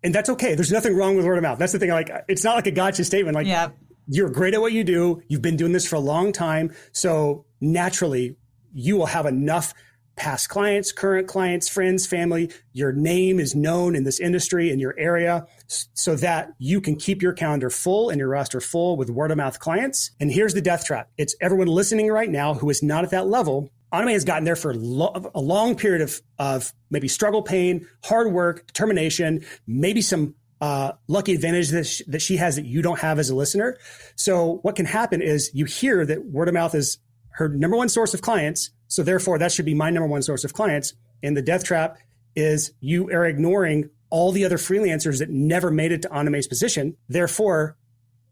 and 0.06 0.16
that's 0.16 0.30
okay. 0.30 0.56
There's 0.56 0.72
nothing 0.72 0.96
wrong 0.96 1.18
with 1.18 1.26
word 1.26 1.36
of 1.38 1.44
mouth. 1.44 1.60
That's 1.60 1.74
the 1.74 1.80
thing. 1.80 1.90
Like 1.90 2.10
it's 2.30 2.46
not 2.46 2.56
like 2.56 2.66
a 2.66 2.72
gotcha 2.72 3.04
statement. 3.04 3.36
Like 3.36 3.46
yep. 3.46 3.76
you're 4.08 4.30
great 4.30 4.54
at 4.54 4.62
what 4.62 4.72
you 4.72 4.86
do. 4.86 5.22
You've 5.28 5.42
been 5.42 5.58
doing 5.58 5.74
this 5.74 5.86
for 5.86 5.98
a 5.98 6.00
long 6.00 6.32
time. 6.32 6.74
So 6.94 7.44
naturally 7.60 8.38
you 8.74 8.96
will 8.96 9.08
have 9.08 9.26
enough 9.26 9.74
past 10.18 10.50
clients, 10.50 10.92
current 10.92 11.28
clients, 11.28 11.70
friends, 11.70 12.06
family. 12.06 12.52
Your 12.74 12.92
name 12.92 13.40
is 13.40 13.56
known 13.56 13.96
in 13.96 14.04
this 14.04 14.20
industry, 14.20 14.72
in 14.72 14.80
your 14.80 14.96
area, 14.98 15.48
so 15.68 16.16
that 16.18 16.52
you 16.58 16.82
can 16.82 16.98
keep 16.98 17.22
your 17.22 17.34
calendar 17.34 17.70
full 17.70 18.10
and 18.10 18.20
your 18.20 18.28
roster 18.28 18.60
full 18.60 18.98
with 18.98 19.10
word 19.10 19.32
of 19.32 19.38
mouth 19.38 19.60
clients. 19.60 20.12
And 20.20 20.32
here's 20.32 20.54
the 20.54 20.62
death 20.62 20.86
trap 20.86 21.10
it's 21.18 21.36
everyone 21.40 21.68
listening 21.68 22.12
right 22.12 22.30
now 22.30 22.56
who 22.56 22.70
is 22.70 22.84
not 22.84 23.06
at 23.06 23.12
that 23.12 23.28
level. 23.28 23.70
Annemie 23.94 24.12
has 24.12 24.26
gotten 24.26 24.44
there 24.44 24.58
for 24.58 24.74
lo- 24.74 25.32
a 25.34 25.40
long 25.40 25.76
period 25.76 26.02
of, 26.02 26.22
of 26.38 26.74
maybe 26.90 27.08
struggle, 27.08 27.42
pain, 27.42 27.88
hard 28.04 28.34
work, 28.34 28.68
determination, 28.68 29.46
maybe 29.66 30.02
some 30.02 30.36
uh, 30.60 30.92
lucky 31.08 31.34
advantage 31.34 31.70
that, 31.70 32.02
that 32.08 32.22
she 32.22 32.36
has 32.38 32.56
that 32.56 32.66
you 32.66 32.82
don't 32.82 33.00
have 33.00 33.20
as 33.20 33.30
a 33.30 33.36
listener. 33.36 33.78
So 34.16 34.60
what 34.64 34.76
can 34.76 34.86
happen 34.86 35.22
is 35.22 35.52
you 35.54 35.66
hear 35.66 36.06
that 36.06 36.26
word 36.26 36.48
of 36.48 36.54
mouth 36.54 36.76
is 36.76 36.98
her 37.30 37.48
number 37.48 37.78
one 37.78 37.88
source 37.88 38.14
of 38.14 38.22
clients 38.22 38.72
so 38.88 39.04
therefore, 39.04 39.40
that 39.40 39.52
should 39.52 39.66
be 39.66 39.74
my 39.74 39.90
number 39.90 40.08
one 40.08 40.22
source 40.22 40.44
of 40.44 40.54
clients. 40.54 40.94
And 41.24 41.36
the 41.36 41.42
death 41.42 41.64
trap 41.64 41.98
is 42.36 42.72
you 42.80 43.10
are 43.10 43.26
ignoring 43.26 43.90
all 44.10 44.32
the 44.32 44.46
other 44.46 44.58
freelancers 44.58 45.20
that 45.20 45.30
never 45.30 45.72
made 45.72 45.92
it 45.92 46.04
to 46.04 46.10
Annemie's 46.10 46.48
position. 46.48 46.96
Therefore, 47.10 47.76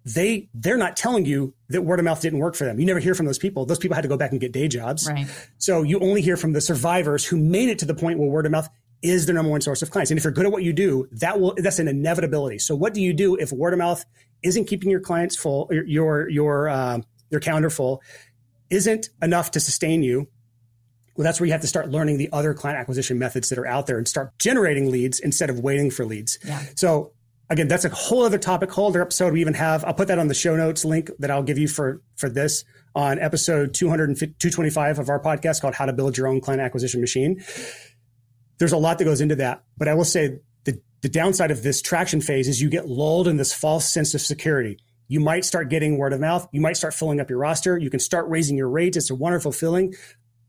they 0.06 0.48
they're 0.54 0.78
not 0.78 0.96
telling 0.96 1.26
you 1.26 1.54
that 1.70 1.82
word 1.82 2.00
of 2.00 2.06
mouth 2.06 2.22
didn't 2.22 2.40
work 2.40 2.56
for 2.56 2.64
them. 2.64 2.80
You 2.80 2.86
never 2.86 3.00
hear 3.00 3.16
from 3.16 3.26
those 3.26 3.40
people. 3.40 3.66
Those 3.66 3.80
people 3.80 3.96
had 3.96 4.04
to 4.04 4.08
go 4.08 4.18
back 4.18 4.32
and 4.32 4.40
get 4.40 4.52
day 4.52 4.68
jobs. 4.68 5.10
Right. 5.10 5.28
So 5.58 5.82
you 5.82 6.00
only 6.00 6.22
hear 6.22 6.38
from 6.38 6.54
the 6.54 6.62
survivors 6.62 7.26
who 7.26 7.38
made 7.38 7.70
it 7.70 7.80
to 7.80 7.86
the 7.86 7.96
point 7.96 8.20
where 8.20 8.30
word 8.30 8.46
of 8.46 8.52
mouth 8.52 8.70
is 9.02 9.26
their 9.26 9.36
number 9.36 9.52
one 9.52 9.62
source 9.62 9.82
of 9.82 9.90
clients. 9.90 10.12
And 10.12 10.18
if 10.18 10.24
you're 10.24 10.34
good 10.34 10.46
at 10.46 10.52
what 10.52 10.64
you 10.64 10.74
do, 10.74 11.08
that 11.14 11.40
will 11.40 11.56
that's 11.58 11.80
an 11.80 11.88
inevitability. 11.88 12.60
So 12.60 12.76
what 12.76 12.94
do 12.94 13.02
you 13.02 13.14
do 13.14 13.36
if 13.36 13.52
word 13.52 13.74
of 13.74 13.80
mouth 13.80 14.06
isn't 14.44 14.66
keeping 14.66 14.92
your 14.92 15.00
clients 15.00 15.36
full, 15.36 15.70
your 15.72 16.30
your 16.30 16.70
uh, 16.70 17.00
your 17.32 17.40
calendar 17.40 17.72
full, 17.72 18.04
isn't 18.70 19.10
enough 19.22 19.52
to 19.52 19.60
sustain 19.60 20.04
you? 20.04 20.28
Well, 21.16 21.24
that's 21.24 21.40
where 21.40 21.48
you 21.48 21.54
have 21.54 21.62
to 21.62 21.68
start 21.68 21.90
learning 21.90 22.18
the 22.18 22.30
other 22.34 22.54
client 22.54 22.80
acquisition 22.80 23.18
methods 23.18 23.50
that 23.50 23.58
are 23.58 23.68
out 23.68 23.88
there 23.88 23.98
and 23.98 24.08
start 24.08 24.38
generating 24.38 24.92
leads 24.92 25.20
instead 25.20 25.50
of 25.50 25.60
waiting 25.60 25.90
for 25.90 26.06
leads. 26.06 26.38
Yeah. 26.46 26.62
So 26.76 27.14
again, 27.50 27.68
that's 27.68 27.86
a 27.86 27.90
whole 27.90 28.24
other 28.24 28.38
topic, 28.38 28.72
whole 28.72 28.88
other 28.88 29.02
episode. 29.02 29.34
We 29.34 29.42
even 29.42 29.54
have, 29.54 29.86
I'll 29.86 29.94
put 29.94 30.10
that 30.10 30.20
on 30.20 30.28
the 30.28 30.34
show 30.34 30.56
notes 30.56 30.84
link 30.84 31.10
that 31.20 31.32
I'll 31.32 31.44
give 31.44 31.58
you 31.58 31.68
for, 31.68 32.02
for 32.18 32.30
this 32.30 32.66
on 32.96 33.20
episode 33.20 33.74
225 33.74 35.00
of 35.00 35.10
our 35.10 35.20
podcast 35.22 35.62
called 35.62 35.76
How 35.76 35.86
to 35.86 35.94
Build 35.94 36.18
Your 36.18 36.28
Own 36.28 36.42
Client 36.42 36.62
Acquisition 36.62 37.02
Machine. 37.02 37.42
There's 38.58 38.72
a 38.72 38.78
lot 38.78 38.98
that 38.98 39.06
goes 39.06 39.22
into 39.22 39.36
that, 39.36 39.64
but 39.78 39.88
I 39.88 39.94
will 39.94 40.06
say 40.06 40.40
the, 40.64 40.82
the 41.02 41.10
downside 41.10 41.52
of 41.52 41.64
this 41.64 41.82
traction 41.82 42.22
phase 42.22 42.48
is 42.48 42.62
you 42.62 42.70
get 42.70 42.88
lulled 42.88 43.28
in 43.28 43.38
this 43.38 43.54
false 43.54 43.88
sense 43.88 44.14
of 44.14 44.22
security. 44.22 44.80
You 45.08 45.20
might 45.20 45.46
start 45.46 45.70
getting 45.70 45.98
word 45.98 46.14
of 46.14 46.20
mouth. 46.20 46.48
You 46.52 46.62
might 46.62 46.78
start 46.78 46.94
filling 46.94 47.20
up 47.20 47.30
your 47.30 47.38
roster. 47.38 47.78
You 47.78 47.90
can 47.90 48.00
start 48.00 48.28
raising 48.28 48.58
your 48.58 48.70
rates. 48.70 48.98
It's 48.98 49.12
a 49.12 49.16
wonderful 49.16 49.52
feeling, 49.52 49.94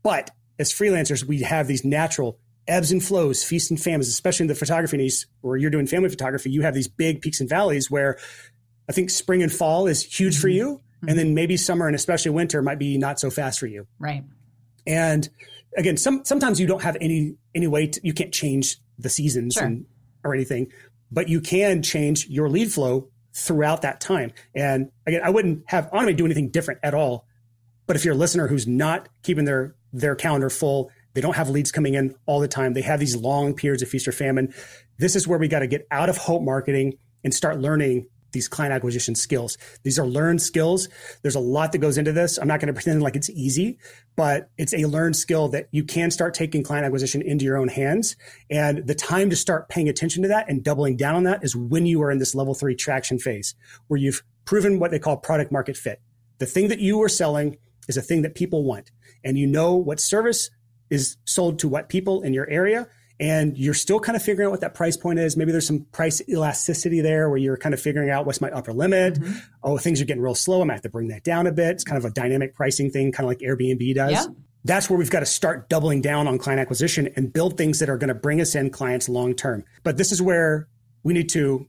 but 0.03 0.31
as 0.59 0.71
freelancers, 0.71 1.23
we 1.23 1.41
have 1.41 1.67
these 1.67 1.85
natural 1.85 2.39
ebbs 2.67 2.91
and 2.91 3.03
flows, 3.03 3.43
feasts 3.43 3.69
and 3.69 3.81
famines, 3.81 4.07
especially 4.07 4.43
in 4.43 4.47
the 4.47 4.55
photography 4.55 4.97
niche 4.97 5.25
where 5.41 5.57
you're 5.57 5.69
doing 5.69 5.87
family 5.87 6.09
photography. 6.09 6.49
You 6.51 6.63
have 6.63 6.73
these 6.73 6.87
big 6.87 7.21
peaks 7.21 7.39
and 7.39 7.49
valleys 7.49 7.89
where 7.89 8.17
I 8.89 8.91
think 8.91 9.09
spring 9.09 9.41
and 9.41 9.51
fall 9.51 9.87
is 9.87 10.03
huge 10.03 10.33
mm-hmm. 10.33 10.41
for 10.41 10.47
you. 10.49 10.81
Mm-hmm. 10.97 11.09
And 11.09 11.19
then 11.19 11.33
maybe 11.33 11.57
summer 11.57 11.87
and 11.87 11.95
especially 11.95 12.31
winter 12.31 12.61
might 12.61 12.79
be 12.79 12.97
not 12.97 13.19
so 13.19 13.29
fast 13.29 13.59
for 13.59 13.67
you. 13.67 13.87
Right. 13.99 14.23
And 14.85 15.29
again, 15.77 15.95
some, 15.97 16.25
sometimes 16.25 16.59
you 16.59 16.67
don't 16.67 16.81
have 16.81 16.97
any, 16.99 17.35
any 17.53 17.67
way 17.67 17.87
to, 17.87 18.01
you 18.03 18.13
can't 18.13 18.33
change 18.33 18.77
the 18.97 19.09
seasons 19.09 19.53
sure. 19.53 19.63
and 19.63 19.85
or 20.23 20.33
anything, 20.33 20.71
but 21.11 21.29
you 21.29 21.39
can 21.39 21.83
change 21.83 22.27
your 22.27 22.49
lead 22.49 22.71
flow 22.71 23.09
throughout 23.33 23.83
that 23.83 24.01
time. 24.01 24.33
And 24.55 24.91
again, 25.05 25.21
I 25.23 25.29
wouldn't 25.29 25.63
have 25.67 25.89
Annemie 25.91 26.17
do 26.17 26.25
anything 26.25 26.49
different 26.49 26.79
at 26.83 26.95
all. 26.95 27.27
But 27.85 27.95
if 27.95 28.03
you're 28.03 28.15
a 28.15 28.17
listener 28.17 28.47
who's 28.47 28.67
not 28.67 29.07
keeping 29.21 29.45
their 29.45 29.75
their 29.93 30.15
calendar 30.15 30.49
full, 30.49 30.91
they 31.13 31.21
don't 31.21 31.35
have 31.35 31.49
leads 31.49 31.71
coming 31.71 31.95
in 31.95 32.15
all 32.25 32.39
the 32.39 32.47
time. 32.47 32.73
They 32.73 32.81
have 32.81 32.99
these 32.99 33.15
long 33.15 33.53
periods 33.55 33.81
of 33.81 33.89
feast 33.89 34.07
or 34.07 34.11
famine. 34.11 34.53
This 34.97 35.15
is 35.15 35.27
where 35.27 35.39
we 35.39 35.47
got 35.47 35.59
to 35.59 35.67
get 35.67 35.87
out 35.89 36.09
of 36.09 36.17
hope 36.17 36.43
marketing 36.43 36.97
and 37.23 37.33
start 37.33 37.59
learning 37.59 38.07
these 38.31 38.47
client 38.47 38.73
acquisition 38.73 39.15
skills. 39.15 39.57
These 39.83 39.97
are 39.97 40.05
learned 40.05 40.41
skills. 40.41 40.89
There's 41.21 41.35
a 41.35 41.39
lot 41.39 41.71
that 41.71 41.79
goes 41.79 41.97
into 41.97 42.11
this. 42.11 42.37
I'm 42.37 42.47
not 42.47 42.59
going 42.59 42.67
to 42.67 42.73
pretend 42.73 43.01
like 43.01 43.15
it's 43.15 43.29
easy, 43.29 43.79
but 44.15 44.49
it's 44.57 44.73
a 44.73 44.85
learned 44.85 45.15
skill 45.15 45.47
that 45.49 45.67
you 45.71 45.83
can 45.83 46.11
start 46.11 46.33
taking 46.33 46.61
client 46.61 46.85
acquisition 46.85 47.21
into 47.21 47.45
your 47.45 47.57
own 47.57 47.67
hands. 47.67 48.15
And 48.51 48.85
the 48.85 48.95
time 48.95 49.29
to 49.29 49.35
start 49.35 49.69
paying 49.69 49.89
attention 49.89 50.21
to 50.23 50.29
that 50.29 50.49
and 50.49 50.63
doubling 50.63 50.97
down 50.97 51.15
on 51.15 51.23
that 51.23 51.43
is 51.43 51.55
when 51.55 51.85
you 51.85 52.01
are 52.03 52.11
in 52.11 52.19
this 52.19 52.35
level 52.35 52.53
three 52.53 52.75
traction 52.75 53.17
phase 53.17 53.55
where 53.87 53.99
you've 53.99 54.23
proven 54.45 54.79
what 54.79 54.91
they 54.91 54.99
call 54.99 55.17
product 55.17 55.51
market 55.51 55.77
fit. 55.77 56.01
The 56.39 56.45
thing 56.45 56.67
that 56.67 56.79
you 56.79 57.01
are 57.01 57.09
selling 57.09 57.57
is 57.87 57.97
a 57.97 58.01
thing 58.01 58.21
that 58.21 58.35
people 58.35 58.63
want 58.63 58.91
and 59.23 59.37
you 59.37 59.47
know 59.47 59.75
what 59.75 59.99
service 59.99 60.49
is 60.89 61.17
sold 61.25 61.59
to 61.59 61.67
what 61.67 61.89
people 61.89 62.21
in 62.21 62.33
your 62.33 62.49
area 62.49 62.87
and 63.19 63.57
you're 63.57 63.73
still 63.73 63.99
kind 63.99 64.15
of 64.15 64.21
figuring 64.21 64.47
out 64.47 64.51
what 64.51 64.61
that 64.61 64.75
price 64.75 64.95
point 64.95 65.19
is. 65.19 65.35
Maybe 65.35 65.51
there's 65.51 65.65
some 65.65 65.85
price 65.91 66.21
elasticity 66.29 67.01
there 67.01 67.29
where 67.29 67.39
you're 67.39 67.57
kind 67.57 67.73
of 67.73 67.81
figuring 67.81 68.09
out 68.09 68.25
what's 68.25 68.41
my 68.41 68.49
upper 68.51 68.73
limit. 68.73 69.15
Mm-hmm. 69.15 69.37
Oh, 69.63 69.77
things 69.77 70.01
are 70.01 70.05
getting 70.05 70.21
real 70.21 70.35
slow. 70.35 70.61
I 70.61 70.65
might 70.65 70.73
have 70.73 70.83
to 70.83 70.89
bring 70.89 71.07
that 71.07 71.23
down 71.23 71.47
a 71.47 71.51
bit. 71.51 71.71
It's 71.71 71.83
kind 71.83 71.97
of 71.97 72.05
a 72.05 72.13
dynamic 72.13 72.53
pricing 72.53 72.91
thing, 72.91 73.11
kind 73.11 73.25
of 73.25 73.29
like 73.29 73.39
Airbnb 73.39 73.95
does. 73.95 74.11
Yeah. 74.11 74.25
That's 74.65 74.89
where 74.89 74.99
we've 74.99 75.09
got 75.09 75.21
to 75.21 75.25
start 75.25 75.69
doubling 75.69 76.01
down 76.01 76.27
on 76.27 76.37
client 76.37 76.59
acquisition 76.59 77.09
and 77.15 77.31
build 77.31 77.57
things 77.57 77.79
that 77.79 77.89
are 77.89 77.97
going 77.97 78.09
to 78.09 78.15
bring 78.15 78.41
us 78.41 78.53
in 78.53 78.69
clients 78.69 79.09
long 79.09 79.33
term. 79.33 79.63
But 79.83 79.97
this 79.97 80.11
is 80.11 80.21
where 80.21 80.67
we 81.03 81.13
need 81.13 81.29
to 81.29 81.67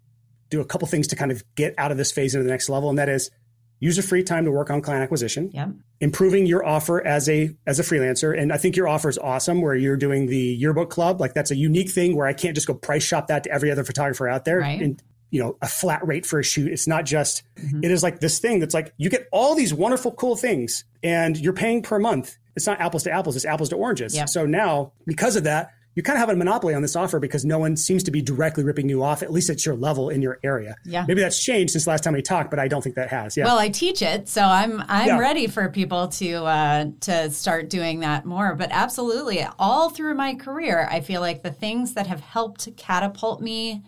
do 0.50 0.60
a 0.60 0.64
couple 0.64 0.88
things 0.88 1.06
to 1.08 1.16
kind 1.16 1.30
of 1.30 1.42
get 1.54 1.74
out 1.78 1.92
of 1.92 1.96
this 1.96 2.10
phase 2.10 2.34
into 2.34 2.44
the 2.44 2.50
next 2.50 2.68
level. 2.68 2.88
And 2.90 2.98
that 2.98 3.08
is 3.08 3.30
use 3.80 3.96
your 3.96 4.04
free 4.04 4.22
time 4.22 4.44
to 4.44 4.50
work 4.50 4.70
on 4.70 4.80
client 4.80 5.02
acquisition 5.02 5.50
yep. 5.52 5.70
improving 6.00 6.46
your 6.46 6.64
offer 6.64 7.04
as 7.06 7.28
a 7.28 7.54
as 7.66 7.78
a 7.78 7.82
freelancer 7.82 8.38
and 8.38 8.52
i 8.52 8.56
think 8.56 8.76
your 8.76 8.88
offer 8.88 9.08
is 9.08 9.18
awesome 9.18 9.60
where 9.60 9.74
you're 9.74 9.96
doing 9.96 10.26
the 10.26 10.36
yearbook 10.36 10.90
club 10.90 11.20
like 11.20 11.34
that's 11.34 11.50
a 11.50 11.56
unique 11.56 11.90
thing 11.90 12.16
where 12.16 12.26
i 12.26 12.32
can't 12.32 12.54
just 12.54 12.66
go 12.66 12.74
price 12.74 13.02
shop 13.02 13.28
that 13.28 13.44
to 13.44 13.50
every 13.50 13.70
other 13.70 13.84
photographer 13.84 14.28
out 14.28 14.44
there 14.44 14.58
right. 14.58 14.80
and 14.80 15.02
you 15.30 15.42
know 15.42 15.56
a 15.62 15.68
flat 15.68 16.06
rate 16.06 16.24
for 16.24 16.38
a 16.38 16.44
shoot 16.44 16.72
it's 16.72 16.86
not 16.86 17.04
just 17.04 17.42
mm-hmm. 17.56 17.84
it 17.84 17.90
is 17.90 18.02
like 18.02 18.20
this 18.20 18.38
thing 18.38 18.58
that's 18.58 18.74
like 18.74 18.92
you 18.96 19.10
get 19.10 19.28
all 19.32 19.54
these 19.54 19.74
wonderful 19.74 20.12
cool 20.12 20.36
things 20.36 20.84
and 21.02 21.38
you're 21.38 21.52
paying 21.52 21.82
per 21.82 21.98
month 21.98 22.36
it's 22.56 22.66
not 22.66 22.80
apples 22.80 23.02
to 23.02 23.10
apples 23.10 23.36
it's 23.36 23.44
apples 23.44 23.68
to 23.68 23.76
oranges 23.76 24.14
yep. 24.14 24.28
so 24.28 24.46
now 24.46 24.92
because 25.06 25.36
of 25.36 25.44
that 25.44 25.70
you 25.94 26.02
kind 26.02 26.16
of 26.16 26.20
have 26.20 26.28
a 26.28 26.36
monopoly 26.36 26.74
on 26.74 26.82
this 26.82 26.94
offer 26.94 27.18
because 27.18 27.44
no 27.44 27.58
one 27.58 27.76
seems 27.76 28.04
to 28.04 28.12
be 28.12 28.22
directly 28.22 28.62
ripping 28.62 28.88
you 28.88 29.02
off, 29.02 29.22
at 29.22 29.32
least 29.32 29.50
at 29.50 29.66
your 29.66 29.74
level 29.74 30.10
in 30.10 30.22
your 30.22 30.38
area. 30.44 30.76
Yeah. 30.84 31.04
Maybe 31.08 31.20
that's 31.20 31.42
changed 31.42 31.72
since 31.72 31.88
last 31.88 32.04
time 32.04 32.12
we 32.12 32.22
talked, 32.22 32.50
but 32.50 32.60
I 32.60 32.68
don't 32.68 32.82
think 32.82 32.94
that 32.94 33.08
has. 33.08 33.36
Yeah. 33.36 33.46
Well, 33.46 33.58
I 33.58 33.68
teach 33.68 34.00
it, 34.00 34.28
so 34.28 34.42
I'm 34.42 34.82
I'm 34.86 35.08
yeah. 35.08 35.18
ready 35.18 35.48
for 35.48 35.68
people 35.68 36.08
to 36.08 36.44
uh, 36.44 36.86
to 37.00 37.30
start 37.30 37.68
doing 37.68 38.00
that 38.00 38.24
more. 38.24 38.54
But 38.54 38.68
absolutely, 38.70 39.44
all 39.58 39.90
through 39.90 40.14
my 40.14 40.34
career, 40.34 40.86
I 40.88 41.00
feel 41.00 41.20
like 41.20 41.42
the 41.42 41.50
things 41.50 41.94
that 41.94 42.06
have 42.06 42.20
helped 42.20 42.68
catapult 42.76 43.40
me 43.40 43.82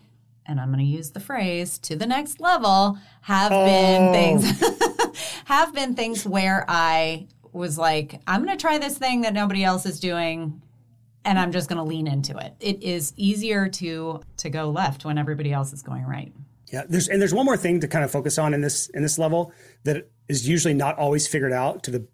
and 0.47 0.61
I'm 0.61 0.73
going 0.73 0.81
to 0.81 0.85
use 0.85 1.11
the 1.11 1.21
phrase 1.21 1.79
to 1.81 1.95
the 1.95 2.07
next 2.07 2.41
level 2.41 2.99
have 3.21 3.53
oh. 3.53 3.65
been 3.65 4.13
things 4.13 5.23
have 5.45 5.73
been 5.73 5.95
things 5.95 6.27
where 6.27 6.65
I 6.67 7.29
was 7.53 7.79
like 7.79 8.21
I'm 8.27 8.45
going 8.45 8.57
to 8.57 8.61
try 8.61 8.79
this 8.79 8.99
thing 8.99 9.21
that 9.21 9.33
nobody 9.33 9.63
else 9.63 9.87
is 9.87 10.01
doing 10.01 10.61
and 11.25 11.39
I'm 11.39 11.53
just 11.53 11.69
going 11.69 11.79
to 11.79 11.85
lean 11.85 12.07
into 12.07 12.37
it. 12.37 12.55
It 12.61 12.83
is 12.83 13.13
easier 13.17 13.69
to 13.69 14.21
to 14.39 14.51
go 14.51 14.71
left 14.71 15.05
when 15.05 15.19
everybody 15.19 15.53
else 15.53 15.73
is 15.73 15.83
going 15.83 16.05
right. 16.05 16.33
Yeah, 16.73 16.85
there's 16.89 17.09
and 17.09 17.21
there's 17.21 17.35
one 17.35 17.47
more 17.47 17.57
thing 17.57 17.81
to 17.81 17.89
kind 17.89 18.05
of 18.05 18.11
focus 18.11 18.39
on 18.39 18.55
in 18.55 18.61
this 18.61 18.89
in 18.91 19.03
this 19.03 19.19
level 19.19 19.53
that 19.85 20.09
is 20.29 20.49
usually 20.49 20.75
not 20.75 20.99
always 20.99 21.27
figured 21.27 21.53
out 21.53 21.83
to 21.85 21.91
the 21.91 22.07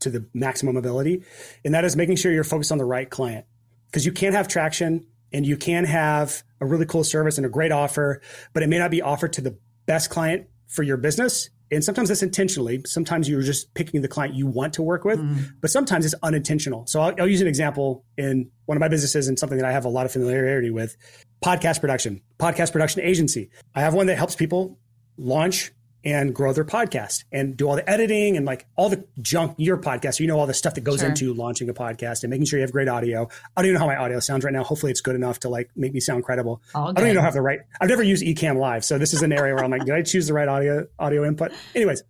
to 0.00 0.10
the 0.10 0.26
maximum 0.34 0.76
ability, 0.76 1.22
and 1.64 1.74
that 1.74 1.84
is 1.84 1.96
making 1.96 2.16
sure 2.16 2.32
you're 2.32 2.44
focused 2.44 2.72
on 2.72 2.78
the 2.78 2.84
right 2.84 3.08
client 3.08 3.46
because 3.86 4.04
you 4.04 4.12
can 4.12 4.32
have 4.32 4.48
traction 4.48 5.06
and 5.32 5.46
you 5.46 5.56
can 5.56 5.84
have 5.84 6.42
a 6.60 6.66
really 6.66 6.86
cool 6.86 7.04
service 7.04 7.36
and 7.36 7.46
a 7.46 7.48
great 7.48 7.70
offer, 7.70 8.20
but 8.52 8.62
it 8.62 8.68
may 8.68 8.78
not 8.78 8.90
be 8.90 9.00
offered 9.00 9.32
to 9.34 9.40
the 9.40 9.56
best 9.86 10.10
client 10.10 10.48
for 10.66 10.82
your 10.82 10.96
business 10.96 11.50
and 11.70 11.84
sometimes 11.84 12.08
that's 12.08 12.22
intentionally. 12.22 12.82
Sometimes 12.86 13.28
you're 13.28 13.42
just 13.42 13.72
picking 13.74 14.02
the 14.02 14.08
client 14.08 14.34
you 14.34 14.46
want 14.46 14.74
to 14.74 14.82
work 14.82 15.04
with, 15.04 15.20
mm. 15.20 15.52
but 15.60 15.70
sometimes 15.70 16.04
it's 16.04 16.14
unintentional. 16.22 16.86
So 16.86 17.00
I'll, 17.00 17.14
I'll, 17.18 17.28
use 17.28 17.40
an 17.40 17.46
example 17.46 18.04
in 18.16 18.50
one 18.66 18.76
of 18.76 18.80
my 18.80 18.88
businesses 18.88 19.28
and 19.28 19.38
something 19.38 19.58
that 19.58 19.66
I 19.66 19.72
have 19.72 19.84
a 19.84 19.88
lot 19.88 20.04
of 20.04 20.12
familiarity 20.12 20.70
with 20.70 20.96
podcast 21.44 21.80
production, 21.80 22.22
podcast 22.38 22.72
production 22.72 23.02
agency. 23.02 23.50
I 23.74 23.80
have 23.82 23.94
one 23.94 24.06
that 24.06 24.16
helps 24.16 24.34
people 24.34 24.78
launch 25.16 25.72
and 26.04 26.34
grow 26.34 26.52
their 26.52 26.64
podcast 26.64 27.24
and 27.32 27.56
do 27.56 27.68
all 27.68 27.76
the 27.76 27.88
editing 27.88 28.36
and 28.36 28.46
like 28.46 28.66
all 28.76 28.88
the 28.88 29.04
junk 29.20 29.54
your 29.58 29.76
podcast. 29.76 30.14
So 30.14 30.24
you 30.24 30.28
know 30.28 30.38
all 30.38 30.46
the 30.46 30.54
stuff 30.54 30.74
that 30.74 30.82
goes 30.82 31.00
sure. 31.00 31.08
into 31.08 31.34
launching 31.34 31.68
a 31.68 31.74
podcast 31.74 32.22
and 32.22 32.30
making 32.30 32.46
sure 32.46 32.58
you 32.58 32.62
have 32.62 32.72
great 32.72 32.88
audio. 32.88 33.28
I 33.56 33.62
don't 33.62 33.66
even 33.66 33.74
know 33.74 33.80
how 33.80 33.86
my 33.86 33.96
audio 33.96 34.20
sounds 34.20 34.44
right 34.44 34.52
now. 34.52 34.64
Hopefully 34.64 34.92
it's 34.92 35.00
good 35.00 35.14
enough 35.14 35.40
to 35.40 35.48
like 35.48 35.70
make 35.76 35.92
me 35.92 36.00
sound 36.00 36.24
credible. 36.24 36.62
I 36.74 36.92
don't 36.92 36.98
even 37.00 37.14
know 37.14 37.22
how 37.22 37.30
the 37.30 37.42
right. 37.42 37.60
I've 37.80 37.88
never 37.88 38.02
used 38.02 38.24
Ecamm 38.24 38.58
Live, 38.58 38.84
so 38.84 38.98
this 38.98 39.12
is 39.12 39.22
an 39.22 39.32
area 39.32 39.54
where 39.54 39.64
I'm 39.64 39.70
like, 39.70 39.84
did 39.84 39.94
I 39.94 40.02
choose 40.02 40.26
the 40.26 40.34
right 40.34 40.48
audio 40.48 40.86
audio 40.98 41.24
input? 41.24 41.52
Anyways, 41.74 42.02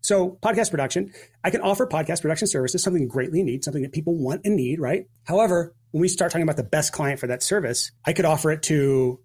so 0.00 0.38
podcast 0.42 0.70
production, 0.70 1.12
I 1.42 1.50
can 1.50 1.62
offer 1.62 1.86
podcast 1.86 2.20
production 2.20 2.46
services, 2.46 2.82
something 2.82 3.08
greatly 3.08 3.42
need, 3.42 3.64
something 3.64 3.82
that 3.82 3.92
people 3.92 4.14
want 4.14 4.42
and 4.44 4.54
need, 4.54 4.78
right? 4.78 5.06
However, 5.24 5.74
when 5.92 6.02
we 6.02 6.08
start 6.08 6.30
talking 6.30 6.42
about 6.42 6.56
the 6.56 6.62
best 6.62 6.92
client 6.92 7.20
for 7.20 7.28
that 7.28 7.42
service, 7.42 7.90
I 8.04 8.12
could 8.12 8.26
offer 8.26 8.50
it 8.50 8.62
to 8.64 9.20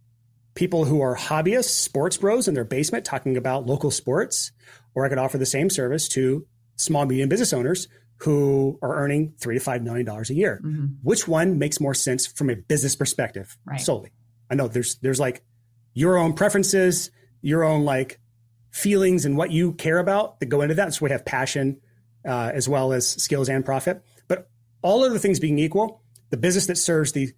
people 0.59 0.83
who 0.83 0.99
are 0.99 1.15
hobbyists, 1.15 1.69
sports 1.69 2.17
bros 2.17 2.49
in 2.49 2.53
their 2.53 2.65
basement 2.65 3.05
talking 3.05 3.37
about 3.37 3.65
local 3.65 3.89
sports, 3.89 4.51
or 4.93 5.05
I 5.05 5.09
could 5.09 5.17
offer 5.17 5.37
the 5.37 5.45
same 5.45 5.69
service 5.69 6.09
to 6.09 6.45
small 6.75 7.05
medium 7.05 7.29
business 7.29 7.53
owners 7.53 7.87
who 8.17 8.77
are 8.81 8.93
earning 8.97 9.33
three 9.39 9.55
to 9.55 9.61
five 9.61 9.81
million 9.81 10.05
dollars 10.05 10.29
a 10.29 10.33
year. 10.33 10.59
Mm-hmm. 10.61 10.85
Which 11.01 11.29
one 11.29 11.59
makes 11.59 11.79
more 11.79 11.93
sense 11.93 12.27
from 12.27 12.49
a 12.49 12.57
business 12.57 12.93
perspective 12.93 13.57
right. 13.63 13.79
solely? 13.79 14.11
I 14.51 14.55
know 14.55 14.67
there's 14.67 14.95
there's 14.97 15.17
like 15.17 15.45
your 15.93 16.17
own 16.17 16.33
preferences, 16.33 17.09
your 17.41 17.63
own 17.63 17.85
like 17.85 18.19
feelings 18.69 19.23
and 19.23 19.37
what 19.37 19.51
you 19.51 19.71
care 19.71 19.97
about 19.97 20.41
that 20.41 20.47
go 20.47 20.61
into 20.61 20.75
that. 20.75 20.93
So 20.93 21.05
we 21.05 21.11
have 21.11 21.23
passion 21.23 21.79
uh, 22.27 22.51
as 22.53 22.67
well 22.67 22.91
as 22.91 23.07
skills 23.07 23.47
and 23.47 23.63
profit. 23.63 24.03
But 24.27 24.49
all 24.81 25.05
other 25.05 25.19
things 25.19 25.39
being 25.39 25.57
equal, 25.57 26.03
the 26.31 26.37
business 26.37 26.65
that 26.65 26.77
serves 26.77 27.13
the 27.13 27.31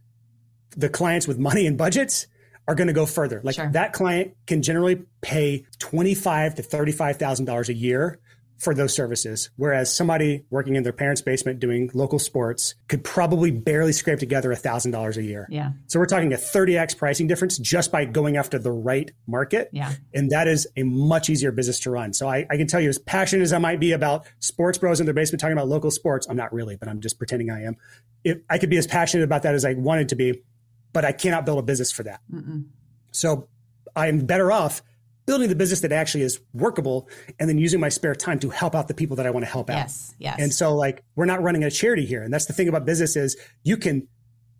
the 0.76 0.90
clients 0.90 1.28
with 1.28 1.38
money 1.38 1.68
and 1.68 1.78
budgets 1.78 2.26
are 2.68 2.76
going 2.76 2.88
to 2.88 2.94
go 2.94 3.06
further. 3.06 3.42
Like 3.44 3.56
sure. 3.56 3.70
that 3.72 3.94
client 3.94 4.36
can 4.48 4.62
generally 4.62 5.04
pay 5.22 5.66
twenty-five 5.80 6.56
to 6.56 6.62
thirty-five 6.64 7.18
thousand 7.18 7.46
dollars 7.46 7.70
a 7.70 7.74
year 7.74 8.20
for 8.58 8.76
those 8.76 8.94
services, 8.94 9.50
whereas 9.56 9.92
somebody 9.92 10.46
working 10.52 10.76
in 10.76 10.84
their 10.84 10.94
parents' 10.94 11.20
basement 11.20 11.60
doing 11.60 11.90
local 11.96 12.20
sports 12.20 12.76
could 12.88 13.04
probably 13.04 13.50
barely 13.50 13.92
scrape 13.92 14.20
together 14.20 14.54
thousand 14.54 14.92
dollars 14.92 15.18
a 15.18 15.24
year. 15.24 15.48
Yeah. 15.50 15.72
So 15.88 15.98
we're 16.00 16.06
talking 16.06 16.32
a 16.32 16.38
thirty 16.38 16.78
x 16.78 16.94
pricing 16.94 17.26
difference 17.26 17.58
just 17.58 17.92
by 17.92 18.06
going 18.06 18.38
after 18.38 18.60
the 18.60 18.72
right 18.72 19.10
market. 19.26 19.70
Yeah. 19.74 19.92
And 20.14 20.30
that 20.30 20.48
is 20.48 20.68
a 20.78 20.84
much 20.84 21.28
easier 21.28 21.52
business 21.52 21.80
to 21.80 21.90
run. 21.90 22.14
So 22.14 22.30
I, 22.30 22.46
I 22.52 22.58
can 22.58 22.68
tell 22.68 22.80
you, 22.80 22.90
as 22.90 23.00
passionate 23.00 23.42
as 23.42 23.52
I 23.52 23.58
might 23.58 23.80
be 23.80 23.94
about 23.94 24.28
sports 24.38 24.78
bros 24.78 25.00
in 25.00 25.08
their 25.08 25.16
basement 25.16 25.42
talking 25.42 25.58
about 25.58 25.68
local 25.68 25.90
sports, 25.90 26.28
I'm 26.30 26.38
not 26.38 26.54
really, 26.54 26.76
but 26.76 26.88
I'm 26.88 27.02
just 27.02 27.18
pretending 27.18 27.50
I 27.50 27.64
am. 27.64 27.78
If 28.24 28.38
I 28.48 28.60
could 28.60 28.70
be 28.70 28.78
as 28.78 28.86
passionate 28.86 29.24
about 29.24 29.42
that 29.42 29.56
as 29.56 29.66
I 29.66 29.74
wanted 29.74 30.10
to 30.10 30.16
be 30.16 30.44
but 30.94 31.06
I 31.06 31.12
cannot 31.12 31.46
build 31.46 31.60
a 31.60 31.64
business 31.64 31.92
for 31.92 32.04
that. 32.04 32.22
Mm-mm. 32.34 32.66
So 33.12 33.48
I'm 33.96 34.26
better 34.26 34.52
off 34.52 34.82
building 35.26 35.50
the 35.50 35.56
business 35.56 35.82
that 35.82 35.92
actually 35.92 36.24
is 36.24 36.40
workable 36.54 37.08
and 37.40 37.48
then 37.48 37.58
using 37.58 37.80
my 37.80 37.90
spare 37.90 38.16
time 38.16 38.40
to 38.40 38.50
help 38.50 38.76
out 38.76 38.88
the 38.88 38.94
people 38.94 39.16
that 39.18 39.26
I 39.26 39.30
want 39.30 39.46
to 39.46 39.52
help 39.52 39.70
out. 39.70 39.78
Yes, 39.78 40.16
yes. 40.18 40.38
And 40.40 40.54
so 40.54 40.76
like 40.76 41.04
we're 41.16 41.26
not 41.26 41.42
running 41.42 41.64
a 41.64 41.72
charity 41.72 42.06
here. 42.06 42.24
And 42.24 42.34
that's 42.34 42.46
the 42.46 42.54
thing 42.54 42.68
about 42.68 42.86
business 42.86 43.16
is 43.16 43.38
you 43.64 43.78
can 43.78 44.08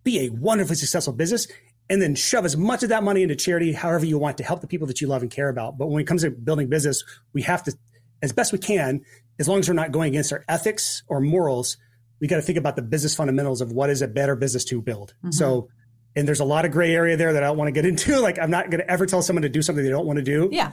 be 0.04 0.26
a 0.26 0.28
wonderfully 0.30 0.76
successful 0.76 1.12
business 1.12 1.46
and 1.90 2.00
then 2.00 2.14
shove 2.14 2.44
as 2.44 2.56
much 2.56 2.82
of 2.82 2.90
that 2.90 3.02
money 3.02 3.22
into 3.22 3.36
charity 3.36 3.72
however 3.72 4.06
you 4.06 4.18
want 4.18 4.38
to 4.38 4.44
help 4.44 4.60
the 4.60 4.66
people 4.66 4.86
that 4.86 5.00
you 5.00 5.08
love 5.08 5.22
and 5.22 5.30
care 5.30 5.48
about. 5.48 5.76
But 5.76 5.88
when 5.88 6.00
it 6.00 6.06
comes 6.06 6.22
to 6.22 6.30
building 6.30 6.68
business, 6.68 7.02
we 7.32 7.42
have 7.42 7.62
to 7.64 7.76
as 8.22 8.32
best 8.32 8.52
we 8.52 8.58
can, 8.58 9.02
as 9.38 9.48
long 9.48 9.58
as 9.58 9.68
we're 9.68 9.74
not 9.74 9.90
going 9.90 10.08
against 10.08 10.32
our 10.32 10.44
ethics 10.48 11.02
or 11.08 11.20
morals, 11.20 11.76
we 12.20 12.28
got 12.28 12.36
to 12.36 12.42
think 12.42 12.56
about 12.56 12.76
the 12.76 12.82
business 12.82 13.16
fundamentals 13.16 13.60
of 13.60 13.72
what 13.72 13.90
is 13.90 14.00
a 14.00 14.06
better 14.06 14.36
business 14.36 14.64
to 14.66 14.80
build. 14.80 15.12
Mm-hmm. 15.18 15.32
So 15.32 15.68
and 16.16 16.28
there's 16.28 16.40
a 16.40 16.44
lot 16.44 16.64
of 16.64 16.72
gray 16.72 16.94
area 16.94 17.16
there 17.16 17.32
that 17.32 17.42
I 17.42 17.46
don't 17.46 17.56
want 17.56 17.68
to 17.68 17.72
get 17.72 17.86
into. 17.86 18.18
Like 18.18 18.38
I'm 18.38 18.50
not 18.50 18.70
going 18.70 18.80
to 18.80 18.90
ever 18.90 19.06
tell 19.06 19.22
someone 19.22 19.42
to 19.42 19.48
do 19.48 19.62
something 19.62 19.84
they 19.84 19.90
don't 19.90 20.06
want 20.06 20.18
to 20.18 20.24
do. 20.24 20.48
Yeah. 20.52 20.72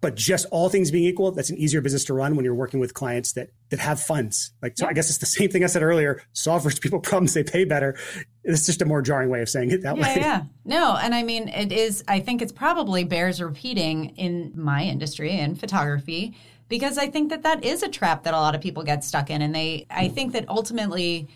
But 0.00 0.14
just 0.14 0.46
all 0.50 0.70
things 0.70 0.90
being 0.90 1.04
equal, 1.04 1.30
that's 1.32 1.50
an 1.50 1.58
easier 1.58 1.82
business 1.82 2.04
to 2.04 2.14
run 2.14 2.34
when 2.34 2.44
you're 2.44 2.54
working 2.54 2.80
with 2.80 2.94
clients 2.94 3.32
that 3.34 3.50
that 3.68 3.80
have 3.80 4.00
funds. 4.00 4.52
Like 4.62 4.72
so, 4.78 4.86
yeah. 4.86 4.90
I 4.90 4.92
guess 4.94 5.10
it's 5.10 5.18
the 5.18 5.26
same 5.26 5.50
thing 5.50 5.62
I 5.62 5.66
said 5.66 5.82
earlier. 5.82 6.22
Solvers 6.34 6.80
people 6.82 7.00
problems, 7.00 7.34
they 7.34 7.44
pay 7.44 7.64
better. 7.64 7.98
It's 8.42 8.64
just 8.64 8.80
a 8.80 8.86
more 8.86 9.02
jarring 9.02 9.28
way 9.28 9.42
of 9.42 9.50
saying 9.50 9.72
it 9.72 9.82
that 9.82 9.98
yeah, 9.98 10.02
way. 10.02 10.14
Yeah, 10.16 10.42
no, 10.64 10.96
and 10.96 11.14
I 11.14 11.22
mean 11.22 11.48
it 11.48 11.70
is. 11.70 12.02
I 12.08 12.20
think 12.20 12.40
it's 12.40 12.52
probably 12.52 13.04
bears 13.04 13.42
repeating 13.42 14.16
in 14.16 14.52
my 14.54 14.84
industry 14.84 15.38
in 15.38 15.54
photography 15.54 16.34
because 16.70 16.96
I 16.96 17.08
think 17.08 17.28
that 17.28 17.42
that 17.42 17.62
is 17.62 17.82
a 17.82 17.88
trap 17.88 18.22
that 18.22 18.32
a 18.32 18.38
lot 18.38 18.54
of 18.54 18.62
people 18.62 18.82
get 18.82 19.04
stuck 19.04 19.28
in, 19.28 19.42
and 19.42 19.54
they. 19.54 19.86
I 19.90 20.08
think 20.08 20.32
that 20.32 20.48
ultimately 20.48 21.28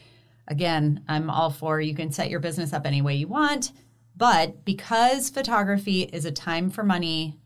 again, 0.49 1.05
I'm 1.09 1.31
all 1.31 1.51
for 1.51 1.81
you 1.81 1.95
can 1.95 2.13
set 2.13 2.31
your 2.31 2.41
business 2.41 2.73
up 2.73 2.87
any 2.87 3.03
way 3.03 3.15
you 3.15 3.29
want. 3.29 3.73
But 4.17 4.65
because 4.65 5.31
photography 5.31 6.03
is 6.03 6.25
a 6.25 6.33
time 6.33 6.71
for 6.71 6.85
money 6.85 7.37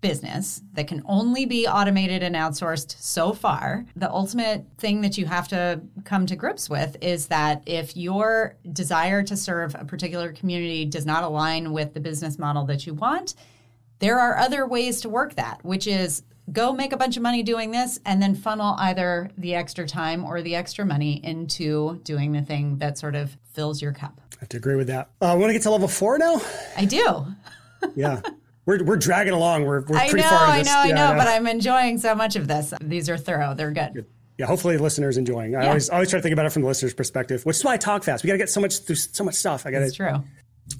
business 0.00 0.60
that 0.74 0.86
can 0.86 1.02
only 1.06 1.46
be 1.46 1.66
automated 1.66 2.22
and 2.22 2.36
outsourced 2.36 2.94
so 3.00 3.32
far, 3.32 3.86
the 3.96 4.10
ultimate 4.10 4.66
thing 4.76 5.00
that 5.00 5.16
you 5.16 5.24
have 5.24 5.48
to 5.48 5.80
come 6.04 6.26
to 6.26 6.36
grips 6.36 6.68
with 6.68 6.98
is 7.00 7.28
that 7.28 7.62
if 7.64 7.96
your 7.96 8.56
desire 8.70 9.22
to 9.22 9.34
serve 9.34 9.74
a 9.74 9.84
particular 9.86 10.30
community 10.30 10.84
does 10.84 11.06
not 11.06 11.24
align 11.24 11.72
with 11.72 11.94
the 11.94 12.00
business 12.00 12.38
model 12.38 12.66
that 12.66 12.86
you 12.86 12.92
want, 12.92 13.34
there 14.00 14.20
are 14.20 14.36
other 14.36 14.66
ways 14.66 15.00
to 15.00 15.08
work 15.08 15.36
that, 15.36 15.64
which 15.64 15.86
is 15.86 16.22
go 16.52 16.72
make 16.72 16.92
a 16.92 16.96
bunch 16.96 17.16
of 17.16 17.22
money 17.22 17.42
doing 17.42 17.70
this 17.70 17.98
and 18.04 18.22
then 18.22 18.34
funnel 18.34 18.74
either 18.78 19.30
the 19.38 19.54
extra 19.54 19.86
time 19.86 20.24
or 20.24 20.42
the 20.42 20.54
extra 20.54 20.84
money 20.84 21.20
into 21.24 22.00
doing 22.04 22.32
the 22.32 22.42
thing 22.42 22.78
that 22.78 22.98
sort 22.98 23.14
of 23.14 23.36
fills 23.52 23.80
your 23.80 23.92
cup. 23.92 24.20
I 24.32 24.36
have 24.40 24.48
to 24.50 24.56
agree 24.58 24.76
with 24.76 24.88
that. 24.88 25.10
Uh, 25.20 25.34
want 25.38 25.48
to 25.50 25.52
get 25.54 25.62
to 25.62 25.70
level 25.70 25.88
four 25.88 26.18
now? 26.18 26.40
I 26.76 26.84
do. 26.84 27.26
yeah. 27.96 28.20
We're, 28.66 28.82
we're 28.84 28.96
dragging 28.96 29.32
along. 29.32 29.64
We're, 29.64 29.80
we're 29.82 29.96
I 29.96 30.08
pretty 30.08 30.22
know, 30.22 30.30
far 30.30 30.46
I 30.46 30.56
know, 30.58 30.62
this. 30.62 30.68
I 30.72 30.88
Yeah, 30.88 30.94
know, 30.94 31.14
but 31.18 31.28
I'm 31.28 31.46
enjoying 31.46 31.98
so 31.98 32.14
much 32.14 32.36
of 32.36 32.46
this. 32.48 32.72
These 32.82 33.08
are 33.10 33.16
thorough. 33.18 33.54
They're 33.54 33.72
good. 33.72 34.06
yeah, 34.38 34.46
hopefully 34.46 34.76
the 34.76 34.82
listeners 34.82 35.16
enjoying. 35.16 35.54
I 35.56 35.68
always 35.68 35.88
always 35.90 36.10
try 36.10 36.18
to 36.18 36.22
think 36.22 36.32
about 36.32 36.46
it 36.46 36.52
from 36.52 36.62
the 36.62 36.68
listener's 36.68 36.94
perspective, 36.94 37.44
which 37.44 37.56
is 37.56 37.64
why 37.64 37.74
I 37.74 37.76
talk 37.76 38.04
fast. 38.04 38.22
We 38.24 38.28
got 38.28 38.34
to 38.34 38.38
get 38.38 38.48
so 38.50 38.60
much 38.60 38.78
through 38.80 38.96
so 38.96 39.22
much 39.24 39.34
stuff. 39.34 39.64
I 39.66 39.70
got 39.70 39.82
It's 39.82 39.94
true. 39.96 40.22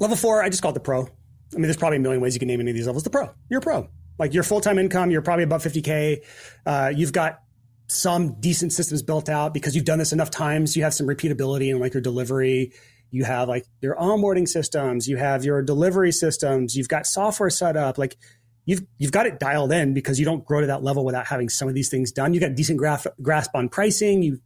level 0.01 0.17
four. 0.17 0.43
I 0.43 0.49
just 0.49 0.63
call 0.63 0.71
it 0.71 0.75
the 0.75 0.81
pro. 0.81 1.03
I 1.03 1.07
mean, 1.53 1.63
there's 1.63 1.77
probably 1.77 1.99
a 1.99 2.01
million 2.01 2.21
ways 2.23 2.35
you 2.35 2.39
can 2.41 2.49
name 2.49 2.61
any 2.61 2.71
of 2.71 2.77
these 2.77 2.87
levels. 2.87 3.05
The 3.05 3.11
pro, 3.11 3.31
you're 3.51 3.59
a 3.59 3.63
pro. 3.63 3.89
Like 4.19 4.35
your 4.35 4.43
full 4.43 4.61
time 4.61 4.79
income, 4.79 5.11
you're 5.11 5.23
probably 5.23 5.45
above 5.45 5.63
50k. 5.63 6.25
Uh, 6.65 6.93
you've 6.95 7.13
got 7.13 7.41
some 7.87 8.41
decent 8.41 8.73
systems 8.73 9.03
built 9.03 9.29
out 9.29 9.53
because 9.53 9.75
you've 9.75 9.85
done 9.85 9.99
this 9.99 10.13
enough 10.13 10.31
times. 10.31 10.77
You 10.77 10.85
have 10.85 10.95
some 10.95 11.07
repeatability 11.07 11.71
in 11.71 11.79
like 11.79 11.95
your 11.95 12.01
delivery. 12.01 12.73
You 13.11 13.25
have 13.25 13.49
like 13.49 13.67
your 13.81 13.95
onboarding 13.97 14.49
systems. 14.49 15.09
You 15.09 15.17
have 15.17 15.45
your 15.45 15.63
delivery 15.63 16.13
systems. 16.13 16.77
You've 16.77 16.89
got 16.89 17.07
software 17.07 17.51
set 17.51 17.77
up. 17.77 17.99
Like 17.99 18.17
you've 18.65 18.83
you've 18.99 19.13
got 19.13 19.27
it 19.27 19.39
dialed 19.39 19.73
in 19.73 19.95
because 19.95 20.19
you 20.19 20.25
don't 20.25 20.45
grow 20.45 20.61
to 20.61 20.67
that 20.69 20.83
level 20.83 21.05
without 21.05 21.27
having 21.27 21.49
some 21.49 21.69
of 21.69 21.75
these 21.75 21.89
things 21.89 22.13
done. 22.13 22.35
You've 22.35 22.43
got 22.43 22.55
decent 22.55 22.79
grasp 22.79 23.07
grasp 23.23 23.51
on 23.55 23.69
pricing. 23.69 24.23
You 24.23 24.41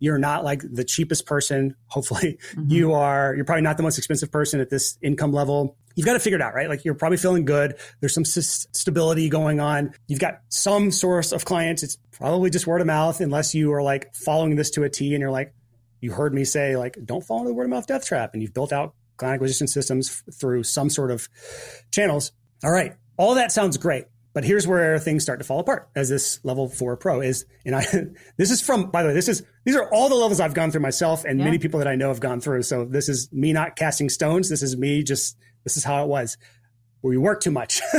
you're 0.00 0.18
not 0.18 0.44
like 0.44 0.62
the 0.70 0.84
cheapest 0.84 1.24
person. 1.24 1.76
Hopefully, 1.86 2.38
you 2.68 2.92
are. 2.92 3.34
You're 3.34 3.44
probably 3.44 3.62
not 3.62 3.76
the 3.76 3.82
most 3.82 3.98
expensive 3.98 4.30
person 4.30 4.60
at 4.60 4.70
this 4.70 4.98
income 5.02 5.32
level. 5.32 5.76
You've 5.96 6.06
got 6.06 6.14
to 6.14 6.20
figure 6.20 6.36
it 6.38 6.42
out, 6.42 6.54
right? 6.54 6.68
Like 6.68 6.84
you're 6.84 6.94
probably 6.94 7.18
feeling 7.18 7.44
good. 7.44 7.76
There's 8.00 8.14
some 8.14 8.22
s- 8.22 8.66
stability 8.72 9.28
going 9.28 9.60
on. 9.60 9.94
You've 10.08 10.20
got 10.20 10.40
some 10.48 10.90
source 10.90 11.30
of 11.32 11.44
clients. 11.44 11.82
It's 11.82 11.96
probably 12.12 12.50
just 12.50 12.66
word 12.66 12.80
of 12.80 12.86
mouth, 12.86 13.20
unless 13.20 13.54
you 13.54 13.72
are 13.72 13.82
like 13.82 14.14
following 14.14 14.56
this 14.56 14.70
to 14.70 14.82
a 14.82 14.90
T 14.90 15.14
and 15.14 15.20
you're 15.20 15.30
like, 15.30 15.54
you 16.00 16.12
heard 16.12 16.34
me 16.34 16.44
say 16.44 16.76
like, 16.76 16.98
don't 17.04 17.22
fall 17.24 17.38
into 17.38 17.48
the 17.50 17.54
word 17.54 17.64
of 17.64 17.70
mouth 17.70 17.86
death 17.86 18.04
trap, 18.06 18.30
and 18.34 18.42
you've 18.42 18.52
built 18.54 18.72
out 18.72 18.94
client 19.16 19.34
acquisition 19.36 19.66
systems 19.68 20.22
f- 20.28 20.34
through 20.34 20.64
some 20.64 20.90
sort 20.90 21.10
of 21.10 21.28
channels. 21.90 22.32
All 22.64 22.70
right, 22.72 22.94
all 23.16 23.34
that 23.36 23.52
sounds 23.52 23.76
great. 23.76 24.06
But 24.32 24.42
here's 24.42 24.66
where 24.66 24.98
things 24.98 25.22
start 25.22 25.38
to 25.38 25.44
fall 25.44 25.60
apart 25.60 25.88
as 25.94 26.08
this 26.08 26.40
level 26.42 26.68
four 26.68 26.96
pro 26.96 27.20
is. 27.20 27.46
And 27.64 27.76
I, 27.76 27.84
this 28.36 28.50
is 28.50 28.60
from, 28.60 28.90
by 28.90 29.02
the 29.04 29.10
way, 29.10 29.14
this 29.14 29.28
is, 29.28 29.44
these 29.64 29.76
are 29.76 29.88
all 29.94 30.08
the 30.08 30.16
levels 30.16 30.40
I've 30.40 30.54
gone 30.54 30.72
through 30.72 30.80
myself 30.80 31.24
and 31.24 31.38
Yeah. 31.38 31.44
many 31.44 31.58
people 31.58 31.78
that 31.78 31.86
I 31.86 31.94
know 31.94 32.08
have 32.08 32.18
gone 32.18 32.40
through. 32.40 32.62
So 32.64 32.84
this 32.84 33.08
is 33.08 33.32
me 33.32 33.52
not 33.52 33.76
casting 33.76 34.08
stones. 34.08 34.48
This 34.48 34.60
is 34.64 34.76
me 34.76 35.04
just, 35.04 35.36
this 35.64 35.76
is 35.76 35.84
how 35.84 36.04
it 36.04 36.08
was. 36.08 36.36
We 37.02 37.18
work 37.18 37.40
too 37.40 37.50
much. 37.50 37.80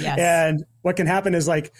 Yes. 0.00 0.18
And 0.18 0.64
what 0.82 0.96
can 0.96 1.06
happen 1.06 1.34
is 1.34 1.48
like, 1.48 1.72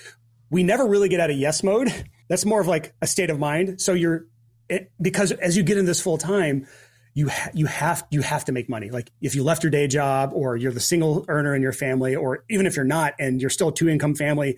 we 0.51 0.63
never 0.63 0.87
really 0.87 1.09
get 1.09 1.21
out 1.21 1.31
of 1.31 1.37
yes 1.37 1.63
mode. 1.63 1.93
That's 2.29 2.45
more 2.45 2.61
of 2.61 2.67
like 2.67 2.95
a 3.01 3.07
state 3.07 3.31
of 3.31 3.39
mind. 3.39 3.81
So 3.81 3.93
you're, 3.93 4.27
it, 4.69 4.91
because 5.01 5.33
as 5.33 5.57
you 5.57 5.63
get 5.63 5.79
in 5.79 5.87
this 5.87 6.01
full 6.01 6.19
time, 6.19 6.67
you 7.15 7.29
ha- 7.29 7.51
you 7.53 7.67
have 7.67 8.07
you 8.11 8.21
have 8.21 8.45
to 8.45 8.53
make 8.53 8.69
money. 8.69 8.91
Like 8.91 9.11
if 9.21 9.35
you 9.35 9.43
left 9.43 9.65
your 9.65 9.71
day 9.71 9.89
job, 9.89 10.31
or 10.33 10.57
you're 10.57 10.73
the 10.73 10.79
single 10.79 11.25
earner 11.27 11.55
in 11.55 11.63
your 11.63 11.73
family, 11.73 12.15
or 12.15 12.45
even 12.49 12.65
if 12.65 12.77
you're 12.77 12.85
not, 12.85 13.15
and 13.19 13.41
you're 13.41 13.51
still 13.51 13.69
a 13.69 13.75
two 13.75 13.89
income 13.89 14.15
family, 14.15 14.57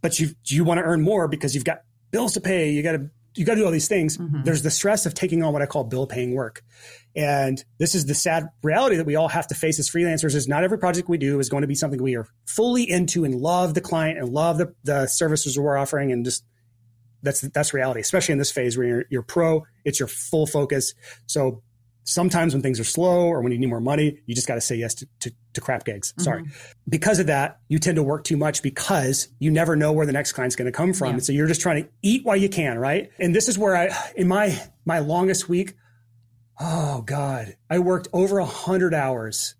but 0.00 0.18
you 0.18 0.30
you 0.46 0.64
want 0.64 0.78
to 0.78 0.84
earn 0.84 1.02
more 1.02 1.28
because 1.28 1.54
you've 1.54 1.64
got 1.64 1.82
bills 2.10 2.32
to 2.34 2.40
pay. 2.40 2.70
You 2.70 2.82
got 2.82 2.92
to 2.92 3.10
you 3.34 3.44
got 3.44 3.54
to 3.54 3.60
do 3.60 3.64
all 3.64 3.70
these 3.70 3.88
things. 3.88 4.16
Mm-hmm. 4.16 4.42
There's 4.44 4.62
the 4.62 4.70
stress 4.70 5.06
of 5.06 5.14
taking 5.14 5.42
on 5.42 5.52
what 5.52 5.62
I 5.62 5.66
call 5.66 5.84
bill 5.84 6.06
paying 6.06 6.34
work, 6.34 6.62
and 7.14 7.62
this 7.78 7.94
is 7.94 8.06
the 8.06 8.14
sad 8.14 8.48
reality 8.62 8.96
that 8.96 9.06
we 9.06 9.16
all 9.16 9.28
have 9.28 9.46
to 9.48 9.54
face 9.54 9.78
as 9.78 9.88
freelancers. 9.88 10.34
Is 10.34 10.48
not 10.48 10.64
every 10.64 10.78
project 10.78 11.08
we 11.08 11.18
do 11.18 11.38
is 11.40 11.48
going 11.48 11.62
to 11.62 11.68
be 11.68 11.74
something 11.74 12.02
we 12.02 12.16
are 12.16 12.26
fully 12.46 12.88
into 12.88 13.24
and 13.24 13.34
love 13.34 13.74
the 13.74 13.80
client 13.80 14.18
and 14.18 14.28
love 14.28 14.58
the 14.58 14.74
the 14.84 15.06
services 15.06 15.58
we're 15.58 15.76
offering, 15.76 16.12
and 16.12 16.24
just 16.24 16.44
that's 17.22 17.40
that's 17.40 17.74
reality, 17.74 18.00
especially 18.00 18.32
in 18.32 18.38
this 18.38 18.50
phase 18.50 18.76
where 18.76 18.86
you're, 18.86 19.04
you're 19.10 19.22
pro, 19.22 19.64
it's 19.84 20.00
your 20.00 20.08
full 20.08 20.46
focus. 20.46 20.94
So 21.26 21.62
sometimes 22.04 22.54
when 22.54 22.62
things 22.62 22.80
are 22.80 22.84
slow 22.84 23.26
or 23.26 23.42
when 23.42 23.52
you 23.52 23.58
need 23.58 23.68
more 23.68 23.80
money, 23.80 24.20
you 24.26 24.34
just 24.34 24.48
got 24.48 24.54
to 24.54 24.60
say 24.60 24.76
yes 24.76 24.94
to, 24.94 25.08
to, 25.20 25.32
to 25.54 25.60
crap 25.60 25.84
gigs. 25.84 26.12
Mm-hmm. 26.12 26.22
Sorry. 26.22 26.44
Because 26.88 27.18
of 27.18 27.26
that, 27.26 27.60
you 27.68 27.78
tend 27.78 27.96
to 27.96 28.02
work 28.02 28.24
too 28.24 28.36
much 28.36 28.62
because 28.62 29.28
you 29.38 29.50
never 29.50 29.76
know 29.76 29.92
where 29.92 30.06
the 30.06 30.12
next 30.12 30.32
client's 30.32 30.56
going 30.56 30.70
to 30.70 30.76
come 30.76 30.92
from. 30.92 31.08
Yeah. 31.08 31.14
And 31.14 31.24
so 31.24 31.32
you're 31.32 31.46
just 31.46 31.60
trying 31.60 31.84
to 31.84 31.90
eat 32.02 32.24
while 32.24 32.36
you 32.36 32.48
can, 32.48 32.78
right? 32.78 33.10
And 33.18 33.34
this 33.34 33.48
is 33.48 33.58
where 33.58 33.76
I, 33.76 33.90
in 34.16 34.28
my, 34.28 34.60
my 34.84 35.00
longest 35.00 35.48
week, 35.48 35.74
oh 36.58 37.02
God, 37.02 37.56
I 37.68 37.78
worked 37.78 38.08
over 38.12 38.38
a 38.38 38.44
hundred 38.44 38.94
hours. 38.94 39.54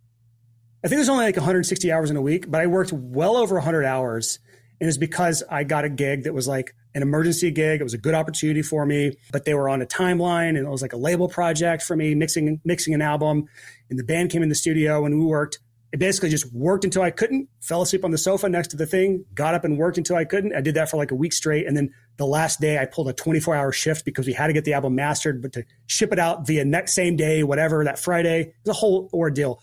I 0.84 0.88
think 0.88 0.98
there's 0.98 1.08
only 1.08 1.26
like 1.26 1.36
160 1.36 1.92
hours 1.92 2.10
in 2.10 2.16
a 2.16 2.22
week, 2.22 2.50
but 2.50 2.60
I 2.60 2.66
worked 2.66 2.92
well 2.92 3.36
over 3.36 3.56
100 3.56 3.84
hours. 3.84 4.38
And 4.80 4.88
it's 4.88 4.96
because 4.96 5.42
I 5.50 5.64
got 5.64 5.84
a 5.84 5.90
gig 5.90 6.24
that 6.24 6.32
was 6.32 6.48
like 6.48 6.74
an 6.94 7.02
emergency 7.02 7.50
gig. 7.50 7.80
It 7.80 7.84
was 7.84 7.94
a 7.94 7.98
good 7.98 8.14
opportunity 8.14 8.62
for 8.62 8.86
me, 8.86 9.12
but 9.30 9.44
they 9.44 9.54
were 9.54 9.68
on 9.68 9.82
a 9.82 9.86
timeline 9.86 10.50
and 10.50 10.58
it 10.58 10.68
was 10.68 10.82
like 10.82 10.94
a 10.94 10.96
label 10.96 11.28
project 11.28 11.82
for 11.82 11.96
me, 11.96 12.14
mixing 12.14 12.60
mixing 12.64 12.94
an 12.94 13.02
album. 13.02 13.46
And 13.90 13.98
the 13.98 14.04
band 14.04 14.30
came 14.30 14.42
in 14.42 14.48
the 14.48 14.54
studio 14.54 15.04
and 15.04 15.18
we 15.18 15.24
worked. 15.26 15.58
It 15.92 15.98
basically 15.98 16.28
just 16.28 16.52
worked 16.52 16.84
until 16.84 17.02
I 17.02 17.10
couldn't, 17.10 17.48
fell 17.60 17.82
asleep 17.82 18.04
on 18.04 18.12
the 18.12 18.18
sofa 18.18 18.48
next 18.48 18.68
to 18.68 18.76
the 18.76 18.86
thing, 18.86 19.24
got 19.34 19.54
up 19.54 19.64
and 19.64 19.76
worked 19.76 19.98
until 19.98 20.14
I 20.14 20.24
couldn't. 20.24 20.54
I 20.54 20.60
did 20.60 20.74
that 20.76 20.88
for 20.88 20.96
like 20.96 21.10
a 21.10 21.16
week 21.16 21.32
straight. 21.32 21.66
And 21.66 21.76
then 21.76 21.92
the 22.16 22.26
last 22.26 22.60
day 22.60 22.78
I 22.78 22.84
pulled 22.84 23.08
a 23.08 23.12
24 23.12 23.56
hour 23.56 23.72
shift 23.72 24.04
because 24.04 24.26
we 24.26 24.32
had 24.32 24.46
to 24.46 24.52
get 24.52 24.64
the 24.64 24.72
album 24.72 24.94
mastered, 24.94 25.42
but 25.42 25.52
to 25.54 25.64
ship 25.86 26.12
it 26.12 26.20
out 26.20 26.46
via 26.46 26.64
next 26.64 26.94
same 26.94 27.16
day, 27.16 27.42
whatever, 27.42 27.82
that 27.84 27.98
Friday, 27.98 28.40
it 28.40 28.54
was 28.64 28.76
a 28.76 28.78
whole 28.78 29.10
ordeal. 29.12 29.60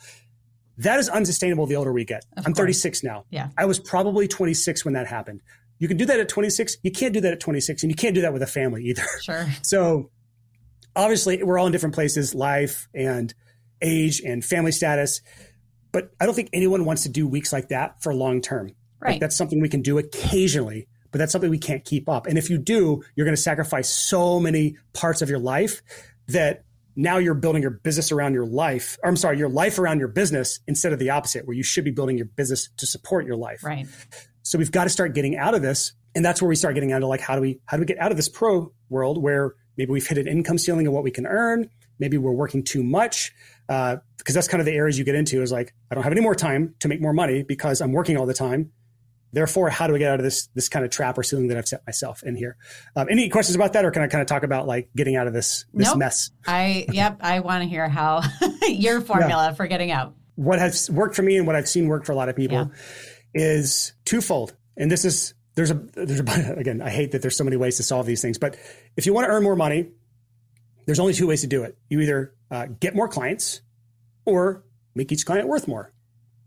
That 0.79 0.99
is 0.99 1.07
unsustainable 1.09 1.65
the 1.65 1.75
older 1.75 1.93
we 1.93 2.03
get. 2.03 2.25
I'm 2.35 2.43
course. 2.43 2.57
36 2.57 3.03
now. 3.03 3.25
Yeah. 3.29 3.49
I 3.57 3.65
was 3.65 3.79
probably 3.79 4.27
26 4.27 4.83
when 4.83 4.93
that 4.95 5.07
happened. 5.07 5.41
You 5.79 5.87
can 5.87 5.97
do 5.97 6.05
that 6.05 6.19
at 6.19 6.29
26. 6.29 6.77
You 6.83 6.91
can't 6.91 7.13
do 7.13 7.21
that 7.21 7.33
at 7.33 7.39
26, 7.39 7.83
and 7.83 7.91
you 7.91 7.95
can't 7.95 8.15
do 8.15 8.21
that 8.21 8.33
with 8.33 8.41
a 8.41 8.47
family 8.47 8.83
either. 8.85 9.05
Sure. 9.23 9.47
So 9.63 10.11
obviously, 10.95 11.41
we're 11.43 11.57
all 11.57 11.67
in 11.67 11.71
different 11.71 11.95
places, 11.95 12.33
life 12.33 12.87
and 12.93 13.33
age 13.81 14.21
and 14.21 14.43
family 14.43 14.71
status. 14.71 15.21
But 15.97 16.11
I 16.19 16.27
don't 16.27 16.35
think 16.35 16.49
anyone 16.53 16.85
wants 16.85 17.01
to 17.03 17.09
do 17.09 17.27
weeks 17.27 17.51
like 17.51 17.69
that 17.69 18.03
for 18.03 18.13
long 18.13 18.39
term. 18.39 18.75
Right. 18.99 19.13
Like 19.13 19.19
that's 19.19 19.35
something 19.35 19.59
we 19.59 19.67
can 19.67 19.81
do 19.81 19.97
occasionally, 19.97 20.87
but 21.11 21.17
that's 21.17 21.31
something 21.31 21.49
we 21.49 21.57
can't 21.57 21.83
keep 21.83 22.07
up. 22.07 22.27
And 22.27 22.37
if 22.37 22.51
you 22.51 22.59
do, 22.59 23.01
you're 23.15 23.25
going 23.25 23.35
to 23.35 23.41
sacrifice 23.41 23.89
so 23.89 24.39
many 24.39 24.77
parts 24.93 25.23
of 25.23 25.29
your 25.31 25.39
life 25.39 25.81
that 26.27 26.65
now 26.95 27.17
you're 27.17 27.33
building 27.33 27.63
your 27.63 27.71
business 27.71 28.11
around 28.11 28.35
your 28.35 28.45
life. 28.45 28.99
Or 29.01 29.09
I'm 29.09 29.17
sorry, 29.17 29.39
your 29.39 29.49
life 29.49 29.79
around 29.79 29.97
your 29.97 30.07
business 30.07 30.59
instead 30.67 30.93
of 30.93 30.99
the 30.99 31.09
opposite, 31.09 31.47
where 31.47 31.57
you 31.57 31.63
should 31.63 31.83
be 31.83 31.89
building 31.89 32.15
your 32.15 32.27
business 32.27 32.69
to 32.77 32.85
support 32.85 33.25
your 33.25 33.35
life. 33.35 33.63
Right. 33.63 33.87
So 34.43 34.59
we've 34.59 34.71
got 34.71 34.83
to 34.83 34.91
start 34.91 35.15
getting 35.15 35.35
out 35.35 35.55
of 35.55 35.63
this. 35.63 35.93
And 36.13 36.23
that's 36.23 36.43
where 36.43 36.49
we 36.49 36.55
start 36.55 36.75
getting 36.75 36.91
out 36.91 37.01
of 37.01 37.09
like, 37.09 37.21
how 37.21 37.33
do 37.33 37.41
we, 37.41 37.59
how 37.65 37.77
do 37.77 37.81
we 37.81 37.87
get 37.87 37.97
out 37.97 38.11
of 38.11 38.17
this 38.17 38.29
pro 38.29 38.71
world 38.89 39.19
where 39.19 39.55
maybe 39.77 39.91
we've 39.91 40.05
hit 40.05 40.19
an 40.19 40.27
income 40.27 40.59
ceiling 40.59 40.85
of 40.85 40.93
what 40.93 41.03
we 41.03 41.09
can 41.09 41.25
earn? 41.25 41.71
Maybe 41.99 42.17
we're 42.17 42.31
working 42.31 42.63
too 42.63 42.83
much. 42.83 43.33
Uh, 43.69 43.97
because 44.17 44.33
that's 44.35 44.47
kind 44.47 44.59
of 44.59 44.65
the 44.65 44.73
areas 44.73 44.97
you 44.97 45.05
get 45.05 45.15
into 45.15 45.41
is 45.41 45.51
like, 45.51 45.73
I 45.89 45.95
don't 45.95 46.03
have 46.03 46.11
any 46.11 46.21
more 46.21 46.35
time 46.35 46.75
to 46.79 46.87
make 46.87 47.01
more 47.01 47.13
money 47.13 47.43
because 47.43 47.79
I'm 47.81 47.93
working 47.93 48.17
all 48.17 48.25
the 48.25 48.33
time. 48.33 48.71
Therefore, 49.33 49.69
how 49.69 49.87
do 49.87 49.95
I 49.95 49.99
get 49.99 50.11
out 50.11 50.19
of 50.19 50.23
this, 50.23 50.47
this 50.55 50.69
kind 50.69 50.83
of 50.85 50.91
trap 50.91 51.17
or 51.17 51.23
ceiling 51.23 51.47
that 51.47 51.57
I've 51.57 51.67
set 51.67 51.81
myself 51.85 52.23
in 52.23 52.35
here? 52.35 52.55
Um, 52.95 53.07
any 53.09 53.29
questions 53.29 53.55
about 53.55 53.73
that? 53.73 53.83
Or 53.85 53.91
can 53.91 54.01
I 54.01 54.07
kind 54.07 54.21
of 54.21 54.27
talk 54.27 54.43
about 54.43 54.67
like 54.67 54.89
getting 54.95 55.15
out 55.17 55.27
of 55.27 55.33
this, 55.33 55.65
this 55.73 55.87
Nope. 55.87 55.97
mess? 55.97 56.31
I 56.45 56.85
yep. 56.91 57.17
I 57.21 57.41
want 57.41 57.63
to 57.63 57.69
hear 57.69 57.87
how 57.89 58.21
your 58.67 59.01
formula 59.01 59.53
for 59.55 59.67
getting 59.67 59.91
out. 59.91 60.15
what 60.35 60.59
has 60.59 60.89
worked 60.89 61.15
for 61.15 61.23
me 61.23 61.37
and 61.37 61.45
what 61.45 61.55
I've 61.57 61.67
seen 61.67 61.87
work 61.87 62.05
for 62.05 62.13
a 62.13 62.15
lot 62.15 62.29
of 62.29 62.35
people 62.35 62.71
is 63.33 63.93
twofold. 64.05 64.55
And 64.77 64.89
this 64.91 65.03
is 65.05 65.33
there's 65.55 65.71
a 65.71 65.73
there's 65.73 66.19
a 66.21 66.55
again, 66.57 66.81
I 66.81 66.89
hate 66.89 67.11
that 67.11 67.21
there's 67.21 67.35
so 67.35 67.43
many 67.43 67.57
ways 67.57 67.77
to 67.77 67.83
solve 67.83 68.05
these 68.05 68.21
things, 68.21 68.37
but 68.37 68.55
if 68.95 69.05
you 69.05 69.13
want 69.13 69.25
to 69.25 69.31
earn 69.31 69.43
more 69.43 69.55
money, 69.55 69.89
there's 70.87 70.99
only 70.99 71.13
two 71.13 71.27
ways 71.27 71.41
to 71.41 71.47
do 71.47 71.61
it. 71.63 71.77
You 71.89 71.99
either 71.99 72.33
uh, 72.49 72.65
get 72.79 72.95
more 72.95 73.07
clients 73.07 73.61
or 74.25 74.63
make 74.95 75.11
each 75.11 75.25
client 75.25 75.47
worth 75.47 75.67
more, 75.67 75.93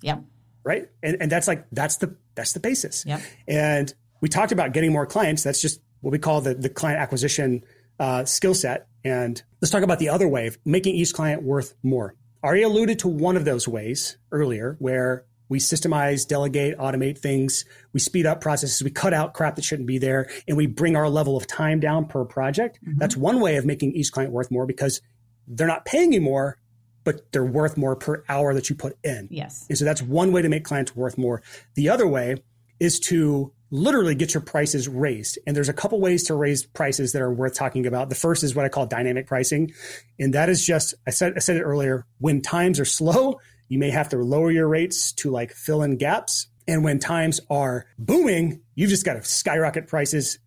Yep. 0.03 0.25
right? 0.65 0.89
And 1.03 1.19
and 1.21 1.31
that's 1.31 1.47
like 1.47 1.67
that's 1.71 1.99
the 1.99 2.17
that's 2.35 2.53
the 2.53 2.61
basis. 2.61 3.05
Yep. 3.07 3.21
And 3.47 3.95
we 4.21 4.29
talked 4.29 4.51
about 4.51 4.73
getting 4.73 4.93
more 4.93 5.07
clients. 5.07 5.45
That's 5.45 5.63
just 5.63 5.81
what 6.01 6.11
we 6.11 6.19
call 6.19 6.41
the, 6.41 6.55
the 6.55 6.69
client 6.69 6.99
acquisition 7.01 7.63
uh, 8.01 8.25
skill 8.25 8.55
set. 8.55 8.89
And 9.05 9.41
let's 9.61 9.71
talk 9.71 9.83
about 9.83 9.99
the 9.99 10.09
other 10.09 10.27
way, 10.27 10.47
of 10.47 10.59
making 10.65 10.95
each 10.97 11.13
client 11.15 11.43
worth 11.43 11.75
more. 11.83 12.15
Ari 12.43 12.63
alluded 12.63 12.99
to 13.01 13.09
one 13.09 13.37
of 13.37 13.45
those 13.45 13.69
ways 13.69 14.17
earlier 14.33 14.77
where 14.79 15.27
we 15.51 15.59
systemize, 15.59 16.27
delegate, 16.27 16.79
automate 16.79 17.19
things. 17.19 17.67
We 17.93 18.01
speed 18.01 18.25
up 18.25 18.41
processes. 18.41 18.83
We 18.83 18.91
cut 18.91 19.13
out 19.13 19.35
crap 19.35 19.57
that 19.57 19.65
shouldn't 19.65 19.87
be 19.89 19.99
there 19.99 20.31
and 20.49 20.57
we 20.57 20.67
bring 20.67 20.97
our 20.97 21.11
level 21.11 21.37
of 21.37 21.47
time 21.47 21.81
down 21.81 22.07
per 22.07 22.25
project. 22.25 22.79
Mm-hmm. 22.83 22.99
That's 22.99 23.17
one 23.19 23.41
way 23.41 23.57
of 23.57 23.67
making 23.67 23.93
each 23.93 24.13
client 24.13 24.33
worth 24.33 24.51
more 24.51 24.65
because 24.65 25.03
they're 25.47 25.67
not 25.67 25.85
paying 25.85 26.15
you 26.15 26.23
more. 26.23 26.57
but 27.05 27.33
they're 27.33 27.45
worth 27.45 27.77
more 27.77 27.97
per 27.97 28.25
hour 28.29 28.55
that 28.55 28.69
you 28.69 28.77
put 28.77 28.97
in. 29.03 29.29
Yes. 29.31 29.67
And 29.69 29.79
so 29.79 29.85
that's 29.85 30.03
one 30.03 30.33
way 30.33 30.43
to 30.43 30.49
make 30.49 30.65
clients 30.65 30.95
worth 30.95 31.17
more. 31.17 31.43
The 31.75 31.89
other 31.89 32.07
way 32.07 32.37
is 32.79 33.01
to 33.01 33.53
literally 33.71 34.15
get 34.15 34.35
your 34.35 34.41
prices 34.41 34.89
raised. 34.89 35.39
And 35.47 35.55
there's 35.55 35.69
a 35.69 35.73
couple 35.73 36.01
ways 36.01 36.25
to 36.25 36.35
raise 36.35 36.65
prices 36.65 37.13
that 37.13 37.23
are 37.23 37.33
worth 37.33 37.55
talking 37.55 37.87
about. 37.87 38.09
The 38.09 38.15
first 38.17 38.43
is 38.43 38.55
what 38.55 38.65
I 38.65 38.69
call 38.69 38.87
dynamic 38.87 39.27
pricing. 39.27 39.73
And 40.19 40.35
that 40.35 40.49
is 40.49 40.65
just, 40.65 40.95
I 41.07 41.11
said, 41.11 41.35
I 41.37 41.39
said 41.41 41.57
it 41.57 41.63
earlier, 41.63 42.05
when 42.19 42.43
times 42.43 42.81
are 42.81 42.85
slow, 42.85 43.41
you 43.71 43.79
may 43.79 43.89
have 43.89 44.09
to 44.11 44.19
lower 44.19 44.51
your 44.51 44.69
rates 44.69 45.13
to 45.13 45.31
like 45.31 45.53
fill 45.53 45.83
in 45.83 45.97
gaps. 45.97 46.49
And 46.69 46.85
when 46.85 46.99
times 46.99 47.41
are 47.49 47.87
booming, 47.99 48.61
you've 48.75 48.91
just 48.91 49.07
got 49.07 49.15
to 49.15 49.25
skyrocket 49.25 49.87
prices 49.87 50.39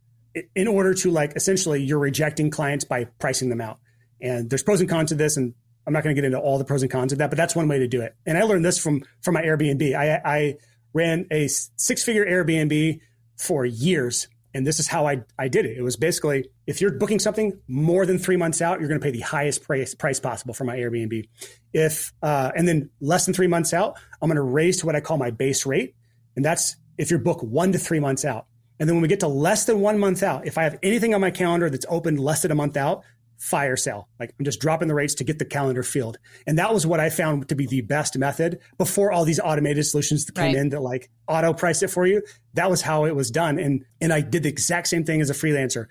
in 0.56 0.68
order 0.68 0.94
to 0.94 1.10
like 1.10 1.34
essentially 1.36 1.82
you're 1.82 2.00
rejecting 2.00 2.52
clients 2.52 2.84
by 2.84 3.06
pricing 3.06 3.50
them 3.50 3.62
out. 3.62 3.80
And 4.22 4.50
there's 4.50 4.62
pros 4.62 4.82
and 4.82 4.90
cons 4.90 5.10
to 5.10 5.16
this. 5.16 5.38
And 5.38 5.54
I'm 5.88 5.94
not 5.94 6.04
going 6.04 6.14
to 6.14 6.22
get 6.22 6.26
into 6.26 6.38
all 6.38 6.58
the 6.58 6.66
pros 6.66 6.82
and 6.82 6.92
cons 6.92 7.14
of 7.14 7.20
that, 7.20 7.30
but 7.30 7.38
that's 7.38 7.56
one 7.56 7.68
way 7.70 7.80
to 7.80 7.88
do 7.88 8.02
it. 8.02 8.14
And 8.26 8.38
I 8.38 8.44
learned 8.44 8.66
this 8.66 8.78
from, 8.78 9.04
from 9.22 9.36
my 9.36 9.42
Airbnb. 9.42 9.96
I, 9.96 10.22
I 10.24 10.56
ran 10.94 11.26
a 11.32 11.48
six 11.48 12.04
figure 12.04 12.26
Airbnb 12.26 13.00
for 13.38 13.66
years. 13.66 14.28
And 14.54 14.68
this 14.68 14.80
is 14.80 14.88
how 14.88 15.08
I, 15.08 15.24
I 15.40 15.48
did 15.48 15.66
it. 15.66 15.78
It 15.78 15.82
was 15.82 15.96
basically 15.96 16.46
if 16.68 16.80
you're 16.80 16.92
booking 16.92 17.20
something 17.20 17.60
more 17.68 18.06
than 18.06 18.20
three 18.20 18.38
months 18.38 18.62
out, 18.62 18.80
you're 18.80 18.88
going 18.88 19.00
to 19.00 19.04
pay 19.04 19.12
the 19.12 19.22
highest 19.22 19.64
price, 19.64 19.96
price 19.96 20.20
possible 20.20 20.54
for 20.54 20.64
my 20.64 20.78
Airbnb. 20.78 21.28
If 21.74 22.14
uh, 22.22 22.52
and 22.56 22.68
then 22.68 22.90
less 23.02 23.26
than 23.26 23.34
three 23.34 23.48
months 23.48 23.74
out, 23.74 23.98
I'm 24.22 24.30
going 24.30 24.36
to 24.36 24.42
raise 24.42 24.80
to 24.82 24.86
what 24.86 24.96
I 24.96 25.02
call 25.02 25.18
my 25.18 25.32
base 25.32 25.66
rate, 25.66 25.96
and 26.36 26.46
that's 26.46 26.76
if 26.98 27.10
you're 27.10 27.20
booked 27.20 27.44
one 27.44 27.72
to 27.72 27.80
three 27.80 28.00
months 28.00 28.26
out. 28.26 28.46
And 28.80 28.90
then 28.90 28.96
when 28.96 29.02
we 29.02 29.08
get 29.08 29.22
to 29.22 29.28
less 29.28 29.66
than 29.66 29.80
one 29.82 30.00
month 30.00 30.24
out, 30.24 30.46
if 30.46 30.58
I 30.58 30.64
have 30.64 30.78
anything 30.84 31.14
on 31.14 31.22
my 31.22 31.32
calendar 31.32 31.70
that's 31.70 31.86
open 31.90 32.18
less 32.18 32.42
than 32.42 32.52
a 32.52 32.56
month 32.56 32.76
out, 32.76 33.04
fire 33.38 33.76
sale. 33.76 34.08
Like 34.20 34.34
I'm 34.40 34.46
just 34.46 34.60
dropping 34.60 34.88
the 34.88 34.94
rates 34.94 35.16
to 35.16 35.24
get 35.24 35.40
the 35.40 35.46
calendar 35.46 35.84
filled. 35.84 36.18
And 36.48 36.58
that 36.58 36.74
was 36.74 36.88
what 36.88 37.00
I 37.00 37.10
found 37.10 37.50
to 37.50 37.56
be 37.56 37.66
the 37.66 37.82
best 37.82 38.18
method 38.18 38.60
before 38.78 39.12
all 39.12 39.26
these 39.26 39.40
automated 39.40 39.86
solutions 39.86 40.26
that 40.26 40.36
came 40.36 40.46
right. 40.46 40.56
in 40.56 40.70
that 40.70 40.82
like 40.82 41.10
auto 41.28 41.54
price 41.54 41.84
it 41.84 41.90
for 41.90 42.06
you. 42.06 42.22
That 42.54 42.70
was 42.70 42.82
how 42.82 43.06
it 43.06 43.16
was 43.16 43.32
done. 43.32 43.60
And 43.60 43.86
and 44.00 44.14
I 44.14 44.22
did 44.22 44.44
the 44.44 44.50
exact 44.50 44.88
same 44.88 45.04
thing 45.04 45.22
as 45.22 45.30
a 45.30 45.34
freelancer. 45.34 45.88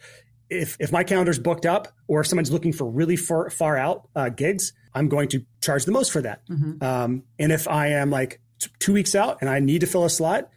If 0.49 0.77
if 0.81 0.93
my 0.93 1.05
calendar's 1.05 1.39
booked 1.39 1.67
up 1.67 1.89
or 2.09 2.21
if 2.21 2.27
someone's 2.27 2.53
looking 2.53 2.73
for 2.73 2.89
really 2.89 3.17
far 3.17 3.51
far 3.51 3.77
out 3.77 4.09
uh, 4.15 4.29
gigs, 4.29 4.73
I'm 4.95 5.09
going 5.09 5.29
to 5.31 5.45
charge 5.61 5.85
the 5.85 5.93
most 5.93 6.13
for 6.13 6.23
that. 6.23 6.47
Mm-hmm. 6.49 6.85
Um, 6.85 7.23
and 7.39 7.53
if 7.53 7.69
I 7.69 7.89
am 7.89 8.11
like 8.11 8.41
t- 8.59 8.71
two 8.79 8.93
weeks 8.93 9.15
out 9.15 9.39
and 9.41 9.49
I 9.49 9.61
need 9.61 9.81
to 9.81 9.87
fill 9.87 10.05
a 10.05 10.11
slot, 10.11 10.51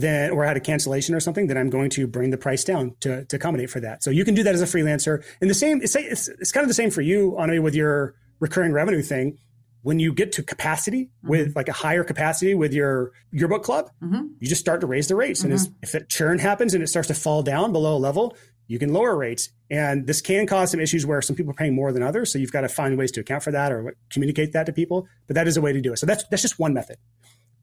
then 0.00 0.30
or 0.30 0.44
had 0.44 0.56
a 0.56 0.60
cancellation 0.60 1.14
or 1.14 1.20
something, 1.20 1.46
then 1.46 1.56
I'm 1.56 1.70
going 1.70 1.90
to 1.90 2.06
bring 2.06 2.30
the 2.30 2.38
price 2.38 2.64
down 2.64 2.94
to, 3.00 3.24
to 3.26 3.36
accommodate 3.36 3.70
for 3.70 3.80
that. 3.80 4.02
So 4.02 4.10
you 4.10 4.24
can 4.24 4.34
do 4.34 4.42
that 4.42 4.54
as 4.54 4.62
a 4.62 4.66
freelancer. 4.66 5.24
And 5.40 5.48
the 5.48 5.54
same, 5.54 5.80
it's, 5.82 5.94
it's, 5.96 6.28
it's 6.28 6.52
kind 6.52 6.64
of 6.64 6.68
the 6.68 6.74
same 6.74 6.90
for 6.90 7.00
you, 7.00 7.36
Annemie, 7.38 7.62
with 7.62 7.74
your 7.74 8.14
recurring 8.38 8.72
revenue 8.72 9.02
thing. 9.02 9.38
When 9.82 9.98
you 9.98 10.12
get 10.12 10.32
to 10.32 10.42
capacity 10.42 11.04
mm-hmm. 11.04 11.28
with 11.28 11.56
like 11.56 11.68
a 11.68 11.72
higher 11.72 12.04
capacity 12.04 12.54
with 12.54 12.74
your 12.74 13.12
yearbook 13.32 13.62
club, 13.62 13.90
mm-hmm. 14.02 14.26
you 14.38 14.46
just 14.46 14.60
start 14.60 14.82
to 14.82 14.86
raise 14.86 15.08
the 15.08 15.16
rates. 15.16 15.42
Mm-hmm. 15.42 15.52
And 15.52 15.74
if 15.82 15.94
it 15.94 16.10
churn 16.10 16.38
happens 16.38 16.74
and 16.74 16.82
it 16.82 16.88
starts 16.88 17.08
to 17.08 17.14
fall 17.14 17.42
down 17.42 17.72
below 17.72 17.96
a 17.96 17.98
level, 17.98 18.36
you 18.66 18.78
can 18.78 18.92
lower 18.92 19.16
rates. 19.16 19.48
And 19.70 20.06
this 20.06 20.20
can 20.20 20.46
cause 20.46 20.70
some 20.70 20.80
issues 20.80 21.06
where 21.06 21.22
some 21.22 21.34
people 21.34 21.52
are 21.52 21.54
paying 21.54 21.74
more 21.74 21.92
than 21.92 22.02
others. 22.02 22.30
So 22.30 22.38
you've 22.38 22.52
got 22.52 22.60
to 22.60 22.68
find 22.68 22.98
ways 22.98 23.10
to 23.12 23.20
account 23.20 23.42
for 23.42 23.52
that 23.52 23.72
or 23.72 23.96
communicate 24.10 24.52
that 24.52 24.66
to 24.66 24.72
people. 24.72 25.08
But 25.26 25.34
that 25.34 25.48
is 25.48 25.56
a 25.56 25.60
way 25.60 25.72
to 25.72 25.80
do 25.80 25.94
it. 25.94 25.98
So 25.98 26.06
that's 26.06 26.24
that's 26.30 26.42
just 26.42 26.58
one 26.58 26.74
method. 26.74 26.98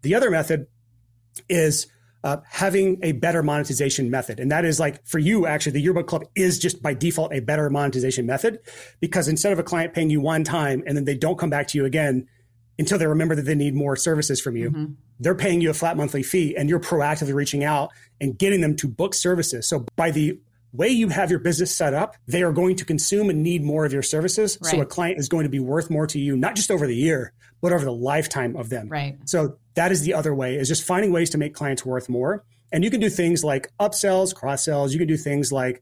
The 0.02 0.16
other 0.16 0.32
method 0.32 0.68
is 1.48 1.88
uh, 2.24 2.38
having 2.50 3.00
a 3.04 3.14
better 3.14 3.44
monetization 3.44 4.10
method. 4.10 4.40
And 4.40 4.52
that 4.52 4.66
is 4.66 4.80
like 4.80 5.06
for 5.06 5.20
you, 5.20 5.46
actually, 5.46 5.74
the 5.74 5.82
yearbook 5.82 6.08
club 6.08 6.24
is 6.36 6.60
just 6.60 6.82
by 6.82 6.94
default 6.94 7.34
a 7.34 7.40
better 7.40 7.70
monetization 7.70 8.26
method 8.26 8.60
because 9.00 9.28
instead 9.28 9.54
of 9.54 9.60
a 9.60 9.64
client 9.64 9.94
paying 9.94 10.10
you 10.10 10.20
one 10.20 10.44
time 10.44 10.84
and 10.86 10.98
then 10.98 11.06
they 11.06 11.16
don't 11.16 11.38
come 11.38 11.50
back 11.50 11.68
to 11.70 11.78
you 11.78 11.86
again 11.86 12.28
until 12.80 12.98
they 12.98 13.08
remember 13.08 13.36
that 13.36 13.44
they 13.44 13.56
need 13.56 13.74
more 13.74 13.96
services 13.96 14.42
from 14.42 14.56
you, 14.56 14.72
mm-hmm. 14.72 14.94
they're 15.20 15.36
paying 15.36 15.62
you 15.62 15.70
a 15.70 15.74
flat 15.74 15.98
monthly 15.98 16.24
fee 16.24 16.56
and 16.56 16.70
you're 16.70 16.80
proactively 16.80 17.34
reaching 17.34 17.64
out 17.64 17.92
and 18.20 18.38
getting 18.38 18.62
them 18.62 18.76
to 18.76 18.88
book 18.88 19.14
services. 19.14 19.68
So 19.68 19.86
by 19.96 20.12
the 20.12 20.40
way 20.72 20.90
you 20.90 21.10
have 21.10 21.30
your 21.30 21.40
business 21.40 21.76
set 21.76 21.94
up, 21.94 22.16
they 22.28 22.44
are 22.44 22.52
going 22.52 22.76
to 22.76 22.86
consume 22.86 23.30
and 23.30 23.44
need 23.44 23.64
more 23.64 23.86
of 23.86 23.94
your 23.94 24.02
services. 24.02 24.58
Right. 24.62 24.72
So 24.72 24.82
a 24.82 24.86
client 24.86 25.20
is 25.20 25.30
going 25.30 25.44
to 25.44 25.50
be 25.50 25.60
worth 25.60 25.90
more 25.90 26.08
to 26.08 26.20
you, 26.20 26.36
not 26.36 26.56
just 26.56 26.72
over 26.72 26.88
the 26.88 26.96
year, 26.96 27.34
but 27.62 27.74
over 27.74 27.84
the 27.84 27.94
lifetime 27.94 28.56
of 28.56 28.70
them. 28.70 28.90
Right. 28.90 29.18
So 29.26 29.58
that 29.76 29.92
is 29.92 30.02
the 30.02 30.14
other 30.14 30.34
way 30.34 30.56
is 30.56 30.68
just 30.68 30.84
finding 30.84 31.12
ways 31.12 31.30
to 31.32 31.38
make 31.38 31.54
clients 31.54 31.86
worth 31.86 32.10
more. 32.10 32.44
And 32.72 32.84
you 32.84 32.92
can 32.92 33.00
do 33.00 33.10
things 33.10 33.44
like 33.44 33.72
upsells, 33.80 34.36
cross 34.36 34.66
sells. 34.66 34.94
You 34.94 35.00
can 35.00 35.08
do 35.08 35.18
things 35.18 35.52
like 35.52 35.82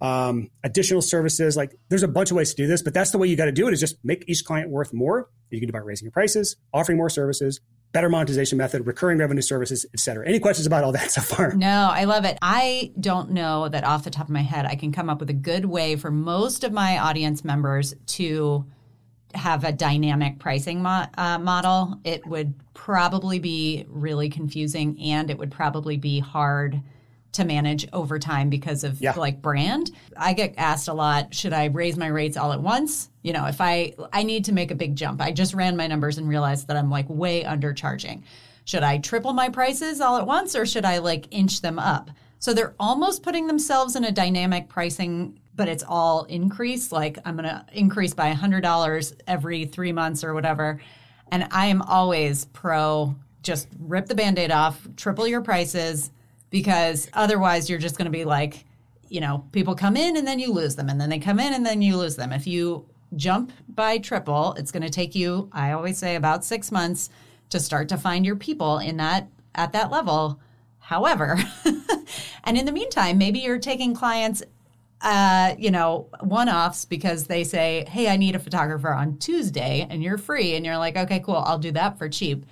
um, 0.00 0.50
additional 0.64 1.02
services. 1.02 1.56
Like 1.56 1.76
there's 1.88 2.02
a 2.02 2.08
bunch 2.08 2.30
of 2.30 2.36
ways 2.36 2.50
to 2.50 2.56
do 2.56 2.66
this, 2.66 2.82
but 2.82 2.94
that's 2.94 3.10
the 3.10 3.18
way 3.18 3.28
you 3.28 3.36
got 3.36 3.46
to 3.46 3.52
do 3.52 3.68
it 3.68 3.74
is 3.74 3.80
just 3.80 3.96
make 4.02 4.24
each 4.26 4.44
client 4.44 4.70
worth 4.70 4.92
more. 4.92 5.28
You 5.50 5.60
can 5.60 5.68
do 5.68 5.72
by 5.72 5.80
raising 5.80 6.06
your 6.06 6.12
prices, 6.12 6.56
offering 6.72 6.96
more 6.96 7.10
services, 7.10 7.60
better 7.92 8.08
monetization 8.08 8.58
method, 8.58 8.86
recurring 8.86 9.18
revenue 9.18 9.42
services, 9.42 9.86
et 9.92 10.00
cetera. 10.00 10.26
Any 10.26 10.40
questions 10.40 10.66
about 10.66 10.82
all 10.82 10.92
that 10.92 11.10
so 11.10 11.20
far? 11.20 11.52
No, 11.54 11.90
I 11.92 12.04
love 12.04 12.24
it. 12.24 12.38
I 12.42 12.92
don't 12.98 13.30
know 13.30 13.68
that 13.68 13.84
off 13.84 14.04
the 14.04 14.10
top 14.10 14.26
of 14.26 14.30
my 14.30 14.42
head, 14.42 14.66
I 14.66 14.74
can 14.74 14.92
come 14.92 15.10
up 15.10 15.20
with 15.20 15.30
a 15.30 15.34
good 15.34 15.66
way 15.66 15.96
for 15.96 16.10
most 16.10 16.64
of 16.64 16.72
my 16.72 16.98
audience 16.98 17.44
members 17.44 17.94
to 18.06 18.64
have 19.34 19.64
a 19.64 19.72
dynamic 19.72 20.38
pricing 20.38 20.82
mo- 20.82 21.06
uh, 21.16 21.38
model. 21.38 21.98
It 22.04 22.26
would 22.26 22.54
probably 22.74 23.38
be 23.38 23.86
really 23.88 24.28
confusing 24.28 25.00
and 25.00 25.30
it 25.30 25.38
would 25.38 25.50
probably 25.50 25.96
be 25.96 26.18
hard 26.18 26.82
to 27.32 27.44
manage 27.44 27.86
over 27.92 28.18
time 28.18 28.50
because 28.50 28.84
of 28.84 29.00
yeah. 29.00 29.14
like 29.16 29.40
brand. 29.40 29.90
I 30.16 30.34
get 30.34 30.54
asked 30.56 30.88
a 30.88 30.92
lot, 30.92 31.34
should 31.34 31.52
I 31.52 31.66
raise 31.66 31.96
my 31.96 32.08
rates 32.08 32.36
all 32.36 32.52
at 32.52 32.60
once? 32.60 33.08
You 33.22 33.32
know, 33.32 33.46
if 33.46 33.60
I 33.60 33.94
I 34.12 34.22
need 34.22 34.44
to 34.46 34.52
make 34.52 34.70
a 34.70 34.74
big 34.74 34.96
jump. 34.96 35.20
I 35.20 35.32
just 35.32 35.54
ran 35.54 35.76
my 35.76 35.86
numbers 35.86 36.18
and 36.18 36.28
realized 36.28 36.68
that 36.68 36.76
I'm 36.76 36.90
like 36.90 37.08
way 37.08 37.42
undercharging. 37.42 38.22
Should 38.64 38.82
I 38.82 38.98
triple 38.98 39.32
my 39.32 39.48
prices 39.48 40.00
all 40.00 40.18
at 40.18 40.26
once 40.26 40.54
or 40.54 40.66
should 40.66 40.84
I 40.84 40.98
like 40.98 41.26
inch 41.30 41.62
them 41.62 41.78
up? 41.78 42.10
So 42.38 42.52
they're 42.52 42.74
almost 42.78 43.22
putting 43.22 43.46
themselves 43.46 43.96
in 43.96 44.04
a 44.04 44.12
dynamic 44.12 44.68
pricing 44.68 45.38
but 45.54 45.68
it's 45.68 45.84
all 45.86 46.24
increase 46.24 46.92
like 46.92 47.18
I'm 47.26 47.36
going 47.36 47.48
to 47.48 47.64
increase 47.74 48.14
by 48.14 48.32
$100 48.32 49.20
every 49.26 49.66
3 49.66 49.92
months 49.92 50.24
or 50.24 50.32
whatever. 50.32 50.80
And 51.30 51.46
I 51.50 51.66
am 51.66 51.82
always 51.82 52.46
pro 52.46 53.14
just 53.42 53.68
rip 53.80 54.06
the 54.06 54.14
band-aid 54.14 54.50
off, 54.50 54.86
triple 54.96 55.26
your 55.26 55.42
prices 55.42 56.10
because 56.52 57.08
otherwise 57.14 57.68
you're 57.68 57.80
just 57.80 57.96
going 57.96 58.04
to 58.04 58.12
be 58.12 58.24
like, 58.24 58.64
you 59.08 59.20
know, 59.20 59.44
people 59.50 59.74
come 59.74 59.96
in 59.96 60.16
and 60.16 60.26
then 60.26 60.38
you 60.38 60.52
lose 60.52 60.76
them, 60.76 60.88
and 60.88 61.00
then 61.00 61.08
they 61.08 61.18
come 61.18 61.40
in 61.40 61.52
and 61.52 61.66
then 61.66 61.82
you 61.82 61.96
lose 61.96 62.14
them. 62.14 62.32
If 62.32 62.46
you 62.46 62.86
jump 63.16 63.52
by 63.68 63.98
triple, 63.98 64.54
it's 64.54 64.70
going 64.70 64.84
to 64.84 64.90
take 64.90 65.14
you, 65.14 65.50
I 65.52 65.72
always 65.72 65.98
say, 65.98 66.14
about 66.14 66.44
six 66.44 66.70
months 66.70 67.10
to 67.50 67.58
start 67.58 67.88
to 67.88 67.96
find 67.96 68.24
your 68.24 68.36
people 68.36 68.78
in 68.78 68.98
that 68.98 69.28
at 69.54 69.72
that 69.72 69.90
level. 69.90 70.40
However, 70.78 71.38
and 72.44 72.56
in 72.56 72.66
the 72.66 72.72
meantime, 72.72 73.18
maybe 73.18 73.40
you're 73.40 73.58
taking 73.58 73.94
clients 73.94 74.42
uh, 75.00 75.56
you 75.58 75.72
know, 75.72 76.08
one 76.20 76.48
offs 76.48 76.84
because 76.84 77.24
they 77.24 77.42
say, 77.42 77.84
Hey, 77.88 78.08
I 78.08 78.16
need 78.16 78.36
a 78.36 78.38
photographer 78.38 78.92
on 78.92 79.18
Tuesday 79.18 79.84
and 79.90 80.00
you're 80.00 80.16
free. 80.16 80.54
And 80.54 80.64
you're 80.64 80.78
like, 80.78 80.96
Okay, 80.96 81.18
cool, 81.18 81.42
I'll 81.44 81.58
do 81.58 81.72
that 81.72 81.98
for 81.98 82.08
cheap 82.08 82.46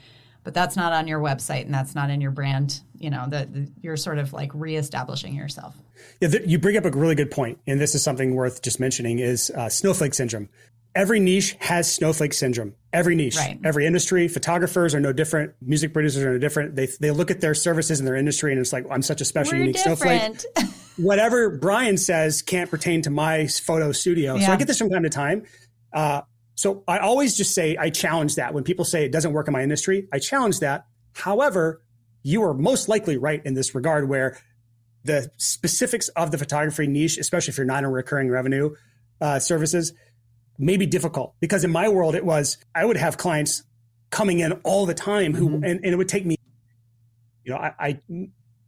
but 0.45 0.55
that's 0.55 0.77
not 0.77 0.93
on 0.93 1.07
your 1.07 1.21
website 1.21 1.65
and 1.65 1.75
that's 1.75 1.95
not 1.95 2.11
in 2.11 2.21
your 2.21 2.31
brand 2.31 2.81
you 2.99 3.11
know 3.11 3.27
that 3.29 3.49
you're 3.83 3.97
sort 3.97 4.19
of 4.19 4.33
like 4.33 4.51
reestablishing 4.55 5.35
yourself. 5.35 5.75
Yeah 6.21 6.29
you 6.45 6.59
bring 6.59 6.77
up 6.77 6.85
a 6.85 6.91
really 6.91 7.15
good 7.15 7.31
point 7.31 7.59
and 7.67 7.81
this 7.81 7.95
is 7.95 8.03
something 8.03 8.35
worth 8.35 8.63
just 8.63 8.79
mentioning 8.79 9.19
is 9.19 9.51
uh, 9.51 9.69
snowflake 9.69 10.15
syndrome. 10.15 10.49
Every 10.95 11.21
niche 11.21 11.57
has 11.61 11.93
snowflake 11.93 12.33
syndrome. 12.33 12.75
Every 12.93 13.15
niche. 13.15 13.37
Right. 13.37 13.59
every 13.65 13.87
industry. 13.87 14.27
Photographers 14.27 14.93
are 14.95 14.99
no 15.01 15.13
different. 15.13 15.55
Music 15.63 15.93
producers 15.93 16.25
are 16.25 16.33
no 16.33 16.39
different. 16.39 16.75
They, 16.75 16.87
they 17.01 17.13
look 17.13 17.31
at 17.31 17.41
their 17.41 17.55
services 17.55 18.01
in 18.01 18.07
their 18.07 18.17
industry 18.17 18.53
and 18.53 18.61
it's 18.61 18.73
like 18.73 18.85
i'm 18.91 19.03
such 19.03 19.21
a 19.21 19.25
special 19.25 19.55
We're 19.55 19.67
unique 19.67 19.83
different. 19.83 20.41
snowflake 20.55 20.71
whatever 20.97 21.57
brian 21.57 21.97
says 21.97 22.43
can't 22.43 22.71
pertain 22.71 23.03
to 23.03 23.11
my 23.11 23.47
photo 23.47 23.93
studio. 23.93 24.35
Yeah. 24.35 24.47
so 24.47 24.53
i 24.53 24.57
get 24.57 24.67
this 24.67 24.79
from 24.79 24.91
time 24.91 25.05
to 25.05 25.11
time. 25.11 25.45
Uh, 25.93 26.23
so 26.61 26.85
I 26.87 26.99
always 26.99 27.39
just 27.39 27.55
say, 27.55 27.79
I 27.79 27.89
challenge 27.89 28.35
that. 28.35 28.53
When 28.53 28.65
people 28.65 28.85
say 28.85 29.07
it 29.07 29.13
doesn't 29.13 29.33
work 29.33 29.49
in 29.49 29.53
my 29.53 29.63
industry, 29.63 30.07
I 30.13 30.19
challenge 30.19 30.61
that. 30.61 30.85
However, 31.15 31.81
you 32.23 32.43
are 32.43 32.53
most 32.53 32.87
likely 32.87 33.17
right 33.17 33.41
in 33.47 33.55
this 33.55 33.75
regard 33.75 34.11
where 34.11 34.37
the 35.03 35.31
specifics 35.39 36.09
of 36.09 36.33
the 36.33 36.37
photography 36.37 36.87
niche, 36.87 37.17
especially 37.17 37.53
if 37.53 37.57
you're 37.57 37.65
not 37.65 37.83
in 37.83 37.89
recurring 37.89 38.29
revenue 38.29 38.75
uh, 39.23 39.39
services, 39.39 39.95
may 40.59 40.77
be 40.77 40.85
difficult. 40.85 41.35
Because 41.41 41.65
in 41.65 41.71
my 41.71 41.89
world, 41.89 42.15
it 42.15 42.27
was, 42.27 42.59
I 42.75 42.85
would 42.85 42.99
have 42.99 43.17
clients 43.17 43.63
coming 44.11 44.41
in 44.41 44.53
all 44.63 44.85
the 44.85 44.93
time 44.93 45.33
who, 45.33 45.49
mm-hmm. 45.49 45.65
and, 45.65 45.81
and, 45.83 45.87
it 45.87 45.97
would 45.97 46.11
take 46.11 46.27
me, 46.27 46.37
you 47.43 47.55
know, 47.55 47.59
I, 47.59 47.73
I, 47.81 48.01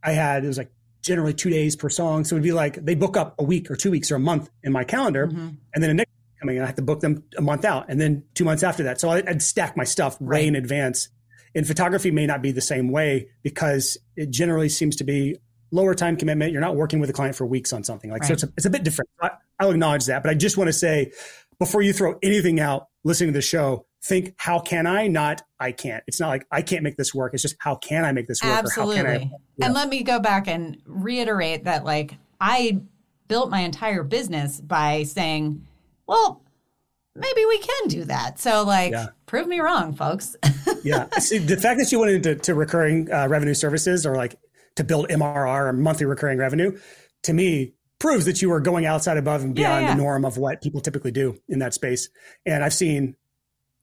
I 0.01 0.11
had, 0.13 0.43
it 0.43 0.47
was 0.47 0.57
like 0.57 0.71
generally 1.03 1.35
two 1.35 1.51
days 1.51 1.75
per 1.75 1.89
song. 1.89 2.23
So 2.23 2.33
it'd 2.37 2.43
be 2.43 2.53
like, 2.53 2.83
they 2.83 2.95
book 2.95 3.17
up 3.17 3.35
a 3.37 3.43
week 3.43 3.69
or 3.69 3.75
two 3.75 3.91
weeks 3.91 4.11
or 4.11 4.15
a 4.15 4.19
month 4.19 4.49
in 4.63 4.71
my 4.71 4.83
calendar. 4.83 5.27
Mm-hmm. 5.27 5.49
And 5.75 5.83
then 5.83 5.89
the 5.89 5.93
next 5.93 6.09
coming 6.43 6.57
and 6.57 6.63
I 6.63 6.67
have 6.67 6.75
to 6.75 6.81
book 6.81 6.99
them 6.99 7.23
a 7.37 7.41
month 7.41 7.65
out 7.65 7.85
and 7.89 7.99
then 7.99 8.23
two 8.33 8.43
months 8.43 8.63
after 8.63 8.83
that. 8.83 8.99
So 8.99 9.09
I'd 9.09 9.41
stack 9.41 9.77
my 9.77 9.83
stuff 9.83 10.19
way 10.19 10.27
right. 10.27 10.47
in 10.47 10.55
advance. 10.55 11.09
And 11.55 11.65
photography 11.67 12.11
may 12.11 12.25
not 12.25 12.41
be 12.41 12.51
the 12.51 12.61
same 12.61 12.89
way 12.89 13.29
because 13.43 13.97
it 14.15 14.31
generally 14.31 14.69
seems 14.69 14.95
to 14.97 15.03
be 15.03 15.37
lower 15.71 15.93
time 15.93 16.17
commitment. 16.17 16.51
You're 16.51 16.61
not 16.61 16.75
working 16.75 16.99
with 16.99 17.09
a 17.09 17.13
client 17.13 17.35
for 17.35 17.45
weeks 17.45 17.71
on 17.73 17.83
something 17.83 18.11
like 18.11 18.21
right. 18.21 18.27
so. 18.27 18.33
It's 18.33 18.43
a, 18.43 18.53
it's 18.57 18.65
a 18.65 18.69
bit 18.69 18.83
different. 18.83 19.09
I, 19.21 19.31
I'll 19.59 19.71
acknowledge 19.71 20.05
that, 20.07 20.23
but 20.23 20.29
I 20.29 20.33
just 20.33 20.57
want 20.57 20.67
to 20.67 20.73
say 20.73 21.11
before 21.59 21.81
you 21.81 21.93
throw 21.93 22.17
anything 22.23 22.59
out 22.59 22.87
listening 23.03 23.29
to 23.29 23.37
the 23.37 23.41
show, 23.41 23.85
think 24.03 24.33
how 24.37 24.59
can 24.59 24.87
I, 24.87 25.07
not 25.07 25.43
I 25.59 25.71
can't. 25.71 26.03
It's 26.07 26.19
not 26.19 26.29
like 26.29 26.45
I 26.51 26.61
can't 26.61 26.83
make 26.83 26.97
this 26.97 27.13
work. 27.13 27.33
It's 27.33 27.43
just 27.43 27.55
how 27.59 27.75
can 27.75 28.03
I 28.03 28.11
make 28.11 28.27
this 28.27 28.41
work? 28.43 28.51
Absolutely. 28.51 29.01
I. 29.01 29.31
And 29.61 29.73
let 29.73 29.89
me 29.89 30.03
go 30.03 30.19
back 30.19 30.47
and 30.47 30.81
reiterate 30.85 31.65
that 31.65 31.85
like 31.85 32.15
I 32.41 32.81
built 33.27 33.49
my 33.49 33.61
entire 33.61 34.03
business 34.03 34.59
by 34.59 35.03
saying, 35.03 35.65
well, 36.07 36.43
maybe 37.15 37.45
we 37.45 37.59
can 37.59 37.87
do 37.87 38.05
that. 38.05 38.39
So 38.39 38.63
like 38.63 38.91
yeah. 38.91 39.07
prove 39.25 39.47
me 39.47 39.59
wrong, 39.59 39.93
folks. 39.93 40.35
yeah. 40.83 41.07
See, 41.19 41.37
the 41.37 41.57
fact 41.57 41.79
that 41.79 41.91
you 41.91 41.99
went 41.99 42.11
into 42.11 42.35
to 42.35 42.53
recurring 42.53 43.11
uh, 43.11 43.27
revenue 43.27 43.53
services 43.53 44.05
or 44.05 44.15
like 44.15 44.35
to 44.75 44.83
build 44.83 45.09
MRR 45.09 45.69
or 45.69 45.73
monthly 45.73 46.05
recurring 46.05 46.39
revenue, 46.39 46.77
to 47.23 47.33
me 47.33 47.73
proves 47.99 48.25
that 48.25 48.41
you 48.41 48.51
are 48.51 48.59
going 48.59 48.85
outside 48.85 49.17
above 49.17 49.43
and 49.43 49.55
beyond 49.55 49.83
yeah, 49.83 49.89
yeah. 49.89 49.95
the 49.95 50.01
norm 50.01 50.25
of 50.25 50.37
what 50.37 50.61
people 50.61 50.81
typically 50.81 51.11
do 51.11 51.39
in 51.47 51.59
that 51.59 51.73
space. 51.73 52.09
And 52.45 52.63
I've 52.63 52.73
seen 52.73 53.15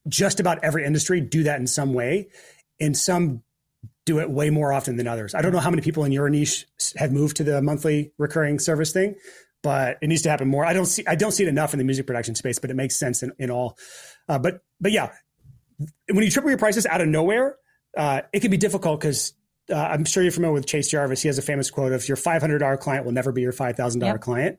just 0.09 0.41
about 0.41 0.62
every 0.62 0.85
industry 0.85 1.21
do 1.21 1.45
that 1.45 1.61
in 1.61 1.66
some 1.66 1.95
way, 1.95 2.29
and 2.79 2.97
some 2.97 3.43
do 4.07 4.18
it 4.18 4.31
way 4.31 4.51
more 4.51 4.73
often 4.73 4.97
than 4.97 5.07
others. 5.07 5.35
I 5.35 5.43
don't 5.43 5.53
know 5.53 5.59
how 5.59 5.71
many 5.71 5.83
people 5.83 6.05
in 6.05 6.12
your 6.12 6.29
niche 6.29 6.66
have 6.97 7.12
moved 7.12 7.37
to 7.37 7.45
the 7.45 7.62
monthly 7.62 8.12
recurring 8.18 8.59
service 8.59 8.93
thing, 8.93 9.14
but 9.62 9.98
it 10.00 10.08
needs 10.08 10.22
to 10.22 10.30
happen 10.30 10.48
more. 10.48 10.64
I 10.64 10.72
don't 10.72 10.86
see 10.86 11.04
I 11.06 11.14
don't 11.14 11.32
see 11.32 11.44
it 11.44 11.48
enough 11.48 11.74
in 11.74 11.78
the 11.78 11.84
music 11.84 12.06
production 12.06 12.34
space, 12.34 12.58
but 12.58 12.70
it 12.70 12.74
makes 12.74 12.98
sense 12.98 13.22
in, 13.22 13.32
in 13.38 13.50
all. 13.50 13.76
Uh, 14.28 14.38
but 14.38 14.61
but 14.80 14.92
yeah, 14.92 15.12
when 16.11 16.24
you 16.24 16.30
triple 16.30 16.50
your 16.50 16.58
prices 16.58 16.86
out 16.86 17.00
of 17.00 17.08
nowhere, 17.08 17.56
uh, 17.96 18.22
it 18.32 18.40
can 18.40 18.50
be 18.50 18.56
difficult 18.56 19.00
because 19.00 19.34
uh, 19.70 19.76
I'm 19.76 20.04
sure 20.04 20.22
you're 20.22 20.32
familiar 20.32 20.54
with 20.54 20.66
Chase 20.66 20.90
Jarvis. 20.90 21.22
He 21.22 21.28
has 21.28 21.38
a 21.38 21.42
famous 21.42 21.70
quote 21.70 21.92
of 21.92 22.06
your 22.08 22.16
$500 22.16 22.80
client 22.80 23.04
will 23.04 23.12
never 23.12 23.32
be 23.32 23.42
your 23.42 23.52
$5,000 23.52 24.02
yep. 24.02 24.20
client. 24.20 24.58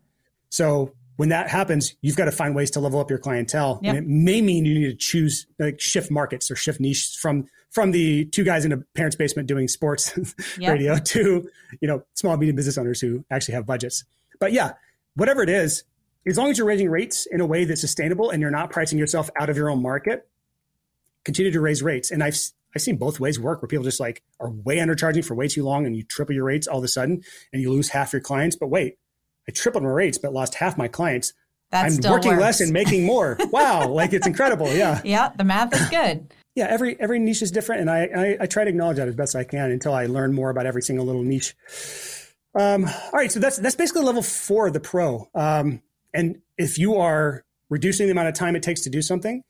So 0.50 0.94
when 1.18 1.30
that 1.30 1.50
happens, 1.50 1.96
you've 2.02 2.16
got 2.16 2.26
to 2.26 2.32
find 2.32 2.56
ways 2.56 2.72
to 2.72 2.80
level 2.80 3.00
up 3.00 3.10
your 3.10 3.20
clientele. 3.20 3.80
Yep. 3.82 3.96
And 3.96 4.06
it 4.06 4.10
may 4.10 4.42
mean 4.42 4.66
you 4.66 4.74
need 4.74 4.90
to 4.90 4.96
choose 4.96 5.48
like 5.60 5.80
shift 5.80 6.12
markets 6.12 6.50
or 6.50 6.56
shift 6.56 6.80
niches 6.80 7.16
from 7.16 7.48
from 7.70 7.92
the 7.92 8.26
two 8.26 8.44
guys 8.44 8.66
in 8.66 8.74
a 8.74 8.78
parent's 8.96 9.16
basement 9.16 9.48
doing 9.48 9.68
sports 9.70 10.14
yep. 10.60 10.74
radio 10.74 10.98
to, 10.98 11.50
you 11.80 11.88
know, 11.88 12.04
small 12.16 12.36
medium 12.36 12.56
business 12.58 12.78
owners 12.78 13.00
who 13.00 13.24
actually 13.32 13.54
have 13.54 13.66
budgets. 13.66 14.04
But 14.42 14.52
yeah, 14.52 14.74
whatever 15.16 15.42
it 15.44 15.50
is, 15.50 15.84
as 16.26 16.38
long 16.38 16.50
as 16.50 16.58
you're 16.58 16.68
raising 16.68 16.90
rates 16.90 17.26
in 17.26 17.42
a 17.42 17.46
way 17.46 17.66
that's 17.66 17.82
sustainable 17.82 18.30
and 18.30 18.42
you're 18.42 18.52
not 18.52 18.70
pricing 18.70 19.00
yourself 19.00 19.30
out 19.40 19.50
of 19.50 19.58
your 19.58 19.70
own 19.70 19.82
market, 19.82 20.28
continue 21.26 21.52
to 21.52 21.60
raise 21.60 21.82
rates. 21.82 22.12
And 22.12 22.24
I've 22.24 22.38
I've 22.76 22.82
seen 22.82 22.98
both 22.98 23.20
ways 23.20 23.40
work 23.40 23.62
where 23.62 23.68
people 23.68 23.84
just 23.84 24.00
like 24.00 24.22
are 24.40 24.50
way 24.50 24.78
undercharging 24.78 25.26
for 25.26 25.36
way 25.36 25.48
too 25.48 25.64
long 25.64 25.86
and 25.86 25.96
you 25.96 26.04
triple 26.04 26.34
your 26.34 26.46
rates 26.46 26.68
all 26.68 26.78
of 26.78 26.84
a 26.84 26.88
sudden 26.88 27.22
and 27.52 27.62
you 27.62 27.72
lose 27.72 27.90
half 27.90 28.14
your 28.14 28.22
clients. 28.22 28.56
But 28.56 28.68
wait, 28.68 28.98
I 29.48 29.52
tripled 29.52 29.84
my 29.84 29.90
rates, 29.90 30.18
but 30.18 30.32
lost 30.34 30.56
half 30.56 30.78
my 30.78 30.88
clients. 30.88 31.34
That 31.72 31.86
I'm 31.86 32.12
working 32.12 32.32
works. 32.32 32.42
less 32.42 32.62
and 32.62 32.72
making 32.74 33.06
more. 33.06 33.38
wow, 33.52 33.88
like 33.88 34.14
it's 34.14 34.28
incredible. 34.28 34.72
Yeah. 34.74 35.02
Yeah, 35.06 35.32
the 35.36 35.46
math 35.46 35.74
is 35.74 35.90
good. 35.90 36.34
yeah, 36.54 36.68
every 36.70 37.00
every 37.00 37.18
niche 37.18 37.42
is 37.42 37.50
different, 37.50 37.82
and 37.82 37.90
I, 37.90 38.10
I, 38.16 38.38
I 38.42 38.46
try 38.46 38.66
to 38.66 38.70
acknowledge 38.70 38.98
that 38.98 39.08
as 39.08 39.16
best 39.16 39.36
I 39.38 39.46
can 39.46 39.72
until 39.72 39.94
I 39.94 40.06
learn 40.06 40.34
more 40.34 40.50
about 40.50 40.66
every 40.66 40.82
single 40.82 41.06
little 41.06 41.24
niche. 41.24 41.56
Um, 42.54 42.86
all 42.86 43.12
right, 43.14 43.32
so 43.32 43.40
that's 43.40 43.58
that's 43.58 43.76
basically 43.76 44.04
level 44.04 44.22
four 44.22 44.68
of 44.68 44.74
the 44.74 44.80
pro. 44.80 45.30
Um, 45.34 45.82
and 46.14 46.42
if 46.58 46.78
you 46.78 46.96
are 46.96 47.46
reducing 47.70 48.08
the 48.08 48.12
amount 48.12 48.28
of 48.28 48.34
time 48.34 48.56
it 48.56 48.64
takes 48.64 48.82
to 48.82 48.90
do 48.90 49.02
something, 49.02 49.44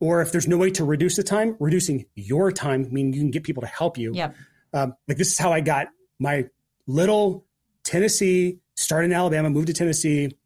or 0.00 0.20
if 0.20 0.32
there's 0.32 0.48
no 0.48 0.58
way 0.58 0.70
to 0.72 0.84
reduce 0.84 1.16
the 1.16 1.22
time, 1.22 1.56
reducing 1.60 2.06
your 2.14 2.52
time, 2.52 2.88
meaning 2.90 3.14
you 3.14 3.20
can 3.20 3.30
get 3.30 3.44
people 3.44 3.62
to 3.62 3.66
help 3.66 3.96
you. 3.96 4.12
Yep. 4.14 4.36
Um, 4.74 4.94
like 5.08 5.16
this 5.16 5.32
is 5.32 5.38
how 5.38 5.52
I 5.52 5.60
got 5.60 5.88
my 6.18 6.46
little 6.86 7.46
Tennessee 7.84 8.58
started 8.76 9.06
in 9.06 9.12
Alabama, 9.12 9.50
moved 9.50 9.68
to 9.68 9.72
Tennessee, 9.72 10.36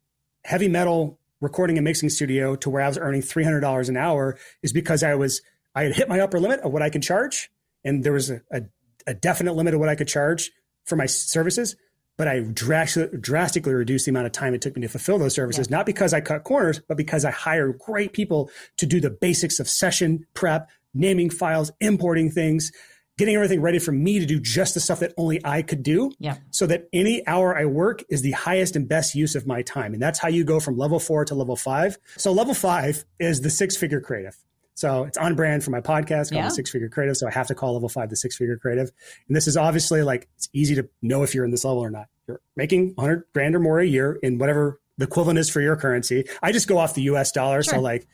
heavy 0.43 0.67
metal 0.67 1.19
recording 1.41 1.77
and 1.77 1.83
mixing 1.83 2.09
studio 2.09 2.55
to 2.55 2.69
where 2.69 2.81
I 2.81 2.87
was 2.87 2.97
earning 2.97 3.21
$300 3.21 3.89
an 3.89 3.97
hour 3.97 4.37
is 4.63 4.73
because 4.73 5.03
I 5.03 5.15
was, 5.15 5.41
I 5.75 5.83
had 5.83 5.95
hit 5.95 6.09
my 6.09 6.19
upper 6.19 6.39
limit 6.39 6.61
of 6.61 6.71
what 6.71 6.81
I 6.81 6.89
could 6.89 7.03
charge. 7.03 7.51
And 7.83 8.03
there 8.03 8.13
was 8.13 8.29
a, 8.29 8.41
a, 8.51 8.61
a 9.05 9.13
definite 9.13 9.53
limit 9.53 9.73
of 9.73 9.79
what 9.79 9.89
I 9.89 9.95
could 9.95 10.07
charge 10.07 10.51
for 10.85 10.95
my 10.95 11.05
services. 11.05 11.75
But 12.17 12.27
I 12.27 12.39
drastically, 12.39 13.19
drastically 13.19 13.73
reduced 13.73 14.05
the 14.05 14.11
amount 14.11 14.25
of 14.25 14.31
time 14.31 14.53
it 14.53 14.61
took 14.61 14.75
me 14.75 14.81
to 14.81 14.87
fulfill 14.87 15.19
those 15.19 15.35
services, 15.35 15.67
yeah. 15.69 15.77
not 15.77 15.85
because 15.85 16.13
I 16.13 16.21
cut 16.21 16.43
corners, 16.43 16.81
but 16.87 16.97
because 16.97 17.23
I 17.25 17.31
hired 17.31 17.77
great 17.79 18.13
people 18.13 18.49
to 18.77 18.85
do 18.85 18.99
the 18.99 19.11
basics 19.11 19.59
of 19.59 19.69
session 19.69 20.25
prep, 20.33 20.69
naming 20.93 21.29
files, 21.29 21.71
importing 21.79 22.31
things, 22.31 22.71
getting 23.17 23.35
everything 23.35 23.61
ready 23.61 23.79
for 23.79 23.91
me 23.91 24.19
to 24.19 24.25
do 24.25 24.39
just 24.39 24.73
the 24.73 24.79
stuff 24.79 24.99
that 24.99 25.13
only 25.17 25.39
I 25.43 25.61
could 25.61 25.83
do. 25.83 26.11
Yeah. 26.19 26.37
So 26.51 26.67
that 26.67 26.87
any 26.93 27.25
hour 27.27 27.57
I 27.57 27.65
work 27.65 28.03
is 28.09 28.21
the 28.21 28.31
highest 28.31 28.75
and 28.75 28.87
best 28.87 29.15
use 29.15 29.35
of 29.35 29.47
my 29.47 29.61
time. 29.63 29.93
And 29.93 30.01
that's 30.01 30.19
how 30.19 30.27
you 30.27 30.43
go 30.43 30.59
from 30.59 30.77
level 30.77 30.99
four 30.99 31.25
to 31.25 31.35
level 31.35 31.55
five. 31.55 31.97
So 32.17 32.31
level 32.31 32.53
five 32.53 33.05
is 33.19 33.41
the 33.41 33.49
six 33.49 33.75
figure 33.75 34.01
creative. 34.01 34.37
So 34.77 35.05
it's 35.05 35.17
on 35.17 35.33
brand 35.33 35.63
for 35.63 35.71
my 35.71 35.81
podcast 35.81 36.31
called 36.31 36.43
yeah. 36.43 36.49
Six 36.49 36.69
Figure 36.69 36.87
Creative. 36.87 37.17
So 37.17 37.27
I 37.27 37.31
have 37.31 37.47
to 37.47 37.55
call 37.55 37.73
level 37.73 37.89
five 37.89 38.11
the 38.11 38.15
Six 38.15 38.37
Figure 38.37 38.57
Creative. 38.57 38.91
And 39.27 39.35
this 39.35 39.47
is 39.47 39.57
obviously 39.57 40.03
like 40.03 40.29
it's 40.35 40.49
easy 40.53 40.75
to 40.75 40.87
know 41.01 41.23
if 41.23 41.33
you're 41.33 41.45
in 41.45 41.49
this 41.49 41.65
level 41.65 41.83
or 41.83 41.89
not. 41.89 42.05
You're 42.27 42.41
making 42.55 42.93
100 42.93 43.23
grand 43.33 43.55
or 43.55 43.59
more 43.59 43.79
a 43.79 43.85
year 43.85 44.19
in 44.21 44.37
whatever 44.37 44.79
the 44.99 45.05
equivalent 45.05 45.39
is 45.39 45.49
for 45.49 45.61
your 45.61 45.75
currency. 45.77 46.25
I 46.43 46.51
just 46.51 46.67
go 46.67 46.77
off 46.77 46.93
the 46.93 47.01
US 47.03 47.31
dollar. 47.31 47.63
Sure. 47.63 47.73
So 47.73 47.79
like 47.79 48.07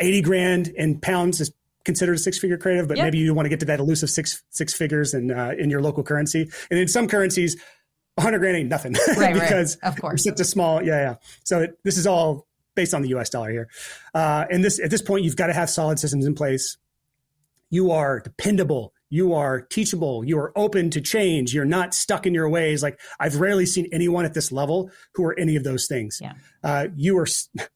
80 0.00 0.22
grand 0.22 0.68
in 0.68 0.98
pounds 0.98 1.40
is 1.40 1.52
considered 1.84 2.14
a 2.14 2.18
six 2.18 2.40
figure 2.40 2.58
creative, 2.58 2.88
but 2.88 2.96
yep. 2.96 3.04
maybe 3.04 3.18
you 3.18 3.32
want 3.32 3.46
to 3.46 3.50
get 3.50 3.60
to 3.60 3.66
that 3.66 3.78
elusive 3.78 4.10
six 4.10 4.42
six 4.50 4.74
figures 4.74 5.14
in 5.14 5.30
uh, 5.30 5.54
in 5.56 5.70
your 5.70 5.80
local 5.80 6.02
currency. 6.02 6.50
And 6.72 6.80
in 6.80 6.88
some 6.88 7.06
currencies, 7.06 7.56
100 8.16 8.40
grand 8.40 8.56
ain't 8.56 8.68
nothing 8.68 8.96
right, 9.16 9.32
because 9.32 9.78
right. 9.80 9.88
of 9.88 10.00
course 10.00 10.24
such 10.24 10.40
a 10.40 10.44
small 10.44 10.82
yeah 10.82 11.00
yeah. 11.00 11.14
So 11.44 11.60
it, 11.60 11.78
this 11.84 11.96
is 11.96 12.06
all 12.06 12.48
based 12.74 12.94
on 12.94 13.02
the 13.02 13.08
U.S. 13.10 13.30
dollar 13.30 13.50
here. 13.50 13.68
Uh, 14.14 14.44
and 14.50 14.64
this 14.64 14.80
at 14.80 14.90
this 14.90 15.02
point, 15.02 15.24
you've 15.24 15.36
got 15.36 15.48
to 15.48 15.52
have 15.52 15.70
solid 15.70 15.98
systems 15.98 16.26
in 16.26 16.34
place. 16.34 16.76
You 17.70 17.92
are 17.92 18.20
dependable. 18.20 18.92
You 19.10 19.34
are 19.34 19.60
teachable. 19.60 20.24
You 20.24 20.38
are 20.38 20.56
open 20.56 20.90
to 20.90 21.00
change. 21.00 21.52
You're 21.52 21.64
not 21.64 21.94
stuck 21.94 22.26
in 22.26 22.34
your 22.34 22.48
ways. 22.48 22.82
Like 22.82 23.00
I've 23.18 23.36
rarely 23.36 23.66
seen 23.66 23.88
anyone 23.92 24.24
at 24.24 24.34
this 24.34 24.52
level 24.52 24.90
who 25.14 25.24
are 25.24 25.38
any 25.38 25.56
of 25.56 25.64
those 25.64 25.86
things. 25.86 26.18
Yeah. 26.22 26.34
Uh, 26.62 26.88
you 26.96 27.18
are 27.18 27.26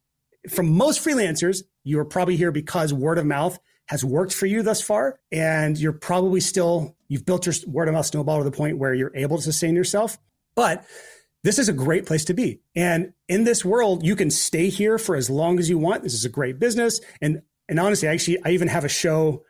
from 0.50 0.70
most 0.70 1.04
freelancers. 1.04 1.62
You 1.82 1.98
are 1.98 2.04
probably 2.04 2.36
here 2.36 2.52
because 2.52 2.92
word 2.92 3.18
of 3.18 3.26
mouth 3.26 3.58
has 3.86 4.04
worked 4.04 4.32
for 4.32 4.46
you 4.46 4.62
thus 4.62 4.80
far. 4.80 5.18
And 5.32 5.76
you're 5.76 5.92
probably 5.92 6.40
still, 6.40 6.96
you've 7.08 7.26
built 7.26 7.46
your 7.46 7.54
word 7.66 7.88
of 7.88 7.94
mouth 7.94 8.06
snowball 8.06 8.38
to 8.38 8.44
the 8.44 8.56
point 8.56 8.78
where 8.78 8.94
you're 8.94 9.14
able 9.14 9.36
to 9.36 9.42
sustain 9.42 9.74
yourself. 9.74 10.18
But 10.54 10.84
this 11.44 11.58
is 11.58 11.68
a 11.68 11.72
great 11.72 12.06
place 12.06 12.24
to 12.24 12.34
be. 12.34 12.60
And 12.74 13.12
in 13.28 13.44
this 13.44 13.64
world, 13.64 14.04
you 14.04 14.16
can 14.16 14.30
stay 14.30 14.70
here 14.70 14.98
for 14.98 15.14
as 15.14 15.30
long 15.30 15.58
as 15.60 15.68
you 15.68 15.78
want. 15.78 16.02
This 16.02 16.14
is 16.14 16.24
a 16.24 16.30
great 16.30 16.58
business. 16.58 17.00
And 17.20 17.42
and 17.68 17.78
honestly, 17.78 18.08
actually, 18.08 18.42
I 18.44 18.50
even 18.50 18.68
have 18.68 18.84
a 18.84 18.88
show 18.88 19.44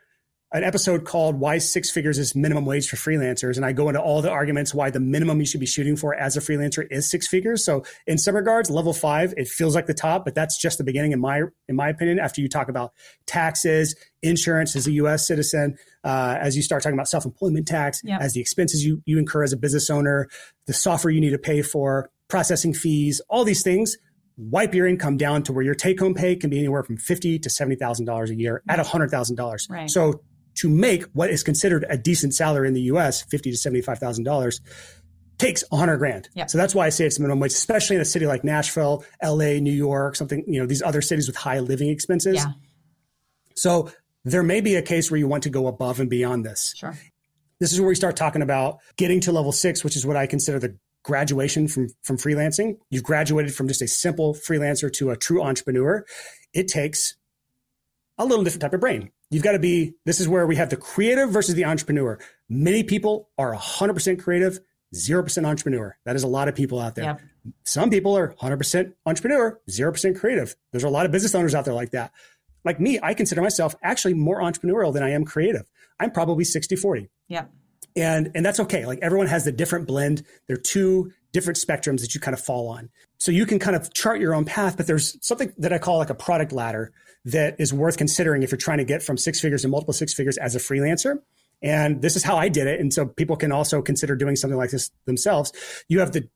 an 0.55 0.63
episode 0.63 1.05
called 1.05 1.41
Why 1.41 1.59
Six 1.59 1.91
Figures 1.91 2.17
is 2.17 2.37
Minimum 2.37 2.65
Wage 2.65 2.89
for 2.89 2.95
Freelancers. 2.95 3.57
And 3.57 3.67
I 3.67 3.73
go 3.73 3.89
into 3.89 4.01
all 4.01 4.23
the 4.23 4.31
arguments 4.31 4.73
why 4.73 4.89
the 4.89 5.01
minimum 5.01 5.41
you 5.41 5.47
should 5.47 5.59
be 5.59 5.67
shooting 5.67 5.97
for 5.97 6.15
as 6.15 6.37
a 6.37 6.41
freelancer 6.41 6.87
is 6.93 7.11
six 7.11 7.27
figures. 7.27 7.65
So 7.65 7.83
in 8.07 8.19
some 8.19 8.37
regards, 8.37 8.71
level 8.71 8.93
five, 8.93 9.35
it 9.37 9.49
feels 9.49 9.75
like 9.75 9.87
the 9.87 9.95
top, 9.95 10.25
but 10.25 10.37
that's 10.37 10.57
just 10.57 10.79
the 10.79 10.85
beginning 10.85 11.11
in 11.11 11.21
my 11.21 11.43
in 11.69 11.75
my 11.75 11.89
opinion, 11.89 12.21
after 12.21 12.41
you 12.41 12.49
talk 12.49 12.69
about 12.69 12.93
taxes, 13.27 13.97
insurance 14.23 14.77
as 14.77 14.87
a 14.87 14.93
US 14.93 15.27
citizen, 15.27 15.77
uh, 16.05 16.39
as 16.41 16.55
you 16.55 16.63
start 16.63 16.85
talking 16.85 16.97
about 16.97 17.09
self-employment 17.09 17.67
tax, 17.67 18.01
yep. 18.05 18.21
as 18.21 18.35
the 18.35 18.41
expenses 18.41 18.85
you, 18.85 19.03
you 19.07 19.19
incur 19.19 19.43
as 19.43 19.53
a 19.53 19.57
business 19.57 19.91
owner, 19.91 20.29
the 20.69 20.73
software 20.73 21.11
you 21.11 21.21
need 21.21 21.31
to 21.31 21.39
pay 21.39 21.63
for, 21.63 22.11
processing 22.29 22.73
fees, 22.73 23.21
all 23.29 23.45
these 23.45 23.65
things 23.65 23.97
wipe 24.37 24.75
your 24.75 24.85
income 24.87 25.17
down 25.17 25.45
to 25.45 25.53
where 25.53 25.63
your 25.63 25.77
take 25.77 26.01
home 26.01 26.13
pay 26.13 26.35
can 26.35 26.51
be 26.51 26.59
anywhere 26.59 26.83
from 26.83 26.97
fifty 26.97 27.39
to 27.39 27.49
seventy 27.49 27.77
thousand 27.77 28.05
dollars 28.05 28.31
a 28.31 28.35
year 28.35 28.63
at 28.69 28.85
hundred 28.85 29.09
thousand 29.09 29.37
dollars. 29.37 29.69
Right. 29.71 29.89
So 29.89 30.23
to 30.57 30.69
make 30.69 31.05
what 31.13 31.31
is 31.31 31.43
considered 31.43 31.85
a 31.89 31.97
decent 31.97 32.35
salary 32.35 32.69
in 32.69 32.75
the 32.75 32.83
US, 32.83 33.23
fifty 33.23 33.51
to 33.51 33.57
seventy-five 33.57 33.99
thousand 33.99 34.25
dollars, 34.25 34.61
takes 35.39 35.65
a 35.73 35.77
hundred 35.77 35.99
grand. 35.99 36.29
Yep. 36.35 36.51
So 36.51 36.59
that's 36.59 36.75
why 36.75 36.87
I 36.87 36.89
say 36.91 37.07
it's 37.07 37.19
minimum 37.19 37.41
wage, 37.41 37.53
especially 37.53 37.97
in 37.97 38.03
a 38.03 38.07
city 38.07 38.27
like 38.27 38.45
Nashville, 38.45 39.05
LA, 39.23 39.55
New 39.55 39.73
York, 39.73 40.17
something, 40.17 40.45
you 40.47 40.61
know, 40.61 40.67
these 40.67 40.83
other 40.83 41.03
cities 41.03 41.27
with 41.27 41.37
high 41.37 41.59
living 41.59 41.89
expenses. 41.89 42.37
Yeah. 42.37 42.53
So 43.57 43.91
there 44.25 44.43
may 44.43 44.61
be 44.61 44.77
a 44.77 44.83
case 44.83 45.11
where 45.11 45.19
you 45.19 45.29
want 45.29 45.43
to 45.45 45.51
go 45.51 45.67
above 45.67 46.01
and 46.01 46.09
beyond 46.09 46.45
this. 46.45 46.75
Sure. 46.77 46.97
This 47.61 47.73
is 47.73 47.81
where 47.81 47.89
we 47.89 47.95
start 47.95 48.17
talking 48.17 48.43
about 48.43 48.79
getting 48.97 49.21
to 49.21 49.33
level 49.33 49.53
six, 49.53 49.85
which 49.85 49.97
is 49.97 50.05
what 50.07 50.17
I 50.17 50.27
consider 50.27 50.59
the 50.59 50.77
graduation 51.03 51.69
from 51.69 51.89
from 52.03 52.17
freelancing. 52.17 52.79
You've 52.91 53.05
graduated 53.05 53.55
from 53.55 53.69
just 53.69 53.83
a 53.83 53.89
simple 53.89 54.35
freelancer 54.35 54.93
to 54.95 55.11
a 55.11 55.17
true 55.17 55.43
entrepreneur. 55.43 56.05
It 56.53 56.69
takes 56.69 57.17
a 58.19 58.25
little 58.25 58.45
different 58.45 58.63
type 58.63 58.73
of 58.73 58.81
brain. 58.81 59.11
You've 59.35 59.43
got 59.43 59.53
to 59.53 59.59
be, 59.59 59.95
this 60.05 60.21
is 60.21 60.29
where 60.29 60.47
we 60.47 60.55
have 60.55 60.71
the 60.71 60.77
creative 60.77 61.31
versus 61.31 61.57
the 61.57 61.65
entrepreneur. 61.65 62.21
Many 62.49 62.85
people 62.85 63.31
are 63.37 63.53
100% 63.53 64.23
creative, 64.23 64.61
0% 64.95 65.45
entrepreneur. 65.45 65.97
That 66.05 66.15
is 66.15 66.23
a 66.23 66.29
lot 66.29 66.47
of 66.47 66.55
people 66.55 66.79
out 66.79 66.95
there. 66.95 67.05
Yep. 67.05 67.21
Some 67.65 67.91
people 67.91 68.17
are 68.17 68.33
100% 68.35 68.93
entrepreneur, 69.05 69.61
0% 69.69 70.21
creative. 70.21 70.55
There's 70.71 70.85
a 70.85 70.89
lot 70.89 71.05
of 71.05 71.11
business 71.11 71.35
owners 71.35 71.53
out 71.53 71.65
there 71.65 71.75
like 71.75 71.91
that. 71.91 72.13
Like 72.65 72.79
me, 72.79 73.01
I 73.03 73.13
consider 73.13 73.43
myself 73.43 73.75
actually 73.83 74.15
more 74.15 74.41
entrepreneurial 74.41 74.93
than 74.93 75.03
I 75.03 75.11
am 75.11 75.25
creative. 75.25 75.69
I'm 75.99 76.13
probably 76.13 76.45
60 76.45 76.77
40. 76.77 77.11
Yeah. 77.27 77.47
And, 77.97 78.31
and 78.37 78.47
that's 78.47 78.61
okay. 78.61 78.87
Like 78.87 79.01
everyone 79.03 79.27
has 79.27 79.45
the 79.45 79.53
different 79.53 79.89
blend. 79.89 80.23
They're 80.47 80.57
two 80.57 81.13
different 81.35 81.59
spectrums 81.59 82.01
that 82.01 82.15
you 82.15 82.21
kind 82.21 82.33
of 82.33 82.41
fall 82.41 82.69
on. 82.69 82.89
So 83.19 83.33
you 83.33 83.45
can 83.45 83.59
kind 83.59 83.77
of 83.77 83.93
chart 83.93 84.21
your 84.21 84.35
own 84.35 84.45
path, 84.45 84.77
but 84.77 84.87
there's 84.87 85.19
something 85.21 85.53
that 85.59 85.73
I 85.73 85.79
call 85.79 85.99
like 85.99 86.09
a 86.09 86.15
product 86.15 86.53
ladder 86.53 86.93
that 87.27 87.57
is 87.59 87.75
worth 87.75 87.99
considering 87.99 88.43
if 88.43 88.53
you're 88.53 88.59
trying 88.59 88.79
to 88.79 88.85
get 88.85 89.03
from 89.03 89.19
six 89.19 89.41
figures 89.41 89.63
to 89.63 89.69
multiple 89.69 89.93
six 89.93 90.15
figures 90.15 90.39
as 90.39 90.55
a 90.55 90.59
freelancer. 90.59 91.19
And 91.61 92.01
this 92.01 92.15
is 92.15 92.23
how 92.23 92.37
I 92.37 92.49
did 92.49 92.67
it. 92.67 92.81
And 92.81 92.93
so 92.93 93.07
people 93.07 93.37
can 93.37 93.51
also 93.51 93.83
consider 93.83 94.15
doing 94.15 94.37
something 94.37 94.57
like 94.57 94.71
this 94.71 94.91
themselves. 95.07 95.53
You 95.89 96.01
have 96.01 96.13
the 96.13 96.29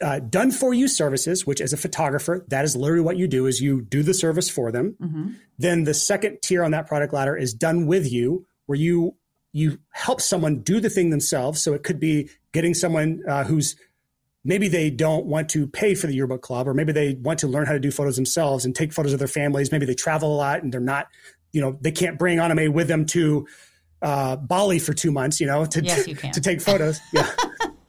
uh, 0.00 0.18
done 0.18 0.50
for 0.50 0.74
you 0.74 0.88
services, 0.88 1.46
which 1.46 1.60
as 1.60 1.72
a 1.72 1.76
photographer, 1.76 2.44
that 2.48 2.64
is 2.64 2.74
literally 2.76 3.02
what 3.02 3.16
you 3.16 3.28
do 3.28 3.46
is 3.46 3.60
you 3.60 3.80
do 3.82 4.02
the 4.02 4.12
service 4.12 4.50
for 4.50 4.72
them. 4.72 4.96
Mm-hmm. 5.00 5.30
Then 5.58 5.84
the 5.84 5.94
second 5.94 6.38
tier 6.42 6.64
on 6.64 6.72
that 6.72 6.86
product 6.86 7.14
ladder 7.14 7.36
is 7.36 7.54
done 7.54 7.86
with 7.86 8.10
you, 8.10 8.46
where 8.66 8.78
you 8.78 9.14
you 9.52 9.78
help 9.90 10.20
someone 10.20 10.60
do 10.60 10.80
the 10.80 10.90
thing 10.90 11.08
themselves. 11.08 11.62
So 11.62 11.72
it 11.72 11.82
could 11.82 11.98
be 11.98 12.28
getting 12.52 12.74
someone 12.74 13.22
uh, 13.26 13.44
who's 13.44 13.74
maybe 14.46 14.68
they 14.68 14.88
don't 14.88 15.26
want 15.26 15.48
to 15.50 15.66
pay 15.66 15.94
for 15.94 16.06
the 16.06 16.14
yearbook 16.14 16.40
club, 16.40 16.68
or 16.68 16.72
maybe 16.72 16.92
they 16.92 17.14
want 17.14 17.40
to 17.40 17.48
learn 17.48 17.66
how 17.66 17.72
to 17.72 17.80
do 17.80 17.90
photos 17.90 18.16
themselves 18.16 18.64
and 18.64 18.74
take 18.74 18.92
photos 18.92 19.12
of 19.12 19.18
their 19.18 19.28
families. 19.28 19.72
Maybe 19.72 19.84
they 19.84 19.94
travel 19.94 20.32
a 20.34 20.36
lot 20.36 20.62
and 20.62 20.72
they're 20.72 20.80
not, 20.80 21.08
you 21.52 21.60
know, 21.60 21.76
they 21.80 21.90
can't 21.90 22.18
bring 22.18 22.38
Annemie 22.38 22.72
with 22.72 22.88
them 22.88 23.04
to 23.06 23.46
uh, 24.02 24.36
Bali 24.36 24.78
for 24.78 24.94
two 24.94 25.10
months, 25.10 25.40
you 25.40 25.46
know, 25.46 25.64
to, 25.66 25.82
yes, 25.82 26.06
you 26.06 26.14
can. 26.14 26.32
to 26.32 26.40
take 26.40 26.60
photos. 26.60 27.00
Yeah. 27.12 27.28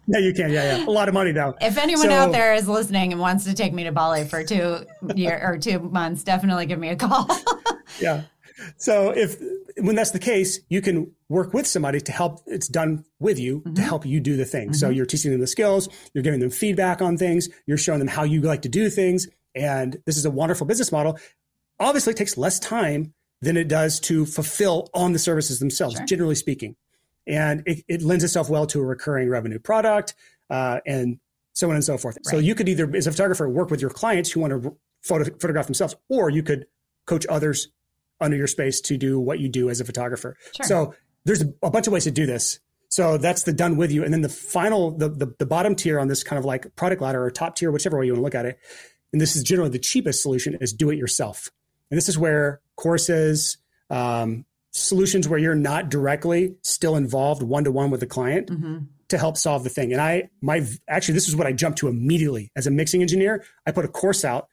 Yeah, 0.10 0.20
you 0.20 0.34
can. 0.34 0.52
Yeah, 0.52 0.78
yeah. 0.78 0.86
A 0.86 0.90
lot 0.90 1.10
of 1.10 1.14
money 1.14 1.34
though. 1.34 1.54
If 1.60 1.78
anyone 1.78 2.08
so, 2.08 2.14
out 2.14 2.32
there 2.32 2.54
is 2.54 2.66
listening 2.66 3.12
and 3.12 3.20
wants 3.20 3.44
to 3.44 3.54
take 3.54 3.74
me 3.74 3.84
to 3.84 3.92
Bali 3.92 4.24
for 4.24 4.42
two 4.42 4.86
year 5.16 5.38
or 5.44 5.58
two 5.58 5.80
months, 5.80 6.24
definitely 6.24 6.66
give 6.66 6.80
me 6.80 6.88
a 6.88 6.96
call. 6.96 7.30
yeah. 8.00 8.24
So 8.78 9.10
if 9.10 9.38
when 9.80 9.96
that's 9.96 10.12
the 10.12 10.20
case, 10.20 10.60
you 10.70 10.82
can 10.82 11.12
work 11.30 11.54
with 11.54 11.68
somebody 11.68 12.00
to 12.02 12.12
help. 12.12 12.42
It's 12.48 12.68
done 12.68 13.06
with 13.20 13.40
you 13.40 13.62
mm-hmm. 13.62 13.74
to 13.76 13.82
help 13.82 14.06
you 14.06 14.20
do 14.20 14.36
the 14.36 14.46
thing. 14.46 14.70
Mm-hmm. 14.70 14.76
So 14.76 14.90
you're 14.90 15.06
teaching 15.06 15.32
them 15.32 15.40
the 15.40 15.48
skills. 15.48 15.90
You're 16.14 16.24
giving 16.24 16.40
them 16.40 16.50
feedback 16.50 17.02
on 17.02 17.18
things. 17.18 17.50
You're 17.66 17.78
showing 17.78 18.00
them 18.00 18.08
how 18.08 18.24
you 18.24 18.42
like 18.42 18.64
to 18.64 18.70
do 18.70 18.90
things. 18.90 19.28
And 19.56 19.98
this 20.06 20.18
is 20.18 20.26
a 20.26 20.32
wonderful 20.32 20.68
business 20.68 20.92
model. 20.92 21.18
Obviously, 21.80 22.12
it 22.12 22.18
takes 22.18 22.38
less 22.38 22.60
time 22.60 23.14
than 23.42 23.56
it 23.56 23.68
does 23.68 24.00
to 24.00 24.26
fulfill 24.26 24.90
on 24.94 25.14
the 25.14 25.20
services 25.20 25.60
themselves, 25.60 25.96
sure. 25.96 26.06
generally 26.06 26.36
speaking 26.36 26.76
and 27.28 27.62
it, 27.66 27.84
it, 27.88 28.02
lends 28.02 28.24
itself 28.24 28.50
well 28.50 28.66
to 28.66 28.80
a 28.80 28.86
recurring 28.86 29.30
revenue 29.30 29.60
product 29.60 30.16
uh, 30.50 30.80
and 30.86 31.20
so 31.54 31.70
on 31.70 31.76
and 31.76 31.84
so 31.84 31.98
forth. 31.98 32.18
Right. 32.18 32.32
So 32.32 32.38
you 32.40 32.56
could 32.56 32.70
either, 32.70 32.90
as 32.96 33.06
a 33.06 33.12
photographer, 33.12 33.50
work 33.50 33.70
with 33.70 33.82
your 33.82 33.90
clients 33.90 34.32
who 34.32 34.40
want 34.40 34.64
to 34.64 34.78
photo, 35.04 35.26
photograph 35.40 35.66
themselves, 35.66 35.96
or 36.10 36.30
you 36.30 36.44
could 36.44 36.66
coach 37.06 37.26
others 37.28 37.70
under 38.20 38.38
your 38.38 38.48
space 38.48 38.82
to 38.82 38.98
do 38.98 39.20
what 39.20 39.40
you 39.40 39.50
do 39.50 39.70
as 39.70 39.80
a 39.80 39.86
photographer. 39.86 40.38
Sure. 40.56 40.66
So 40.66 40.94
there's 41.26 41.42
a 41.42 41.70
bunch 41.70 41.88
of 41.88 41.94
ways 41.94 42.06
to 42.06 42.12
do 42.12 42.26
this. 42.26 42.60
So 42.90 43.18
that's 43.18 43.44
the 43.44 43.54
done 43.54 43.78
with 43.78 43.92
you. 43.92 44.04
And 44.04 44.14
then 44.14 44.22
the 44.22 44.30
final, 44.30 44.92
the, 44.92 45.10
the, 45.10 45.36
the 45.40 45.46
bottom 45.46 45.76
tier 45.76 46.00
on 46.00 46.08
this 46.08 46.24
kind 46.24 46.40
of 46.40 46.46
like 46.46 46.76
product 46.76 47.02
ladder 47.02 47.24
or 47.24 47.30
top 47.30 47.56
tier, 47.56 47.70
whichever 47.70 48.00
way 48.00 48.06
you 48.06 48.14
want 48.14 48.20
to 48.20 48.24
look 48.24 48.36
at 48.36 48.46
it. 48.46 48.60
And 49.12 49.22
this 49.22 49.36
is 49.36 49.44
generally 49.44 49.70
the 49.70 49.80
cheapest 49.80 50.22
solution 50.22 50.58
is 50.62 50.74
do 50.74 50.90
it 50.90 50.98
yourself. 50.98 51.52
And 51.92 51.98
this 51.98 52.10
is 52.10 52.18
where 52.18 52.62
courses, 52.76 53.58
um, 53.90 54.46
solutions 54.72 55.28
where 55.28 55.40
you're 55.40 55.56
not 55.56 55.90
directly 55.90 56.56
still 56.62 56.96
involved 56.96 57.42
one 57.42 57.64
to 57.64 57.72
one 57.72 57.90
with 57.90 58.00
the 58.00 58.08
client 58.08 58.48
mm-hmm. 58.48 58.78
to 59.10 59.18
help 59.18 59.38
solve 59.38 59.64
the 59.64 59.70
thing. 59.70 59.92
And 59.92 60.02
I, 60.02 60.30
my, 60.42 60.66
actually, 60.88 61.16
this 61.16 61.28
is 61.28 61.36
what 61.36 61.48
I 61.48 61.54
jumped 61.54 61.80
to 61.80 61.88
immediately 61.88 62.52
as 62.56 62.68
a 62.68 62.72
mixing 62.72 63.02
engineer. 63.02 63.44
I 63.66 63.72
put 63.72 63.86
a 63.86 63.90
course 63.90 64.24
out. 64.24 64.48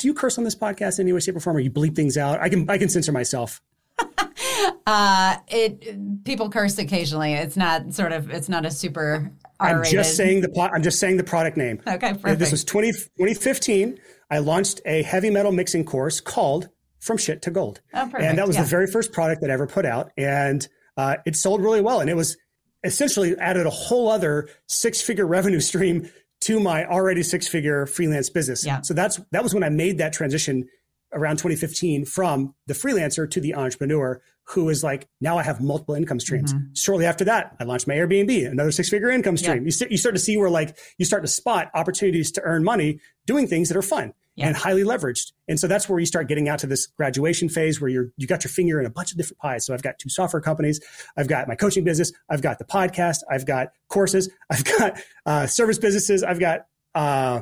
Do 0.00 0.08
you 0.08 0.14
curse 0.14 0.38
on 0.38 0.44
this 0.44 0.54
podcast 0.54 0.98
in 0.98 1.04
any 1.04 1.12
way, 1.12 1.20
shape, 1.20 1.36
or 1.36 1.40
form? 1.40 1.58
Or 1.58 1.60
you 1.60 1.70
bleep 1.70 1.94
things 1.94 2.16
out? 2.16 2.40
I 2.40 2.48
can, 2.48 2.68
I 2.70 2.78
can 2.78 2.88
censor 2.88 3.12
myself. 3.12 3.60
uh, 4.86 5.36
it 5.46 6.24
people 6.24 6.48
curse 6.48 6.78
occasionally. 6.78 7.34
It's 7.34 7.54
not 7.54 7.92
sort 7.92 8.12
of, 8.12 8.30
it's 8.30 8.48
not 8.48 8.64
a 8.64 8.70
super. 8.70 9.30
R-rated. 9.60 9.86
I'm 9.86 9.92
just 9.92 10.16
saying 10.16 10.40
the 10.40 10.70
I'm 10.72 10.82
just 10.82 10.98
saying 10.98 11.18
the 11.18 11.24
product 11.24 11.58
name. 11.58 11.82
Okay, 11.86 12.14
perfect. 12.14 12.38
This 12.38 12.50
was 12.50 12.64
20, 12.64 12.92
2015. 12.92 13.98
I 14.30 14.38
launched 14.38 14.80
a 14.86 15.02
heavy 15.02 15.28
metal 15.28 15.52
mixing 15.52 15.84
course 15.84 16.18
called 16.18 16.70
from 16.98 17.18
shit 17.18 17.42
to 17.42 17.50
gold. 17.50 17.82
Oh, 17.92 18.06
perfect. 18.06 18.22
And 18.22 18.38
that 18.38 18.46
was 18.46 18.56
yeah. 18.56 18.62
the 18.62 18.68
very 18.68 18.86
first 18.86 19.12
product 19.12 19.42
that 19.42 19.50
I 19.50 19.52
ever 19.52 19.66
put 19.66 19.84
out. 19.84 20.12
And 20.16 20.66
uh, 20.96 21.16
it 21.26 21.36
sold 21.36 21.62
really 21.62 21.82
well. 21.82 22.00
And 22.00 22.08
it 22.08 22.16
was 22.16 22.38
essentially 22.84 23.36
added 23.36 23.66
a 23.66 23.70
whole 23.70 24.10
other 24.10 24.48
six 24.66 25.02
figure 25.02 25.26
revenue 25.26 25.60
stream 25.60 26.10
to 26.42 26.60
my 26.60 26.86
already 26.86 27.22
six 27.22 27.46
figure 27.46 27.86
freelance 27.86 28.30
business. 28.30 28.64
Yeah. 28.64 28.80
So 28.82 28.94
that's 28.94 29.20
that 29.32 29.42
was 29.42 29.54
when 29.54 29.62
I 29.62 29.68
made 29.68 29.98
that 29.98 30.12
transition 30.12 30.68
around 31.12 31.36
2015 31.36 32.04
from 32.04 32.54
the 32.66 32.74
freelancer 32.74 33.28
to 33.30 33.40
the 33.40 33.54
entrepreneur 33.54 34.20
who 34.44 34.68
is 34.68 34.82
like, 34.82 35.08
now 35.20 35.38
I 35.38 35.42
have 35.42 35.60
multiple 35.60 35.94
income 35.94 36.18
streams. 36.18 36.52
Mm-hmm. 36.52 36.74
Shortly 36.74 37.06
after 37.06 37.24
that, 37.24 37.56
I 37.60 37.64
launched 37.64 37.86
my 37.86 37.94
Airbnb, 37.94 38.50
another 38.50 38.72
six 38.72 38.88
figure 38.88 39.10
income 39.10 39.36
stream. 39.36 39.58
Yeah. 39.58 39.64
You, 39.64 39.70
st- 39.70 39.90
you 39.90 39.96
start 39.96 40.14
to 40.14 40.20
see 40.20 40.36
where 40.36 40.50
like 40.50 40.76
you 40.98 41.04
start 41.04 41.22
to 41.22 41.28
spot 41.28 41.70
opportunities 41.74 42.32
to 42.32 42.42
earn 42.42 42.64
money 42.64 43.00
doing 43.26 43.46
things 43.46 43.68
that 43.68 43.76
are 43.76 43.82
fun 43.82 44.12
yeah. 44.36 44.48
and 44.48 44.56
highly 44.56 44.82
leveraged. 44.82 45.32
And 45.48 45.58
so 45.58 45.66
that's 45.66 45.88
where 45.88 45.98
you 45.98 46.06
start 46.06 46.28
getting 46.28 46.48
out 46.48 46.58
to 46.60 46.66
this 46.66 46.86
graduation 46.86 47.48
phase 47.48 47.80
where 47.80 47.90
you're, 47.90 48.10
you 48.16 48.26
got 48.26 48.44
your 48.44 48.50
finger 48.50 48.80
in 48.80 48.86
a 48.86 48.90
bunch 48.90 49.10
of 49.12 49.18
different 49.18 49.38
pies. 49.38 49.66
So 49.66 49.74
I've 49.74 49.82
got 49.82 49.98
two 49.98 50.08
software 50.08 50.40
companies. 50.40 50.80
I've 51.16 51.28
got 51.28 51.48
my 51.48 51.54
coaching 51.54 51.84
business. 51.84 52.12
I've 52.30 52.42
got 52.42 52.58
the 52.58 52.64
podcast. 52.64 53.18
I've 53.30 53.46
got 53.46 53.68
courses. 53.88 54.30
I've 54.50 54.64
got 54.64 55.00
uh, 55.26 55.46
service 55.46 55.78
businesses. 55.78 56.22
I've 56.22 56.40
got 56.40 56.60
uh, 56.94 57.40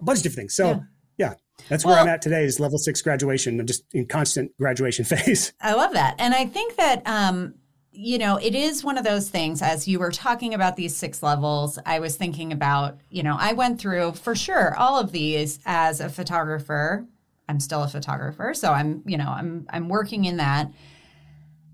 a 0.00 0.04
bunch 0.04 0.18
of 0.18 0.22
different 0.22 0.36
things. 0.36 0.54
So 0.54 0.68
yeah, 0.68 0.80
yeah 1.18 1.34
that's 1.68 1.84
well, 1.84 1.94
where 1.94 2.02
I'm 2.02 2.08
at 2.08 2.22
today 2.22 2.44
is 2.44 2.58
level 2.58 2.78
six 2.78 3.02
graduation. 3.02 3.60
I'm 3.60 3.66
just 3.66 3.84
in 3.92 4.06
constant 4.06 4.56
graduation 4.58 5.04
phase. 5.06 5.52
I 5.60 5.74
love 5.74 5.92
that. 5.92 6.16
And 6.18 6.34
I 6.34 6.46
think 6.46 6.76
that, 6.76 7.02
um, 7.06 7.54
you 7.92 8.16
know, 8.16 8.36
it 8.36 8.54
is 8.54 8.82
one 8.82 8.96
of 8.96 9.04
those 9.04 9.28
things 9.28 9.60
as 9.60 9.86
you 9.86 9.98
were 9.98 10.10
talking 10.10 10.54
about 10.54 10.76
these 10.76 10.96
six 10.96 11.22
levels, 11.22 11.78
I 11.84 12.00
was 12.00 12.16
thinking 12.16 12.52
about, 12.52 12.98
you 13.10 13.22
know, 13.22 13.36
I 13.38 13.52
went 13.52 13.78
through 13.78 14.12
for 14.12 14.34
sure 14.34 14.74
all 14.76 14.98
of 14.98 15.12
these 15.12 15.60
as 15.66 16.00
a 16.00 16.08
photographer. 16.08 17.06
I'm 17.48 17.60
still 17.60 17.82
a 17.82 17.88
photographer, 17.88 18.54
so 18.54 18.72
I'm, 18.72 19.02
you 19.04 19.18
know, 19.18 19.28
I'm 19.28 19.66
I'm 19.68 19.88
working 19.90 20.24
in 20.24 20.38
that. 20.38 20.72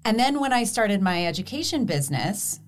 And 0.05 0.19
then 0.19 0.41
when 0.41 0.53
I 0.53 0.65
started 0.65 1.01
my 1.01 1.25
education 1.25 1.85
business, 1.85 2.61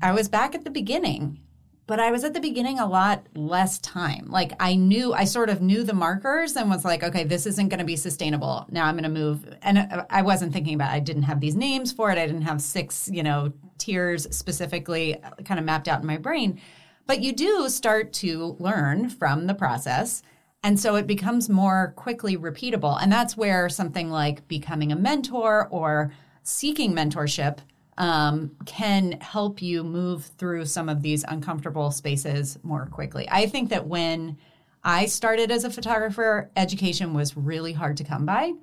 I 0.00 0.12
was 0.12 0.28
back 0.28 0.54
at 0.54 0.62
the 0.62 0.70
beginning 0.70 1.40
but 1.86 1.98
I 1.98 2.10
was 2.10 2.22
at 2.24 2.32
the 2.32 2.40
beginning 2.40 2.78
a 2.78 2.86
lot 2.86 3.26
less 3.34 3.78
time. 3.78 4.26
Like 4.30 4.52
I 4.60 4.76
knew, 4.76 5.12
I 5.12 5.24
sort 5.24 5.50
of 5.50 5.60
knew 5.60 5.82
the 5.82 5.92
markers 5.92 6.56
and 6.56 6.70
was 6.70 6.84
like, 6.84 7.02
okay, 7.02 7.24
this 7.24 7.46
isn't 7.46 7.68
going 7.68 7.80
to 7.80 7.84
be 7.84 7.96
sustainable. 7.96 8.66
Now 8.70 8.86
I'm 8.86 8.94
going 8.94 9.02
to 9.02 9.08
move. 9.08 9.56
And 9.62 9.78
uh, 9.78 10.06
I 10.08 10.22
wasn't 10.22 10.52
thinking 10.52 10.74
about, 10.74 10.92
it. 10.92 10.96
I 10.96 11.00
didn't 11.00 11.24
have 11.24 11.40
these 11.40 11.56
names 11.56 11.92
for 11.92 12.10
it. 12.10 12.18
I 12.18 12.26
didn't 12.26 12.42
have 12.42 12.60
six, 12.60 13.08
you 13.12 13.22
know, 13.22 13.52
tiers 13.78 14.28
specifically 14.34 15.20
uh, 15.22 15.30
kind 15.44 15.58
of 15.58 15.66
mapped 15.66 15.88
out 15.88 16.00
in 16.00 16.06
my 16.06 16.18
brain. 16.18 16.60
But 17.06 17.20
you 17.20 17.32
do 17.32 17.68
start 17.68 18.12
to 18.14 18.56
learn 18.60 19.10
from 19.10 19.46
the 19.46 19.54
process. 19.54 20.22
And 20.62 20.78
so 20.78 20.94
it 20.94 21.08
becomes 21.08 21.48
more 21.48 21.92
quickly 21.96 22.36
repeatable. 22.36 22.96
And 23.02 23.10
that's 23.10 23.36
where 23.36 23.68
something 23.68 24.08
like 24.08 24.46
becoming 24.46 24.92
a 24.92 24.96
mentor 24.96 25.66
or 25.70 26.12
seeking 26.44 26.92
mentorship 26.92 27.58
um, 27.98 28.52
can 28.64 29.12
help 29.20 29.60
you 29.60 29.84
move 29.84 30.24
through 30.38 30.64
some 30.64 30.88
of 30.88 31.02
these 31.02 31.24
uncomfortable 31.28 31.90
spaces 31.90 32.58
more 32.62 32.86
quickly. 32.86 33.28
I 33.30 33.46
think 33.46 33.70
that 33.70 33.86
when 33.86 34.38
I 34.82 35.06
started 35.06 35.50
as 35.50 35.64
a 35.64 35.70
photographer, 35.70 36.50
education 36.56 37.14
was 37.14 37.36
really 37.36 37.72
hard 37.72 37.96
to 37.98 38.04
come 38.04 38.26
by. 38.26 38.54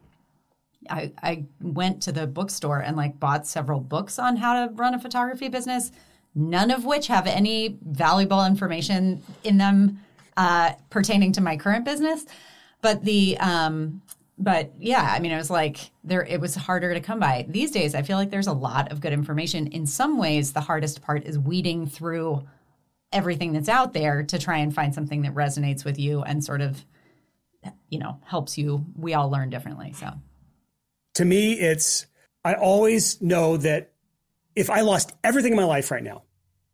I, 0.89 1.11
I 1.21 1.45
went 1.61 2.01
to 2.03 2.11
the 2.11 2.25
bookstore 2.25 2.79
and 2.79 2.97
like 2.97 3.19
bought 3.19 3.45
several 3.45 3.79
books 3.79 4.17
on 4.17 4.37
how 4.37 4.65
to 4.65 4.73
run 4.73 4.93
a 4.93 4.99
photography 4.99 5.47
business, 5.47 5.91
none 6.33 6.71
of 6.71 6.85
which 6.85 7.07
have 7.07 7.27
any 7.27 7.77
valuable 7.83 8.45
information 8.45 9.21
in 9.43 9.57
them 9.57 9.99
uh, 10.37 10.73
pertaining 10.89 11.33
to 11.33 11.41
my 11.41 11.57
current 11.57 11.85
business. 11.85 12.25
But 12.81 13.03
the 13.03 13.37
um, 13.39 14.01
but 14.39 14.71
yeah, 14.79 15.05
I 15.11 15.19
mean, 15.19 15.33
it 15.33 15.37
was 15.37 15.49
like 15.49 15.91
there, 16.03 16.23
it 16.23 16.39
was 16.39 16.55
harder 16.55 16.93
to 16.93 17.01
come 17.01 17.19
by. 17.19 17.45
These 17.49 17.71
days, 17.71 17.93
I 17.93 18.01
feel 18.03 18.15
like 18.15 18.29
there's 18.29 18.47
a 18.47 18.53
lot 18.53 18.91
of 18.91 19.01
good 19.01 19.11
information. 19.11 19.67
In 19.67 19.85
some 19.85 20.17
ways, 20.17 20.53
the 20.53 20.61
hardest 20.61 21.01
part 21.01 21.25
is 21.25 21.37
weeding 21.37 21.87
through 21.87 22.47
everything 23.11 23.51
that's 23.51 23.67
out 23.67 23.93
there 23.93 24.23
to 24.23 24.39
try 24.39 24.59
and 24.59 24.73
find 24.73 24.95
something 24.95 25.23
that 25.23 25.35
resonates 25.35 25.83
with 25.83 25.99
you 25.99 26.21
and 26.21 26.43
sort 26.43 26.61
of, 26.61 26.85
you 27.89 27.99
know, 27.99 28.17
helps 28.23 28.57
you. 28.57 28.85
We 28.95 29.13
all 29.13 29.29
learn 29.29 29.49
differently. 29.49 29.91
So 29.91 30.13
to 31.15 31.25
me, 31.25 31.53
it's, 31.59 32.05
I 32.45 32.53
always 32.53 33.21
know 33.21 33.57
that 33.57 33.91
if 34.55 34.69
I 34.69 34.81
lost 34.81 35.11
everything 35.21 35.51
in 35.51 35.57
my 35.57 35.65
life 35.65 35.91
right 35.91 36.03
now, 36.03 36.23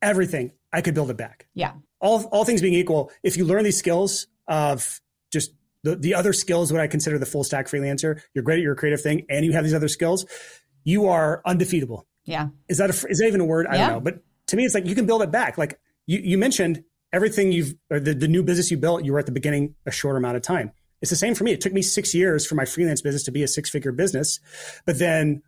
everything, 0.03 0.51
I 0.71 0.81
could 0.81 0.93
build 0.93 1.09
it 1.09 1.17
back. 1.17 1.47
Yeah. 1.55 1.73
All, 1.99 2.25
all 2.25 2.45
things 2.45 2.61
being 2.61 2.75
equal, 2.75 3.11
if 3.23 3.37
you 3.37 3.45
learn 3.45 3.63
these 3.63 3.77
skills 3.77 4.27
of 4.47 5.01
the, 5.85 5.95
the 5.95 6.15
other 6.15 6.33
skills, 6.33 6.71
what 6.71 6.81
I 6.81 6.87
consider 6.87 7.19
the 7.19 7.27
full 7.27 7.43
stack 7.43 7.67
freelancer, 7.67 8.19
you're 8.33 8.43
great 8.43 8.57
at 8.57 8.63
your 8.63 8.75
creative 8.75 9.01
thing 9.01 9.25
and 9.29 9.45
you 9.45 9.53
have 9.53 9.63
these 9.63 9.73
other 9.73 9.87
skills, 9.87 10.25
you 10.83 11.07
are 11.07 11.43
undefeatable. 11.45 12.07
Yeah. 12.25 12.49
Is 12.67 12.79
that 12.79 12.89
a, 12.89 13.07
is 13.07 13.19
that 13.19 13.27
even 13.27 13.39
a 13.39 13.45
word? 13.45 13.67
I 13.67 13.75
yeah. 13.75 13.89
don't 13.89 13.93
know. 13.93 14.01
But 14.01 14.23
to 14.47 14.57
me, 14.57 14.65
it's 14.65 14.73
like 14.73 14.87
you 14.87 14.95
can 14.95 15.05
build 15.05 15.21
it 15.21 15.31
back. 15.31 15.59
Like 15.59 15.79
you, 16.07 16.19
you 16.23 16.39
mentioned 16.39 16.83
everything 17.13 17.51
you've, 17.51 17.75
or 17.91 17.99
the, 17.99 18.15
the 18.15 18.27
new 18.27 18.41
business 18.41 18.71
you 18.71 18.77
built, 18.77 19.05
you 19.05 19.13
were 19.13 19.19
at 19.19 19.27
the 19.27 19.31
beginning 19.31 19.75
a 19.85 19.91
short 19.91 20.17
amount 20.17 20.37
of 20.37 20.41
time. 20.41 20.71
It's 21.01 21.11
the 21.11 21.15
same 21.15 21.35
for 21.35 21.43
me. 21.43 21.51
It 21.51 21.61
took 21.61 21.71
me 21.71 21.83
six 21.83 22.15
years 22.15 22.47
for 22.47 22.55
my 22.55 22.65
freelance 22.65 23.01
business 23.01 23.23
to 23.23 23.31
be 23.31 23.43
a 23.43 23.47
six 23.47 23.69
figure 23.69 23.91
business. 23.91 24.39
But 24.87 24.97
then 24.97 25.43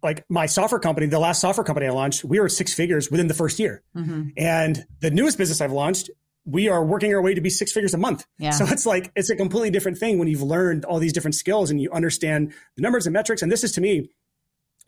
like 0.00 0.24
my 0.28 0.46
software 0.46 0.78
company, 0.78 1.06
the 1.06 1.18
last 1.18 1.40
software 1.40 1.64
company 1.64 1.88
I 1.88 1.90
launched, 1.90 2.24
we 2.24 2.38
were 2.38 2.48
six 2.48 2.72
figures 2.72 3.10
within 3.10 3.26
the 3.26 3.34
first 3.34 3.58
year. 3.58 3.82
Mm-hmm. 3.96 4.28
And 4.36 4.86
the 5.00 5.10
newest 5.10 5.38
business 5.38 5.60
I've 5.60 5.72
launched 5.72 6.10
we 6.44 6.68
are 6.68 6.84
working 6.84 7.14
our 7.14 7.22
way 7.22 7.34
to 7.34 7.40
be 7.40 7.50
six 7.50 7.72
figures 7.72 7.94
a 7.94 7.98
month. 7.98 8.26
Yeah. 8.38 8.50
So 8.50 8.64
it's 8.66 8.86
like, 8.86 9.12
it's 9.14 9.30
a 9.30 9.36
completely 9.36 9.70
different 9.70 9.98
thing 9.98 10.18
when 10.18 10.28
you've 10.28 10.42
learned 10.42 10.84
all 10.84 10.98
these 10.98 11.12
different 11.12 11.34
skills 11.34 11.70
and 11.70 11.80
you 11.80 11.90
understand 11.92 12.52
the 12.76 12.82
numbers 12.82 13.06
and 13.06 13.12
metrics. 13.12 13.42
And 13.42 13.52
this 13.52 13.62
is 13.62 13.72
to 13.72 13.80
me, 13.80 14.10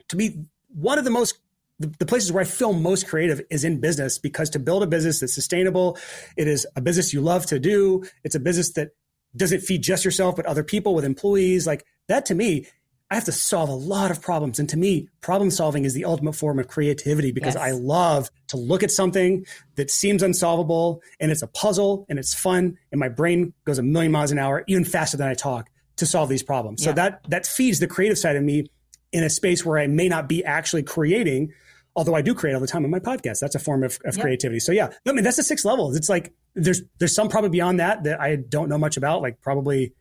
to 0.08 0.16
me, 0.16 0.46
one 0.68 0.98
of 0.98 1.04
the 1.04 1.10
most 1.10 1.38
the, 1.78 1.92
the 1.98 2.06
places 2.06 2.32
where 2.32 2.42
I 2.42 2.44
feel 2.44 2.72
most 2.72 3.08
creative 3.08 3.42
is 3.50 3.64
in 3.64 3.80
business 3.80 4.18
because 4.18 4.50
to 4.50 4.58
build 4.58 4.82
a 4.82 4.86
business 4.86 5.20
that's 5.20 5.34
sustainable, 5.34 5.98
it 6.36 6.48
is 6.48 6.66
a 6.76 6.80
business 6.80 7.12
you 7.12 7.20
love 7.20 7.46
to 7.46 7.58
do. 7.58 8.04
It's 8.24 8.34
a 8.34 8.40
business 8.40 8.72
that 8.74 8.90
doesn't 9.36 9.60
feed 9.60 9.82
just 9.82 10.04
yourself, 10.04 10.36
but 10.36 10.46
other 10.46 10.62
people 10.62 10.94
with 10.94 11.04
employees. 11.04 11.66
Like 11.66 11.84
that 12.08 12.26
to 12.26 12.34
me, 12.34 12.66
I 13.12 13.16
have 13.16 13.24
to 13.24 13.32
solve 13.32 13.68
a 13.68 13.74
lot 13.74 14.10
of 14.10 14.22
problems. 14.22 14.58
And 14.58 14.66
to 14.70 14.78
me, 14.78 15.06
problem 15.20 15.50
solving 15.50 15.84
is 15.84 15.92
the 15.92 16.06
ultimate 16.06 16.34
form 16.34 16.58
of 16.58 16.66
creativity 16.66 17.30
because 17.30 17.56
yes. 17.56 17.62
I 17.62 17.72
love 17.72 18.30
to 18.48 18.56
look 18.56 18.82
at 18.82 18.90
something 18.90 19.44
that 19.74 19.90
seems 19.90 20.22
unsolvable 20.22 21.02
and 21.20 21.30
it's 21.30 21.42
a 21.42 21.46
puzzle 21.46 22.06
and 22.08 22.18
it's 22.18 22.32
fun. 22.32 22.78
And 22.90 22.98
my 22.98 23.10
brain 23.10 23.52
goes 23.66 23.78
a 23.78 23.82
million 23.82 24.12
miles 24.12 24.30
an 24.30 24.38
hour, 24.38 24.64
even 24.66 24.86
faster 24.86 25.18
than 25.18 25.28
I 25.28 25.34
talk 25.34 25.68
to 25.96 26.06
solve 26.06 26.30
these 26.30 26.42
problems. 26.42 26.82
Yeah. 26.82 26.92
So 26.92 26.94
that, 26.94 27.20
that 27.28 27.46
feeds 27.46 27.80
the 27.80 27.86
creative 27.86 28.16
side 28.16 28.36
of 28.36 28.42
me 28.42 28.64
in 29.12 29.24
a 29.24 29.28
space 29.28 29.62
where 29.62 29.78
I 29.78 29.88
may 29.88 30.08
not 30.08 30.26
be 30.26 30.42
actually 30.42 30.82
creating, 30.82 31.52
although 31.94 32.14
I 32.14 32.22
do 32.22 32.34
create 32.34 32.54
all 32.54 32.60
the 32.60 32.66
time 32.66 32.82
on 32.82 32.90
my 32.90 32.98
podcast. 32.98 33.40
That's 33.40 33.54
a 33.54 33.58
form 33.58 33.84
of, 33.84 33.98
of 34.06 34.16
yep. 34.16 34.22
creativity. 34.22 34.58
So 34.58 34.72
yeah, 34.72 34.88
I 35.06 35.12
mean, 35.12 35.22
that's 35.22 35.36
the 35.36 35.42
six 35.42 35.66
levels. 35.66 35.98
It's 35.98 36.08
like, 36.08 36.32
there's, 36.54 36.80
there's 36.98 37.14
some 37.14 37.28
probably 37.28 37.50
beyond 37.50 37.78
that 37.78 38.04
that 38.04 38.22
I 38.22 38.36
don't 38.36 38.70
know 38.70 38.78
much 38.78 38.96
about, 38.96 39.20
like 39.20 39.42
probably 39.42 39.92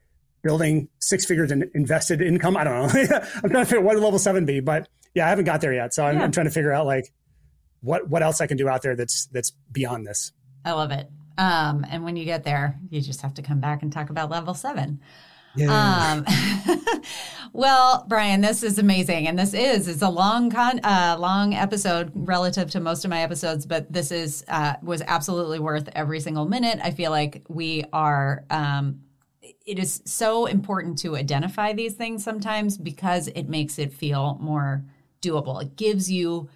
building 0.43 0.89
six 0.99 1.25
figures 1.25 1.51
in 1.51 1.69
invested 1.73 2.21
income. 2.21 2.57
I 2.57 2.63
don't 2.63 2.93
know. 2.93 3.19
I'm 3.43 3.49
trying 3.49 3.65
to 3.65 3.65
figure 3.65 3.81
what 3.81 3.97
level 3.97 4.19
seven 4.19 4.45
be, 4.45 4.59
but 4.59 4.87
yeah, 5.13 5.25
I 5.25 5.29
haven't 5.29 5.45
got 5.45 5.61
there 5.61 5.73
yet. 5.73 5.93
So 5.93 6.05
I'm, 6.05 6.17
yeah. 6.17 6.23
I'm, 6.23 6.31
trying 6.31 6.47
to 6.47 6.51
figure 6.51 6.71
out 6.71 6.85
like 6.85 7.11
what, 7.81 8.09
what 8.09 8.23
else 8.23 8.41
I 8.41 8.47
can 8.47 8.57
do 8.57 8.67
out 8.69 8.81
there 8.81 8.95
that's, 8.95 9.25
that's 9.27 9.51
beyond 9.71 10.05
this. 10.05 10.31
I 10.63 10.71
love 10.73 10.91
it. 10.91 11.09
Um, 11.37 11.85
and 11.89 12.03
when 12.03 12.15
you 12.15 12.25
get 12.25 12.43
there, 12.43 12.79
you 12.89 13.01
just 13.01 13.21
have 13.21 13.33
to 13.35 13.41
come 13.41 13.59
back 13.59 13.81
and 13.81 13.91
talk 13.91 14.09
about 14.09 14.29
level 14.29 14.53
seven. 14.53 15.01
Yeah. 15.55 16.23
Um, 16.25 17.01
well, 17.53 18.05
Brian, 18.07 18.41
this 18.41 18.63
is 18.63 18.79
amazing, 18.79 19.27
and 19.27 19.37
this 19.37 19.53
is 19.53 19.87
it's 19.87 20.01
a 20.01 20.09
long 20.09 20.49
con 20.49 20.79
uh, 20.83 21.17
long 21.19 21.53
episode 21.53 22.11
relative 22.15 22.71
to 22.71 22.79
most 22.79 23.03
of 23.03 23.09
my 23.09 23.21
episodes, 23.21 23.65
but 23.65 23.91
this 23.91 24.11
is 24.11 24.45
uh, 24.47 24.75
was 24.81 25.01
absolutely 25.01 25.59
worth 25.59 25.89
every 25.93 26.19
single 26.19 26.45
minute. 26.45 26.79
I 26.81 26.91
feel 26.91 27.11
like 27.11 27.43
we 27.47 27.83
are. 27.91 28.45
Um, 28.49 29.01
it 29.65 29.79
is 29.79 30.01
so 30.05 30.45
important 30.45 30.97
to 30.99 31.15
identify 31.15 31.73
these 31.73 31.93
things 31.93 32.23
sometimes 32.23 32.77
because 32.77 33.27
it 33.29 33.47
makes 33.47 33.77
it 33.79 33.93
feel 33.93 34.37
more 34.41 34.83
doable. 35.21 35.61
It 35.61 35.75
gives 35.75 36.11
you 36.11 36.49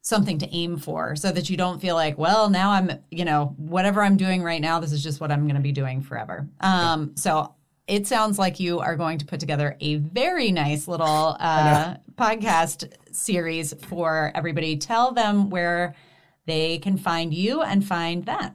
something 0.00 0.38
to 0.38 0.48
aim 0.54 0.76
for 0.76 1.14
so 1.16 1.30
that 1.32 1.48
you 1.48 1.56
don't 1.56 1.80
feel 1.80 1.94
like, 1.94 2.18
well, 2.18 2.50
now 2.50 2.72
I'm, 2.72 2.92
you 3.10 3.24
know, 3.24 3.54
whatever 3.56 4.02
I'm 4.02 4.16
doing 4.16 4.42
right 4.42 4.60
now, 4.60 4.80
this 4.80 4.92
is 4.92 5.02
just 5.02 5.20
what 5.20 5.30
I'm 5.30 5.44
going 5.44 5.54
to 5.54 5.60
be 5.60 5.72
doing 5.72 6.02
forever. 6.02 6.48
Um, 6.60 7.12
so 7.16 7.54
it 7.86 8.06
sounds 8.06 8.38
like 8.38 8.60
you 8.60 8.80
are 8.80 8.96
going 8.96 9.18
to 9.18 9.26
put 9.26 9.40
together 9.40 9.76
a 9.80 9.96
very 9.96 10.50
nice 10.50 10.88
little 10.88 11.36
uh, 11.40 11.96
podcast 12.16 12.92
series 13.12 13.74
for 13.86 14.32
everybody. 14.34 14.76
Tell 14.76 15.12
them 15.12 15.50
where 15.50 15.94
they 16.46 16.78
can 16.78 16.96
find 16.96 17.32
you 17.32 17.62
and 17.62 17.86
find 17.86 18.26
that. 18.26 18.54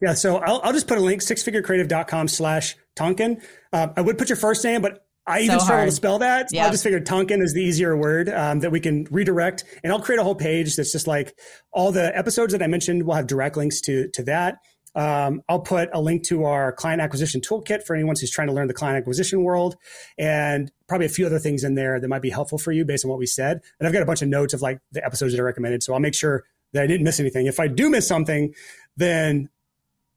Yeah, 0.00 0.14
so 0.14 0.38
I'll, 0.38 0.60
I'll 0.62 0.72
just 0.72 0.88
put 0.88 0.98
a 0.98 1.00
link, 1.00 1.22
sixfigurecreative.com 1.22 2.28
slash 2.28 2.76
Tonkin. 2.96 3.40
Uh, 3.72 3.88
I 3.96 4.00
would 4.00 4.18
put 4.18 4.28
your 4.28 4.36
first 4.36 4.64
name, 4.64 4.82
but 4.82 5.06
I 5.26 5.40
even 5.40 5.58
so 5.58 5.64
struggle 5.64 5.86
to 5.86 5.92
spell 5.92 6.18
that. 6.20 6.50
So 6.50 6.56
yep. 6.56 6.68
I 6.68 6.70
just 6.70 6.84
figured 6.84 7.04
Tonkin 7.04 7.42
is 7.42 7.52
the 7.52 7.62
easier 7.62 7.96
word 7.96 8.28
um, 8.28 8.60
that 8.60 8.70
we 8.70 8.80
can 8.80 9.06
redirect. 9.10 9.64
And 9.82 9.92
I'll 9.92 10.00
create 10.00 10.20
a 10.20 10.24
whole 10.24 10.36
page 10.36 10.76
that's 10.76 10.92
just 10.92 11.06
like 11.06 11.36
all 11.72 11.92
the 11.92 12.16
episodes 12.16 12.52
that 12.52 12.62
I 12.62 12.68
mentioned 12.68 13.04
will 13.04 13.14
have 13.14 13.26
direct 13.26 13.56
links 13.56 13.80
to, 13.82 14.08
to 14.10 14.22
that. 14.24 14.58
Um, 14.94 15.42
I'll 15.48 15.60
put 15.60 15.90
a 15.92 16.00
link 16.00 16.24
to 16.28 16.44
our 16.44 16.72
client 16.72 17.02
acquisition 17.02 17.42
toolkit 17.42 17.82
for 17.82 17.94
anyone 17.94 18.16
who's 18.18 18.30
trying 18.30 18.46
to 18.46 18.54
learn 18.54 18.66
the 18.66 18.74
client 18.74 18.96
acquisition 18.96 19.42
world 19.42 19.76
and 20.16 20.72
probably 20.88 21.04
a 21.04 21.10
few 21.10 21.26
other 21.26 21.38
things 21.38 21.64
in 21.64 21.74
there 21.74 22.00
that 22.00 22.08
might 22.08 22.22
be 22.22 22.30
helpful 22.30 22.56
for 22.56 22.72
you 22.72 22.84
based 22.84 23.04
on 23.04 23.10
what 23.10 23.18
we 23.18 23.26
said. 23.26 23.60
And 23.78 23.86
I've 23.86 23.92
got 23.92 24.02
a 24.02 24.06
bunch 24.06 24.22
of 24.22 24.28
notes 24.28 24.54
of 24.54 24.62
like 24.62 24.80
the 24.92 25.04
episodes 25.04 25.34
that 25.34 25.40
I 25.40 25.44
recommended. 25.44 25.82
So 25.82 25.92
I'll 25.92 26.00
make 26.00 26.14
sure 26.14 26.44
that 26.72 26.82
I 26.82 26.86
didn't 26.86 27.04
miss 27.04 27.20
anything. 27.20 27.46
If 27.46 27.60
I 27.60 27.68
do 27.68 27.90
miss 27.90 28.08
something, 28.08 28.54
then 28.96 29.50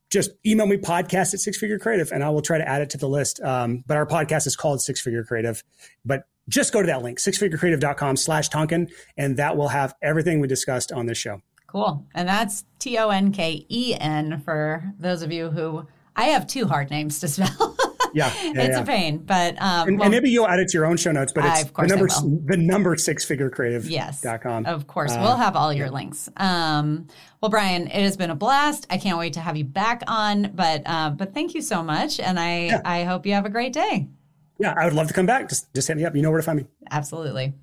just 0.09 0.31
email 0.45 0.65
me 0.65 0.77
podcast 0.77 1.33
at 1.33 1.39
six 1.39 1.57
figure 1.57 1.79
creative 1.79 2.11
and 2.11 2.23
I 2.23 2.29
will 2.29 2.41
try 2.41 2.57
to 2.57 2.67
add 2.67 2.81
it 2.81 2.89
to 2.91 2.97
the 2.97 3.07
list. 3.07 3.41
Um, 3.41 3.83
but 3.87 3.97
our 3.97 4.05
podcast 4.05 4.47
is 4.47 4.55
called 4.55 4.81
six 4.81 4.99
figure 4.99 5.23
creative, 5.23 5.63
but 6.05 6.23
just 6.47 6.73
go 6.73 6.81
to 6.81 6.87
that 6.87 7.03
link, 7.03 7.19
sixfigurecreative.com 7.19 8.17
slash 8.17 8.49
Tonkin, 8.49 8.89
and 9.17 9.37
that 9.37 9.55
will 9.55 9.67
have 9.67 9.93
everything 10.01 10.39
we 10.39 10.47
discussed 10.47 10.91
on 10.91 11.05
this 11.05 11.17
show. 11.17 11.41
Cool. 11.67 12.05
And 12.15 12.27
that's 12.27 12.65
T 12.79 12.97
O 12.97 13.09
N 13.09 13.31
K 13.31 13.65
E 13.69 13.95
N 13.99 14.41
for 14.43 14.91
those 14.97 15.21
of 15.21 15.31
you 15.31 15.51
who 15.51 15.85
I 16.15 16.25
have 16.25 16.47
two 16.47 16.65
hard 16.65 16.89
names 16.89 17.19
to 17.19 17.27
spell. 17.27 17.77
yeah, 18.13 18.33
yeah, 18.43 18.51
it's 18.55 18.77
yeah. 18.77 18.81
a 18.81 18.85
pain, 18.85 19.17
but 19.17 19.61
um, 19.61 19.87
and, 19.87 19.99
well, 19.99 20.05
and, 20.05 20.11
maybe 20.11 20.29
you'll 20.29 20.47
add 20.47 20.59
it 20.59 20.69
to 20.69 20.77
your 20.77 20.85
own 20.85 20.97
show 20.97 21.11
notes. 21.11 21.31
But 21.33 21.45
it's 21.45 21.71
the 21.71 21.87
number 21.87 22.07
the 22.07 22.57
number 22.57 22.95
six 22.97 23.25
figure 23.25 23.49
creative. 23.49 23.89
Yes, 23.89 24.21
dot 24.21 24.41
com. 24.41 24.65
Of 24.65 24.87
course, 24.87 25.11
uh, 25.11 25.19
we'll 25.21 25.37
have 25.37 25.55
all 25.55 25.73
your 25.73 25.87
yeah. 25.87 25.93
links. 25.93 26.29
Um, 26.37 27.07
well, 27.41 27.49
Brian, 27.49 27.87
it 27.87 28.01
has 28.01 28.17
been 28.17 28.29
a 28.29 28.35
blast. 28.35 28.87
I 28.89 28.97
can't 28.97 29.17
wait 29.17 29.33
to 29.33 29.39
have 29.39 29.57
you 29.57 29.65
back 29.65 30.03
on. 30.07 30.51
But 30.53 30.83
uh, 30.85 31.11
but 31.11 31.33
thank 31.33 31.53
you 31.53 31.61
so 31.61 31.83
much, 31.83 32.19
and 32.19 32.39
I 32.39 32.81
I 32.85 33.03
hope 33.03 33.25
you 33.25 33.33
have 33.33 33.45
a 33.45 33.49
great 33.49 33.73
day. 33.73 34.07
Yeah, 34.59 34.73
I 34.77 34.85
would 34.85 34.93
love 34.93 35.07
to 35.07 35.13
come 35.13 35.25
back. 35.25 35.49
Just 35.49 35.73
just 35.73 35.87
hit 35.87 35.97
me 35.97 36.05
up. 36.05 36.15
You 36.15 36.21
know 36.21 36.31
where 36.31 36.41
to 36.41 36.45
find 36.45 36.59
me. 36.59 36.65
Absolutely. 36.91 37.53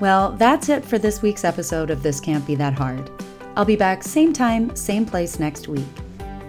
Well, 0.00 0.32
that's 0.32 0.68
it 0.68 0.84
for 0.84 0.98
this 0.98 1.22
week's 1.22 1.44
episode 1.44 1.90
of 1.90 2.02
This 2.02 2.20
Can't 2.20 2.44
Be 2.46 2.56
That 2.56 2.74
Hard. 2.74 3.10
I'll 3.56 3.64
be 3.64 3.76
back 3.76 4.02
same 4.02 4.32
time, 4.32 4.74
same 4.74 5.06
place 5.06 5.38
next 5.38 5.68
week. 5.68 6.03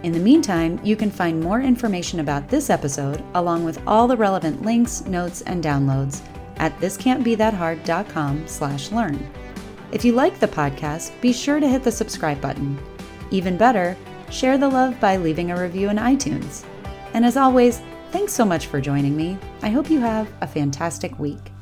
In 0.05 0.11
the 0.11 0.19
meantime, 0.19 0.79
you 0.83 0.95
can 0.95 1.09
find 1.09 1.39
more 1.39 1.61
information 1.61 2.19
about 2.19 2.47
this 2.47 2.69
episode, 2.69 3.23
along 3.33 3.63
with 3.63 3.81
all 3.87 4.07
the 4.07 4.15
relevant 4.15 4.61
links, 4.61 5.03
notes, 5.07 5.41
and 5.41 5.63
downloads 5.63 6.21
at 6.57 6.79
thiscan'tbethathard.com 6.79 8.47
slash 8.47 8.91
learn. 8.91 9.27
If 9.91 10.05
you 10.05 10.11
like 10.11 10.39
the 10.39 10.47
podcast, 10.47 11.19
be 11.21 11.33
sure 11.33 11.59
to 11.59 11.67
hit 11.67 11.83
the 11.83 11.91
subscribe 11.91 12.39
button. 12.39 12.77
Even 13.31 13.57
better, 13.57 13.97
share 14.29 14.59
the 14.59 14.69
love 14.69 14.99
by 14.99 15.17
leaving 15.17 15.49
a 15.49 15.59
review 15.59 15.89
in 15.89 15.97
iTunes. 15.97 16.63
And 17.15 17.25
as 17.25 17.35
always, 17.35 17.81
thanks 18.11 18.31
so 18.31 18.45
much 18.45 18.67
for 18.67 18.79
joining 18.79 19.17
me. 19.17 19.39
I 19.63 19.69
hope 19.69 19.89
you 19.89 20.01
have 20.01 20.31
a 20.39 20.45
fantastic 20.45 21.17
week. 21.17 21.54